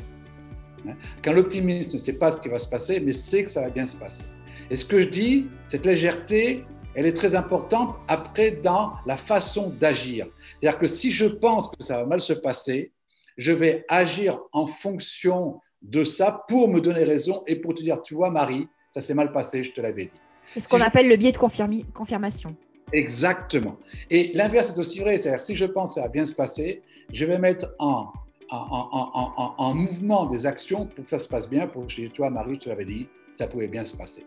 Hein. 0.89 0.95
Quand 1.23 1.33
l'optimiste 1.33 1.95
ne 1.95 1.99
sait 1.99 2.15
pas 2.15 2.33
ce 2.33 2.39
qui 2.39 2.49
va 2.49 2.59
se 2.59 2.69
passer, 2.69 3.01
mais 3.01 3.13
sait 3.13 3.45
que 3.45 3.51
ça 3.51 3.63
va 3.63 3.71
bien 3.71 3.87
se 3.87 3.97
passer. 3.97 4.25
Et 4.71 4.77
ce 4.77 4.85
que 4.85 5.01
je 5.01 5.09
dis, 5.09 5.49
cette 5.69 5.87
légèreté, 5.87 6.65
elle 6.95 7.07
est 7.07 7.13
très 7.13 7.35
importante 7.35 7.97
après 8.09 8.51
dans 8.51 8.95
la 9.07 9.17
façon 9.17 9.71
d'agir. 9.71 10.27
C'est-à-dire 10.61 10.79
que 10.79 10.87
si 10.87 11.11
je 11.11 11.27
pense 11.27 11.69
que 11.69 11.83
ça 11.83 11.97
va 11.99 12.07
mal 12.07 12.21
se 12.21 12.33
passer, 12.33 12.93
je 13.37 13.53
vais 13.53 13.85
agir 13.89 14.39
en 14.53 14.67
fonction 14.67 15.61
de 15.83 16.05
ça 16.05 16.45
pour 16.49 16.69
me 16.69 16.81
donner 16.81 17.05
raison 17.05 17.43
et 17.47 17.57
pour 17.57 17.75
te 17.75 17.83
dire, 17.83 18.03
tu 18.03 18.15
vois 18.15 18.31
Marie, 18.31 18.69
ça 18.93 19.01
s'est 19.01 19.15
mal 19.15 19.33
passé, 19.33 19.63
je 19.63 19.73
te 19.73 19.81
l'avais 19.81 20.07
dit. 20.07 20.21
C'est 20.53 20.61
ce 20.61 20.69
qu'on 20.69 20.81
appelle 20.81 21.09
le 21.09 21.17
biais 21.17 21.33
de 21.33 21.39
confirmation. 21.39 22.57
Exactement. 22.93 23.77
Et 24.11 24.33
l'inverse 24.35 24.71
est 24.71 24.79
aussi 24.79 24.99
vrai. 24.99 25.17
C'est-à-dire, 25.17 25.43
si 25.43 25.55
je 25.55 25.65
pense 25.65 25.93
que 25.93 26.01
ça 26.01 26.03
va 26.03 26.09
bien 26.09 26.27
se 26.27 26.35
passer, 26.35 26.83
je 27.13 27.25
vais 27.25 27.39
mettre 27.39 27.73
en, 27.79 28.13
en, 28.51 29.75
mouvement 29.75 30.27
des 30.27 30.47
actions 30.47 30.87
pour 30.87 31.05
que 31.05 31.11
ça 31.11 31.19
se 31.19 31.29
passe 31.29 31.49
bien. 31.49 31.67
Pour 31.67 31.87
que 31.87 32.07
toi, 32.09 32.31
Marie, 32.31 32.57
je 32.57 32.61
te 32.61 32.69
l'avais 32.69 32.85
dit, 32.85 33.07
ça 33.35 33.47
pouvait 33.47 33.69
bien 33.69 33.85
se 33.85 33.97
passer. 33.97 34.27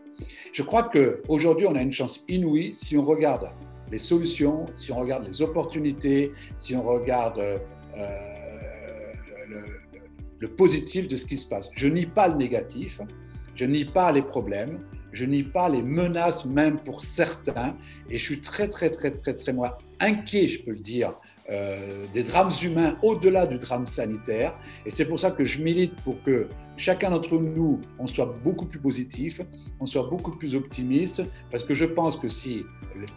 Je 0.52 0.64
crois 0.64 0.84
qu'aujourd'hui, 0.84 1.68
on 1.68 1.76
a 1.76 1.82
une 1.82 1.92
chance 1.92 2.24
inouïe 2.28 2.74
si 2.74 2.98
on 2.98 3.04
regarde 3.04 3.50
les 3.92 4.00
solutions, 4.00 4.66
si 4.76 4.92
on 4.92 4.98
regarde 4.98 5.26
les 5.26 5.42
opportunités, 5.42 6.32
si 6.58 6.76
on 6.76 6.84
regarde 6.84 7.40
euh, 7.40 7.58
le, 9.48 9.64
le 10.40 10.48
positif 10.48 11.08
de 11.08 11.16
ce 11.16 11.26
qui 11.26 11.38
se 11.38 11.48
passe. 11.48 11.70
Je 11.74 11.88
nie 11.88 12.06
pas 12.06 12.28
le 12.28 12.36
négatif, 12.36 13.02
je 13.56 13.66
nie 13.66 13.86
pas 13.86 14.12
les 14.12 14.24
problèmes, 14.24 14.80
je 15.12 15.26
nie 15.26 15.44
pas 15.44 15.70
les 15.70 15.84
menaces 15.84 16.46
même 16.46 16.80
pour 16.80 17.04
certains, 17.04 17.78
et 18.10 18.18
je 18.18 18.24
suis 18.24 18.42
très 18.42 18.68
très 18.68 18.90
très 18.90 19.12
très 19.12 19.36
très 19.36 19.54
moi 19.54 19.78
inquiet, 20.00 20.48
je 20.48 20.64
peux 20.64 20.72
le 20.72 20.80
dire, 20.80 21.14
euh, 21.50 22.06
des 22.14 22.24
drames 22.24 22.52
humains 22.64 22.98
au-delà 23.02 23.46
du 23.46 23.58
drame 23.58 23.86
sanitaire, 23.86 24.56
et 24.86 24.90
c'est 24.90 25.06
pour 25.06 25.20
ça 25.20 25.32
que 25.32 25.44
je 25.44 25.62
milite 25.62 25.96
pour 26.04 26.22
que 26.24 26.50
chacun 26.78 27.12
d'entre 27.12 27.38
nous, 27.38 27.82
on 28.00 28.08
soit 28.08 28.34
beaucoup 28.44 28.66
plus 28.66 28.80
positif, 28.80 29.42
on 29.80 29.86
soit 29.86 30.04
beaucoup 30.04 30.32
plus 30.32 30.56
optimiste, 30.56 31.24
parce 31.52 31.64
que 31.64 31.74
je 31.74 31.86
pense 31.86 32.16
que 32.16 32.30
si 32.30 32.64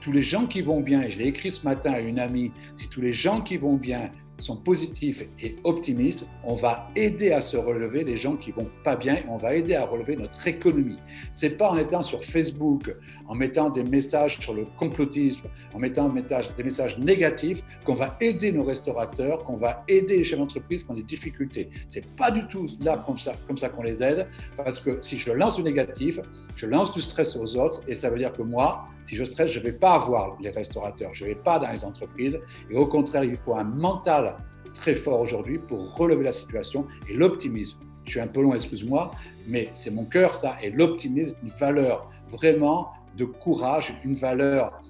tous 0.01 0.13
les 0.13 0.23
gens 0.23 0.47
qui 0.47 0.63
vont 0.63 0.81
bien, 0.81 1.03
et 1.03 1.11
je 1.11 1.19
l'ai 1.19 1.27
écrit 1.27 1.51
ce 1.51 1.65
matin 1.65 1.93
à 1.93 2.01
une 2.01 2.19
amie, 2.19 2.51
si 2.77 2.89
tous 2.89 3.01
les 3.01 3.13
gens 3.13 3.41
qui 3.41 3.57
vont 3.57 3.75
bien 3.75 4.11
sont 4.39 4.57
positifs 4.57 5.25
et 5.41 5.57
optimistes, 5.65 6.27
on 6.45 6.55
va 6.55 6.91
aider 6.95 7.33
à 7.33 7.41
se 7.41 7.57
relever 7.57 8.05
les 8.05 8.17
gens 8.17 8.37
qui 8.37 8.51
vont 8.51 8.71
pas 8.85 8.97
bien, 8.97 9.19
on 9.29 9.37
va 9.37 9.55
aider 9.55 9.75
à 9.75 9.85
relever 9.85 10.17
notre 10.17 10.47
économie. 10.47 10.99
C'est 11.33 11.51
pas 11.51 11.71
en 11.71 11.79
étant 11.79 12.03
sur 12.03 12.23
Facebook, 12.23 12.95
en 13.27 13.35
mettant 13.35 13.71
des 13.71 13.85
messages 13.85 14.39
sur 14.41 14.55
le 14.55 14.65
complotisme, 14.79 15.43
en 15.73 15.79
mettant 15.79 16.09
des 16.09 16.63
messages 16.63 16.99
négatifs 16.99 17.63
qu'on 17.85 17.95
va 17.95 18.17
aider 18.21 18.53
nos 18.53 18.65
restaurateurs, 18.65 19.45
qu'on 19.45 19.57
va 19.57 19.85
aider 19.89 20.19
les 20.19 20.25
chefs 20.25 20.39
d'entreprise 20.39 20.85
qui 20.85 20.91
ont 20.91 20.95
des 20.95 21.03
difficultés. 21.03 21.71
C'est 21.89 22.07
pas 22.15 22.31
du 22.31 22.47
tout 22.49 22.69
là 22.81 23.03
comme 23.07 23.19
ça, 23.19 23.35
comme 23.47 23.59
ça 23.59 23.69
qu'on 23.69 23.83
les 23.83 24.03
aide, 24.03 24.27
parce 24.57 24.79
que 24.79 24.99
si 25.01 25.19
je 25.19 25.33
lance 25.33 25.57
du 25.57 25.63
négatif, 25.63 26.21
je 26.57 26.67
lance 26.67 26.93
du 26.93 27.01
stress 27.01 27.37
aux 27.37 27.57
autres, 27.57 27.83
et 27.89 27.95
ça 27.95 28.11
veut 28.11 28.19
dire 28.19 28.33
que 28.33 28.43
moi, 28.43 28.87
si 29.07 29.17
je 29.17 29.25
stresse, 29.25 29.53
je 29.53 29.61
ne 29.61 29.65
vais 29.65 29.73
pas 29.73 29.95
avoir 29.95 30.37
les 30.41 30.51
restaurateurs, 30.51 31.15
je 31.15 31.25
ne 31.25 31.31
vais 31.31 31.35
pas 31.35 31.59
dans 31.59 31.71
les 31.71 31.85
entreprises. 31.85 32.39
Et 32.71 32.77
au 32.77 32.87
contraire, 32.87 33.25
il 33.25 33.37
faut 33.37 33.55
un 33.55 33.65
mental 33.65 34.37
très 34.75 34.95
fort 34.95 35.21
aujourd'hui 35.21 35.59
pour 35.59 35.97
relever 35.97 36.25
la 36.25 36.33
situation 36.33 36.87
et 37.09 37.15
l'optimisme. 37.15 37.79
Je 38.05 38.11
suis 38.13 38.21
un 38.21 38.27
peu 38.27 38.41
long, 38.41 38.55
excuse-moi, 38.55 39.11
mais 39.49 39.69
c'est 39.75 39.91
mon 39.91 40.05
cœur 40.05 40.35
ça. 40.35 40.57
Et 40.63 40.71
l'optimisme 40.71 41.35
est 41.43 41.49
une 41.49 41.55
valeur 41.59 42.09
vraiment 42.31 42.93
de 43.17 43.25
courage, 43.25 43.95
une 44.05 44.15
valeur. 44.15 44.81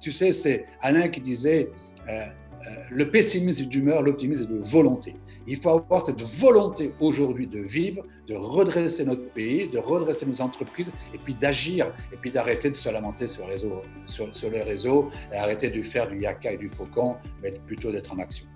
Tu 0.00 0.10
sais, 0.10 0.32
c'est 0.32 0.66
Alain 0.80 1.08
qui 1.08 1.20
disait 1.20 1.70
euh, 2.08 2.12
euh, 2.12 2.74
le 2.90 3.10
pessimisme 3.10 3.66
d'humeur, 3.66 4.02
l'optimisme 4.02 4.46
de 4.46 4.58
volonté. 4.58 5.16
Il 5.50 5.56
faut 5.56 5.70
avoir 5.70 6.06
cette 6.06 6.22
volonté 6.22 6.94
aujourd'hui 7.00 7.48
de 7.48 7.58
vivre, 7.58 8.04
de 8.28 8.36
redresser 8.36 9.04
notre 9.04 9.28
pays, 9.32 9.66
de 9.66 9.78
redresser 9.78 10.24
nos 10.24 10.40
entreprises, 10.40 10.92
et 11.12 11.18
puis 11.18 11.34
d'agir, 11.34 11.92
et 12.12 12.16
puis 12.16 12.30
d'arrêter 12.30 12.70
de 12.70 12.76
se 12.76 12.88
lamenter 12.88 13.26
sur 13.26 13.48
les 13.48 13.54
réseaux, 13.54 13.82
sur, 14.06 14.54
et 14.54 15.36
arrêter 15.36 15.68
de 15.70 15.82
faire 15.82 16.08
du 16.08 16.20
yaka 16.20 16.52
et 16.52 16.56
du 16.56 16.68
faucon, 16.68 17.16
mais 17.42 17.50
plutôt 17.66 17.90
d'être 17.90 18.14
en 18.14 18.20
action. 18.20 18.46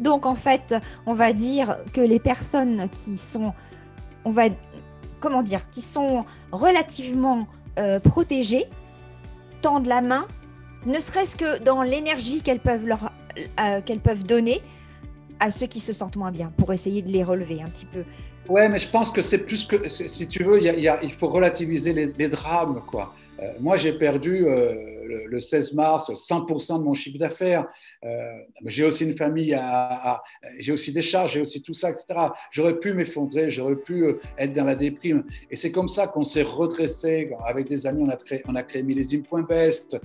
Donc 0.00 0.26
en 0.26 0.34
fait, 0.34 0.74
on 1.06 1.14
va 1.14 1.32
dire 1.32 1.78
que 1.94 2.02
les 2.02 2.20
personnes 2.20 2.90
qui 2.90 3.16
sont, 3.16 3.54
on 4.26 4.30
va, 4.30 4.44
comment 5.20 5.42
dire, 5.42 5.70
qui 5.70 5.80
sont 5.80 6.26
relativement 6.52 7.46
euh, 7.78 8.00
protégées 8.00 8.66
tendent 9.62 9.86
la 9.86 10.02
main, 10.02 10.28
ne 10.84 10.98
serait-ce 10.98 11.38
que 11.38 11.58
dans 11.62 11.82
l'énergie 11.82 12.42
qu'elles 12.42 12.60
peuvent 12.60 12.86
euh, 12.86 13.80
qu'elles 13.80 14.00
peuvent 14.00 14.24
donner 14.24 14.60
à 15.44 15.50
ceux 15.50 15.66
qui 15.66 15.78
se 15.78 15.92
sentent 15.92 16.16
moins 16.16 16.32
bien 16.32 16.50
pour 16.56 16.72
essayer 16.72 17.02
de 17.02 17.10
les 17.10 17.22
relever 17.22 17.60
un 17.60 17.68
petit 17.68 17.84
peu. 17.84 18.02
Ouais, 18.48 18.66
mais 18.70 18.78
je 18.78 18.88
pense 18.88 19.10
que 19.10 19.20
c'est 19.20 19.38
plus 19.38 19.64
que, 19.64 19.88
si 19.88 20.26
tu 20.26 20.42
veux, 20.42 20.58
il, 20.62 21.12
faut 21.12 21.28
relativiser 21.28 21.92
les, 21.92 22.28
drames, 22.28 22.80
quoi. 22.86 23.14
Euh, 23.42 23.52
moi, 23.60 23.76
j'ai 23.76 23.92
perdu 23.92 24.46
euh, 25.10 25.24
le, 25.26 25.40
16 25.40 25.74
mars 25.74 26.10
100% 26.10 26.78
de 26.78 26.84
mon 26.84 26.94
chiffre 26.94 27.18
d'affaires. 27.18 27.66
Euh, 28.04 28.38
j'ai 28.66 28.84
aussi 28.84 29.04
une 29.04 29.16
famille, 29.16 29.56
j'ai 30.58 30.72
aussi 30.72 30.92
des 30.92 31.02
charges, 31.02 31.34
j'ai 31.34 31.40
aussi 31.40 31.62
tout 31.62 31.74
ça, 31.74 31.90
etc. 31.90 32.06
J'aurais 32.50 32.78
pu 32.78 32.94
m'effondrer, 32.94 33.50
j'aurais 33.50 33.76
pu 33.76 34.06
être 34.38 34.52
dans 34.52 34.64
la 34.64 34.74
déprime. 34.74 35.24
Et 35.50 35.56
c'est 35.56 35.72
comme 35.72 35.88
ça 35.88 36.06
qu'on 36.06 36.24
s'est 36.24 36.42
redressé. 36.42 37.30
Avec 37.44 37.68
des 37.68 37.86
amis, 37.86 38.02
on 38.02 38.08
a 38.08 38.16
créé, 38.16 38.42
on 38.46 38.54
a 38.54 38.62
créé 38.62 38.82
Millésime.best, 38.82 40.00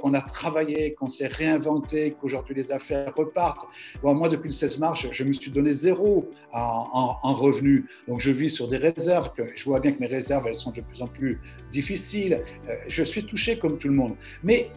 qu'on 0.00 0.14
a 0.14 0.20
travaillé, 0.20 0.94
qu'on 0.94 1.08
s'est 1.08 1.26
réinventé, 1.26 2.16
qu'aujourd'hui 2.20 2.54
les 2.54 2.72
affaires 2.72 3.12
repartent. 3.14 3.66
Moi, 4.02 4.28
depuis 4.28 4.48
le 4.48 4.54
16 4.54 4.78
mars, 4.78 5.06
je, 5.10 5.24
me 5.24 5.32
suis 5.32 5.50
donné 5.50 5.72
zéro 5.72 6.30
en, 6.52 7.16
en, 7.22 7.34
revenus. 7.34 7.84
Donc, 8.08 8.20
je 8.20 8.30
vis 8.30 8.50
sur 8.50 8.68
des 8.68 8.76
réserves. 8.76 9.30
Je 9.54 9.64
vois 9.64 9.80
bien 9.80 9.92
que 9.92 10.00
mes 10.00 10.06
réserves, 10.06 10.46
elles 10.46 10.54
sont 10.54 10.70
de 10.70 10.80
plus 10.80 11.02
en 11.02 11.06
plus 11.06 11.40
difficiles. 11.70 12.42
Euh, 12.68 12.76
je 12.86 13.02
suis 13.02 13.24
touché 13.24 13.58
comme 13.58 13.78
tout 13.78 13.88
le 13.88 13.94
monde. 13.94 14.11
Mais 14.42 14.70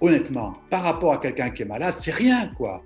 honnêtement, 0.00 0.54
par 0.70 0.82
rapport 0.82 1.12
à 1.12 1.18
quelqu'un 1.18 1.50
qui 1.50 1.62
est 1.62 1.66
malade, 1.66 1.94
c'est 1.96 2.14
rien, 2.14 2.48
quoi. 2.56 2.82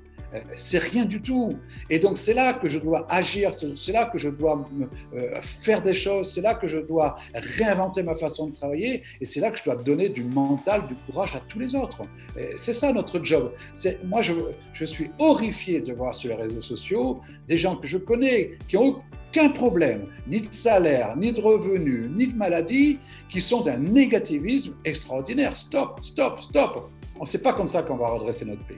C'est 0.55 0.79
rien 0.79 1.05
du 1.05 1.21
tout. 1.21 1.57
Et 1.91 1.99
donc 1.99 2.19
c'est 2.19 2.35
là 2.35 2.55
que 2.55 2.69
je 2.69 2.79
dois 2.79 3.07
agir, 3.11 3.53
c'est 3.55 3.93
là 3.93 4.07
que 4.07 4.19
je 4.19 4.29
dois 4.29 4.65
euh, 5.15 5.41
faire 5.43 5.83
des 5.83 5.95
choses, 5.95 6.33
c'est 6.33 6.41
là 6.41 6.55
que 6.55 6.67
je 6.67 6.79
dois 6.79 7.17
réinventer 7.35 8.03
ma 8.03 8.15
façon 8.15 8.49
de 8.49 8.55
travailler, 8.55 9.03
et 9.21 9.25
c'est 9.25 9.41
là 9.41 9.51
que 9.51 9.59
je 9.59 9.65
dois 9.65 9.77
donner 9.77 10.09
du 10.09 10.25
mental, 10.25 10.83
du 10.89 10.95
courage 11.07 11.35
à 11.35 11.41
tous 11.41 11.59
les 11.59 11.75
autres. 11.75 12.03
C'est 12.57 12.75
ça 12.75 12.93
notre 12.93 13.25
job. 13.25 13.53
Moi, 14.05 14.23
je, 14.23 14.33
je 14.73 14.85
suis 14.85 15.11
horrifié 15.19 15.81
de 15.81 15.93
voir 15.93 16.15
sur 16.15 16.31
les 16.31 16.43
réseaux 16.43 16.61
sociaux 16.61 17.21
des 17.47 17.57
gens 17.57 17.77
que 17.77 17.87
je 17.87 17.99
connais 17.99 18.53
qui 18.69 18.77
ont 18.77 19.03
aucun 19.33 19.49
problème, 19.49 20.07
ni 20.27 20.41
de 20.41 20.53
salaire, 20.53 21.17
ni 21.17 21.33
de 21.33 21.41
revenus, 21.41 22.11
ni 22.11 22.27
de 22.29 22.37
maladie, 22.37 22.99
qui 23.29 23.41
sont 23.41 23.63
d'un 23.63 23.79
négativisme 23.79 24.77
extraordinaire. 24.85 25.57
Stop, 25.57 26.01
stop, 26.03 26.43
stop. 26.43 26.91
On 27.17 27.23
ne 27.23 27.27
sait 27.27 27.41
pas 27.41 27.55
comme 27.55 27.69
ça 27.69 27.83
qu'on 27.83 27.97
va 27.97 28.11
redresser 28.11 28.45
notre 28.45 28.65
pays. 28.67 28.77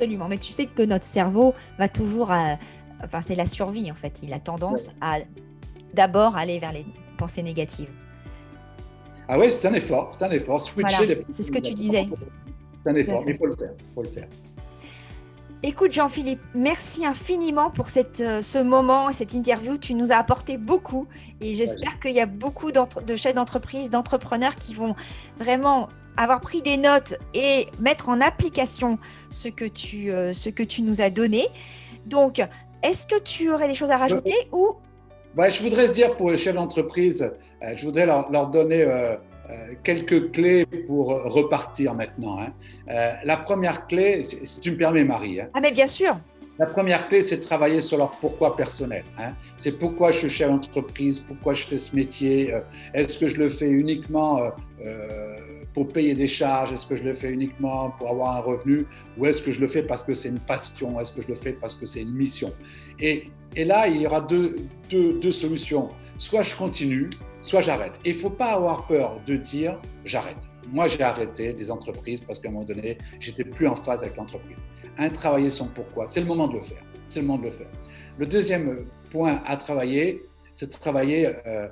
Absolument, 0.00 0.28
mais 0.28 0.38
tu 0.38 0.50
sais 0.50 0.64
que 0.64 0.82
notre 0.82 1.04
cerveau 1.04 1.52
va 1.78 1.86
toujours 1.86 2.32
à... 2.32 2.56
Enfin, 3.04 3.20
c'est 3.20 3.34
la 3.34 3.44
survie 3.44 3.90
en 3.90 3.94
fait. 3.94 4.20
Il 4.22 4.32
a 4.32 4.40
tendance 4.40 4.92
à 5.02 5.16
d'abord 5.92 6.38
aller 6.38 6.58
vers 6.58 6.72
les 6.72 6.86
pensées 7.18 7.42
négatives. 7.42 7.90
Ah 9.28 9.38
oui, 9.38 9.50
c'est 9.50 9.68
un 9.68 9.74
effort, 9.74 10.08
c'est 10.16 10.24
un 10.24 10.30
effort. 10.30 10.58
Switcher 10.58 11.22
C'est 11.28 11.42
ce 11.42 11.52
que 11.52 11.58
tu 11.58 11.74
disais. 11.74 12.08
C'est 12.82 12.90
un 12.90 12.94
effort, 12.94 13.22
mais 13.26 13.32
il 13.32 13.36
faut 13.36 13.44
le 13.44 13.54
faire. 13.54 13.72
Faut 13.94 14.02
le 14.02 14.08
faire. 14.08 14.26
Écoute 15.62 15.92
Jean-Philippe, 15.92 16.40
merci 16.54 17.04
infiniment 17.04 17.70
pour 17.70 17.90
cette, 17.90 18.20
euh, 18.20 18.40
ce 18.40 18.58
moment 18.58 19.10
et 19.10 19.12
cette 19.12 19.34
interview. 19.34 19.76
Tu 19.76 19.92
nous 19.92 20.12
as 20.12 20.16
apporté 20.16 20.56
beaucoup 20.56 21.08
et 21.42 21.52
j'espère 21.52 22.00
qu'il 22.00 22.14
y 22.14 22.20
a 22.20 22.26
beaucoup 22.26 22.72
de 22.72 23.16
chefs 23.16 23.34
d'entreprise, 23.34 23.90
d'entrepreneurs 23.90 24.56
qui 24.56 24.72
vont 24.72 24.96
vraiment 25.36 25.90
avoir 26.20 26.40
pris 26.40 26.60
des 26.60 26.76
notes 26.76 27.14
et 27.34 27.66
mettre 27.78 28.10
en 28.10 28.20
application 28.20 28.98
ce 29.30 29.48
que 29.48 29.64
tu, 29.64 30.12
euh, 30.12 30.32
ce 30.32 30.50
que 30.50 30.62
tu 30.62 30.82
nous 30.82 31.00
as 31.00 31.08
donné. 31.08 31.46
Donc, 32.06 32.42
est-ce 32.82 33.06
que 33.06 33.18
tu 33.20 33.50
aurais 33.50 33.68
des 33.68 33.74
choses 33.74 33.90
à 33.90 33.96
rajouter 33.96 34.34
ou? 34.52 34.74
Ouais, 35.36 35.48
Je 35.48 35.62
voudrais 35.62 35.88
dire 35.88 36.16
pour 36.16 36.30
les 36.30 36.36
chefs 36.36 36.54
d'entreprise, 36.54 37.22
euh, 37.62 37.72
je 37.76 37.84
voudrais 37.84 38.04
leur, 38.04 38.30
leur 38.30 38.48
donner 38.48 38.82
euh, 38.82 39.16
quelques 39.82 40.30
clés 40.32 40.66
pour 40.86 41.08
repartir 41.08 41.94
maintenant. 41.94 42.38
Hein. 42.38 42.52
La 43.24 43.36
première 43.36 43.86
clé, 43.86 44.22
si 44.22 44.60
tu 44.60 44.72
me 44.72 44.76
permets, 44.76 45.04
Marie. 45.04 45.40
Hein. 45.40 45.48
ah, 45.54 45.60
mais 45.60 45.72
bien 45.72 45.86
sûr. 45.86 46.18
La 46.58 46.66
première 46.66 47.08
clé, 47.08 47.22
c'est 47.22 47.38
de 47.38 47.42
travailler 47.42 47.80
sur 47.80 47.96
leur 47.96 48.10
pourquoi 48.20 48.54
personnel. 48.54 49.02
Hein. 49.18 49.32
C'est 49.56 49.72
pourquoi 49.72 50.12
je 50.12 50.18
suis 50.18 50.30
chef 50.30 50.50
d'entreprise, 50.50 51.18
pourquoi 51.18 51.54
je 51.54 51.64
fais 51.64 51.78
ce 51.78 51.96
métier. 51.96 52.54
Est-ce 52.94 53.18
que 53.18 53.26
je 53.28 53.38
le 53.38 53.48
fais 53.48 53.68
uniquement 53.68 54.38
pour 55.74 55.88
payer 55.88 56.14
des 56.14 56.28
charges 56.28 56.72
Est-ce 56.72 56.86
que 56.86 56.96
je 56.96 57.04
le 57.04 57.12
fais 57.12 57.30
uniquement 57.30 57.90
pour 57.90 58.10
avoir 58.10 58.36
un 58.36 58.40
revenu 58.40 58.86
Ou 59.18 59.26
est-ce 59.26 59.40
que 59.42 59.52
je 59.52 59.60
le 59.60 59.66
fais 59.66 59.82
parce 59.82 60.02
que 60.02 60.14
c'est 60.14 60.28
une 60.28 60.38
passion 60.40 61.00
Est-ce 61.00 61.12
que 61.12 61.22
je 61.22 61.28
le 61.28 61.34
fais 61.34 61.52
parce 61.52 61.74
que 61.74 61.86
c'est 61.86 62.02
une 62.02 62.12
mission? 62.12 62.52
Et, 62.98 63.26
là, 63.56 63.88
il 63.88 64.00
y 64.00 64.06
aura 64.06 64.20
deux 64.20 64.56
solutions. 65.32 65.88
Soit 66.18 66.42
je 66.42 66.54
continue, 66.54 67.10
soit 67.42 67.60
j'arrête. 67.60 67.92
il 68.04 68.12
ne 68.12 68.18
faut 68.18 68.30
pas 68.30 68.52
avoir 68.52 68.86
peur 68.86 69.20
de 69.26 69.36
dire 69.36 69.80
j'arrête. 70.04 70.36
Moi, 70.72 70.88
j'ai 70.88 71.02
arrêté 71.02 71.52
des 71.52 71.70
entreprises 71.70 72.20
parce 72.26 72.38
qu'à 72.38 72.48
un 72.48 72.52
moment 72.52 72.64
donné, 72.64 72.98
j'étais 73.18 73.44
plus 73.44 73.66
en 73.66 73.74
phase 73.74 74.00
avec 74.00 74.16
l'entreprise. 74.16 74.56
Un, 74.98 75.08
travailler 75.08 75.50
son 75.50 75.68
pourquoi. 75.68 76.06
C'est 76.06 76.20
le 76.20 76.26
moment 76.26 76.46
de 76.48 76.54
le 76.54 76.60
faire. 76.60 76.82
C'est 77.08 77.20
le 77.20 77.26
moment 77.26 77.38
de 77.38 77.46
le 77.46 77.50
faire. 77.50 77.70
Le 78.18 78.26
deuxième 78.26 78.86
point 79.10 79.40
à 79.46 79.56
travailler, 79.56 80.22
c'est 80.54 80.66
de 80.66 80.78
travailler 80.78 81.28
euh, 81.46 81.68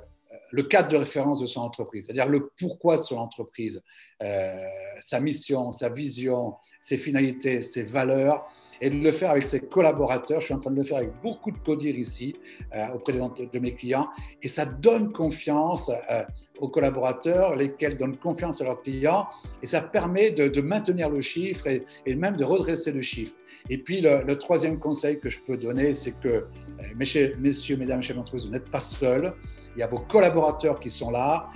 le 0.51 0.63
cadre 0.63 0.89
de 0.89 0.97
référence 0.97 1.39
de 1.39 1.47
son 1.47 1.61
entreprise, 1.61 2.05
c'est-à-dire 2.05 2.27
le 2.27 2.51
pourquoi 2.59 2.97
de 2.97 3.01
son 3.01 3.17
entreprise, 3.17 3.83
euh, 4.21 4.57
sa 5.01 5.21
mission, 5.21 5.71
sa 5.71 5.87
vision, 5.87 6.55
ses 6.81 6.97
finalités, 6.97 7.61
ses 7.61 7.83
valeurs, 7.83 8.45
et 8.81 8.89
de 8.89 8.97
le 8.97 9.11
faire 9.13 9.31
avec 9.31 9.47
ses 9.47 9.61
collaborateurs. 9.61 10.41
Je 10.41 10.45
suis 10.47 10.53
en 10.53 10.59
train 10.59 10.71
de 10.71 10.75
le 10.75 10.83
faire 10.83 10.97
avec 10.97 11.11
beaucoup 11.23 11.51
de 11.51 11.57
codir 11.57 11.95
ici, 11.95 12.35
euh, 12.75 12.87
auprès 12.93 13.13
de, 13.13 13.59
mes 13.59 13.73
clients, 13.73 14.09
et 14.41 14.49
ça 14.49 14.65
donne 14.65 15.13
confiance 15.13 15.89
euh, 16.11 16.23
aux 16.57 16.67
collaborateurs, 16.67 17.55
lesquels 17.55 17.95
donnent 17.95 18.17
confiance 18.17 18.59
à 18.59 18.65
leurs 18.65 18.81
clients, 18.81 19.27
et 19.63 19.65
ça 19.65 19.79
permet 19.81 20.31
de, 20.31 20.59
maintenir 20.61 21.09
le 21.09 21.21
chiffre 21.21 21.67
et, 21.67 22.15
même 22.15 22.35
de 22.35 22.43
redresser 22.43 22.91
le 22.91 23.01
chiffre. 23.01 23.35
Et 23.69 23.77
puis 23.77 24.01
le, 24.01 24.37
troisième 24.37 24.79
conseil 24.79 25.19
que 25.19 25.29
je 25.29 25.39
peux 25.39 25.55
donner, 25.55 25.93
c'est 25.93 26.19
que, 26.19 26.47
messieurs, 26.95 27.77
mesdames, 27.77 28.03
chefs 28.03 28.17
d'entreprise, 28.17 28.45
vous 28.45 28.51
n'êtes 28.51 28.69
pas 28.69 28.81
seuls 28.81 29.33
il 29.75 29.79
y 29.79 29.83
a 29.83 29.87
vos 29.87 29.99
collaborateurs 29.99 30.79
qui 30.79 30.89
sont 30.89 31.11
là, 31.11 31.47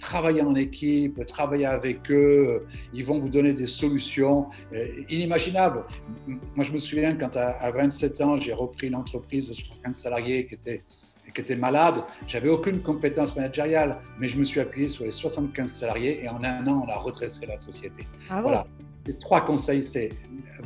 travailler 0.00 0.42
en 0.42 0.56
équipe, 0.56 1.24
travailler 1.26 1.66
avec 1.66 2.10
eux, 2.10 2.66
ils 2.92 3.04
vont 3.04 3.20
vous 3.20 3.28
donner 3.28 3.52
des 3.52 3.66
solutions 3.68 4.48
euh, 4.72 4.86
inimaginables. 5.08 5.84
Moi, 6.56 6.64
je 6.64 6.72
me 6.72 6.78
souviens 6.78 7.14
quand 7.14 7.36
à, 7.36 7.70
27 7.70 8.20
ans, 8.22 8.36
j'ai 8.36 8.52
repris 8.52 8.88
une 8.88 8.96
entreprise 8.96 9.48
de 9.48 9.52
75 9.52 9.96
salariés 9.96 10.46
qui 10.46 10.54
était 10.54 10.82
qui 11.32 11.42
était 11.42 11.54
malade, 11.54 12.02
j'avais 12.26 12.48
aucune 12.48 12.80
compétence 12.80 13.36
managériale, 13.36 14.00
mais 14.18 14.26
je 14.26 14.36
me 14.36 14.42
suis 14.42 14.58
appuyé 14.58 14.88
sur 14.88 15.04
les 15.04 15.12
75 15.12 15.70
salariés 15.70 16.24
et 16.24 16.28
en 16.28 16.42
un 16.42 16.66
an, 16.66 16.84
on 16.84 16.90
a 16.90 16.96
redressé 16.96 17.46
la 17.46 17.56
société. 17.56 18.04
Ah 18.28 18.42
voilà. 18.42 18.66
Les 19.06 19.16
trois 19.16 19.40
conseils, 19.42 19.84
c'est 19.84 20.08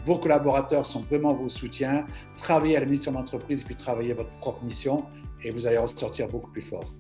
vos 0.07 0.17
collaborateurs 0.17 0.87
sont 0.87 1.03
vraiment 1.03 1.35
vos 1.35 1.51
soutiens, 1.51 2.07
travaillez 2.39 2.79
à 2.79 2.81
la 2.81 2.87
mission 2.87 3.13
d'entreprise 3.13 3.63
puis 3.63 3.77
travaillez 3.77 4.15
votre 4.15 4.33
propre 4.39 4.65
mission 4.65 5.05
et 5.43 5.51
vous 5.51 5.67
allez 5.67 5.77
ressortir 5.77 6.29
beaucoup 6.29 6.51
plus 6.51 6.63
fort. 6.63 6.95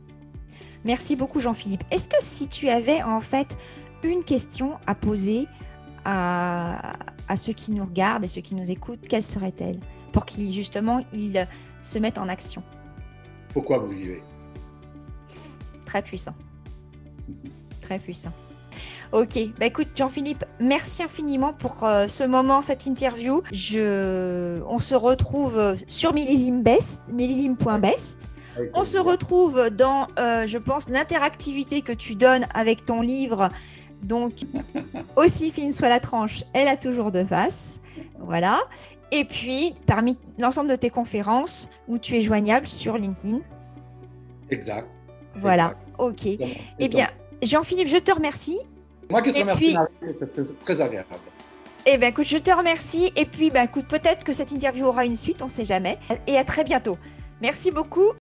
Merci 0.84 1.16
beaucoup 1.16 1.40
Jean-Philippe. 1.40 1.84
Est-ce 1.90 2.08
que 2.08 2.16
si 2.20 2.48
tu 2.48 2.68
avais 2.68 3.02
en 3.02 3.20
fait 3.20 3.56
une 4.02 4.22
question 4.22 4.78
à 4.86 4.94
poser 4.94 5.48
à, 6.04 6.96
ceux 7.36 7.54
qui 7.54 7.72
nous 7.72 7.84
regardent 7.84 8.24
et 8.24 8.26
ceux 8.26 8.42
qui 8.42 8.54
nous 8.54 8.70
écoutent, 8.70 9.00
quelle 9.08 9.22
serait-elle? 9.22 9.80
Pour 10.12 10.26
qu'ils 10.26 10.52
justement 10.52 11.02
ils 11.12 11.46
se 11.80 11.98
mettent 11.98 12.18
en 12.18 12.28
action 12.28 12.62
Pourquoi 13.52 13.78
vous 13.78 13.88
vivez? 13.88 14.22
Très 15.86 16.02
puissant. 16.02 16.34
Très 17.80 17.98
puissant. 17.98 18.32
Ok, 19.12 19.38
bah 19.58 19.66
écoute 19.66 19.88
Jean-Philippe, 19.94 20.44
merci 20.58 21.02
infiniment 21.02 21.52
pour 21.52 21.84
euh, 21.84 22.08
ce 22.08 22.24
moment, 22.24 22.60
cette 22.62 22.84
interview. 22.86 23.42
Je... 23.52 24.60
On 24.66 24.78
se 24.78 24.94
retrouve 24.94 25.76
sur 25.86 26.12
millésime.best. 26.12 27.08
millésime.best. 27.12 28.28
On 28.74 28.82
se 28.82 28.98
retrouve 28.98 29.70
dans, 29.70 30.08
euh, 30.18 30.46
je 30.46 30.58
pense, 30.58 30.88
l'interactivité 30.88 31.82
que 31.82 31.92
tu 31.92 32.14
donnes 32.14 32.46
avec 32.54 32.84
ton 32.84 33.00
livre. 33.00 33.50
Donc, 34.02 34.34
aussi 35.16 35.50
fine 35.50 35.72
soit 35.72 35.88
la 35.88 36.00
tranche, 36.00 36.44
elle 36.52 36.68
a 36.68 36.76
toujours 36.76 37.10
de 37.10 37.24
face. 37.24 37.80
Voilà. 38.18 38.60
Et 39.12 39.24
puis, 39.24 39.74
parmi 39.86 40.18
l'ensemble 40.38 40.68
de 40.68 40.76
tes 40.76 40.90
conférences 40.90 41.68
où 41.88 41.98
tu 41.98 42.16
es 42.16 42.20
joignable 42.20 42.66
sur 42.66 42.98
LinkedIn. 42.98 43.40
Exact. 44.50 44.88
Voilà. 45.36 45.74
Ok. 45.98 46.26
Eh 46.26 46.88
bien, 46.88 47.08
Jean-Philippe, 47.42 47.88
je 47.88 47.98
te 47.98 48.12
remercie. 48.12 48.58
Moi 49.10 49.22
qui 49.22 49.32
te 49.32 49.38
remercie, 49.38 49.76
c'était 50.00 50.26
très 50.64 50.80
agréable. 50.80 51.08
Eh 51.86 51.98
bien, 51.98 52.08
écoute, 52.08 52.26
je 52.26 52.38
te 52.38 52.50
remercie. 52.50 53.12
Et 53.14 53.26
puis, 53.26 53.50
ben, 53.50 53.64
écoute, 53.64 53.86
peut-être 53.86 54.24
que 54.24 54.32
cette 54.32 54.52
interview 54.52 54.86
aura 54.86 55.04
une 55.04 55.16
suite, 55.16 55.42
on 55.42 55.46
ne 55.46 55.50
sait 55.50 55.66
jamais. 55.66 55.98
Et 56.26 56.36
à 56.38 56.44
très 56.44 56.64
bientôt. 56.64 56.96
Merci 57.42 57.70
beaucoup. 57.70 58.12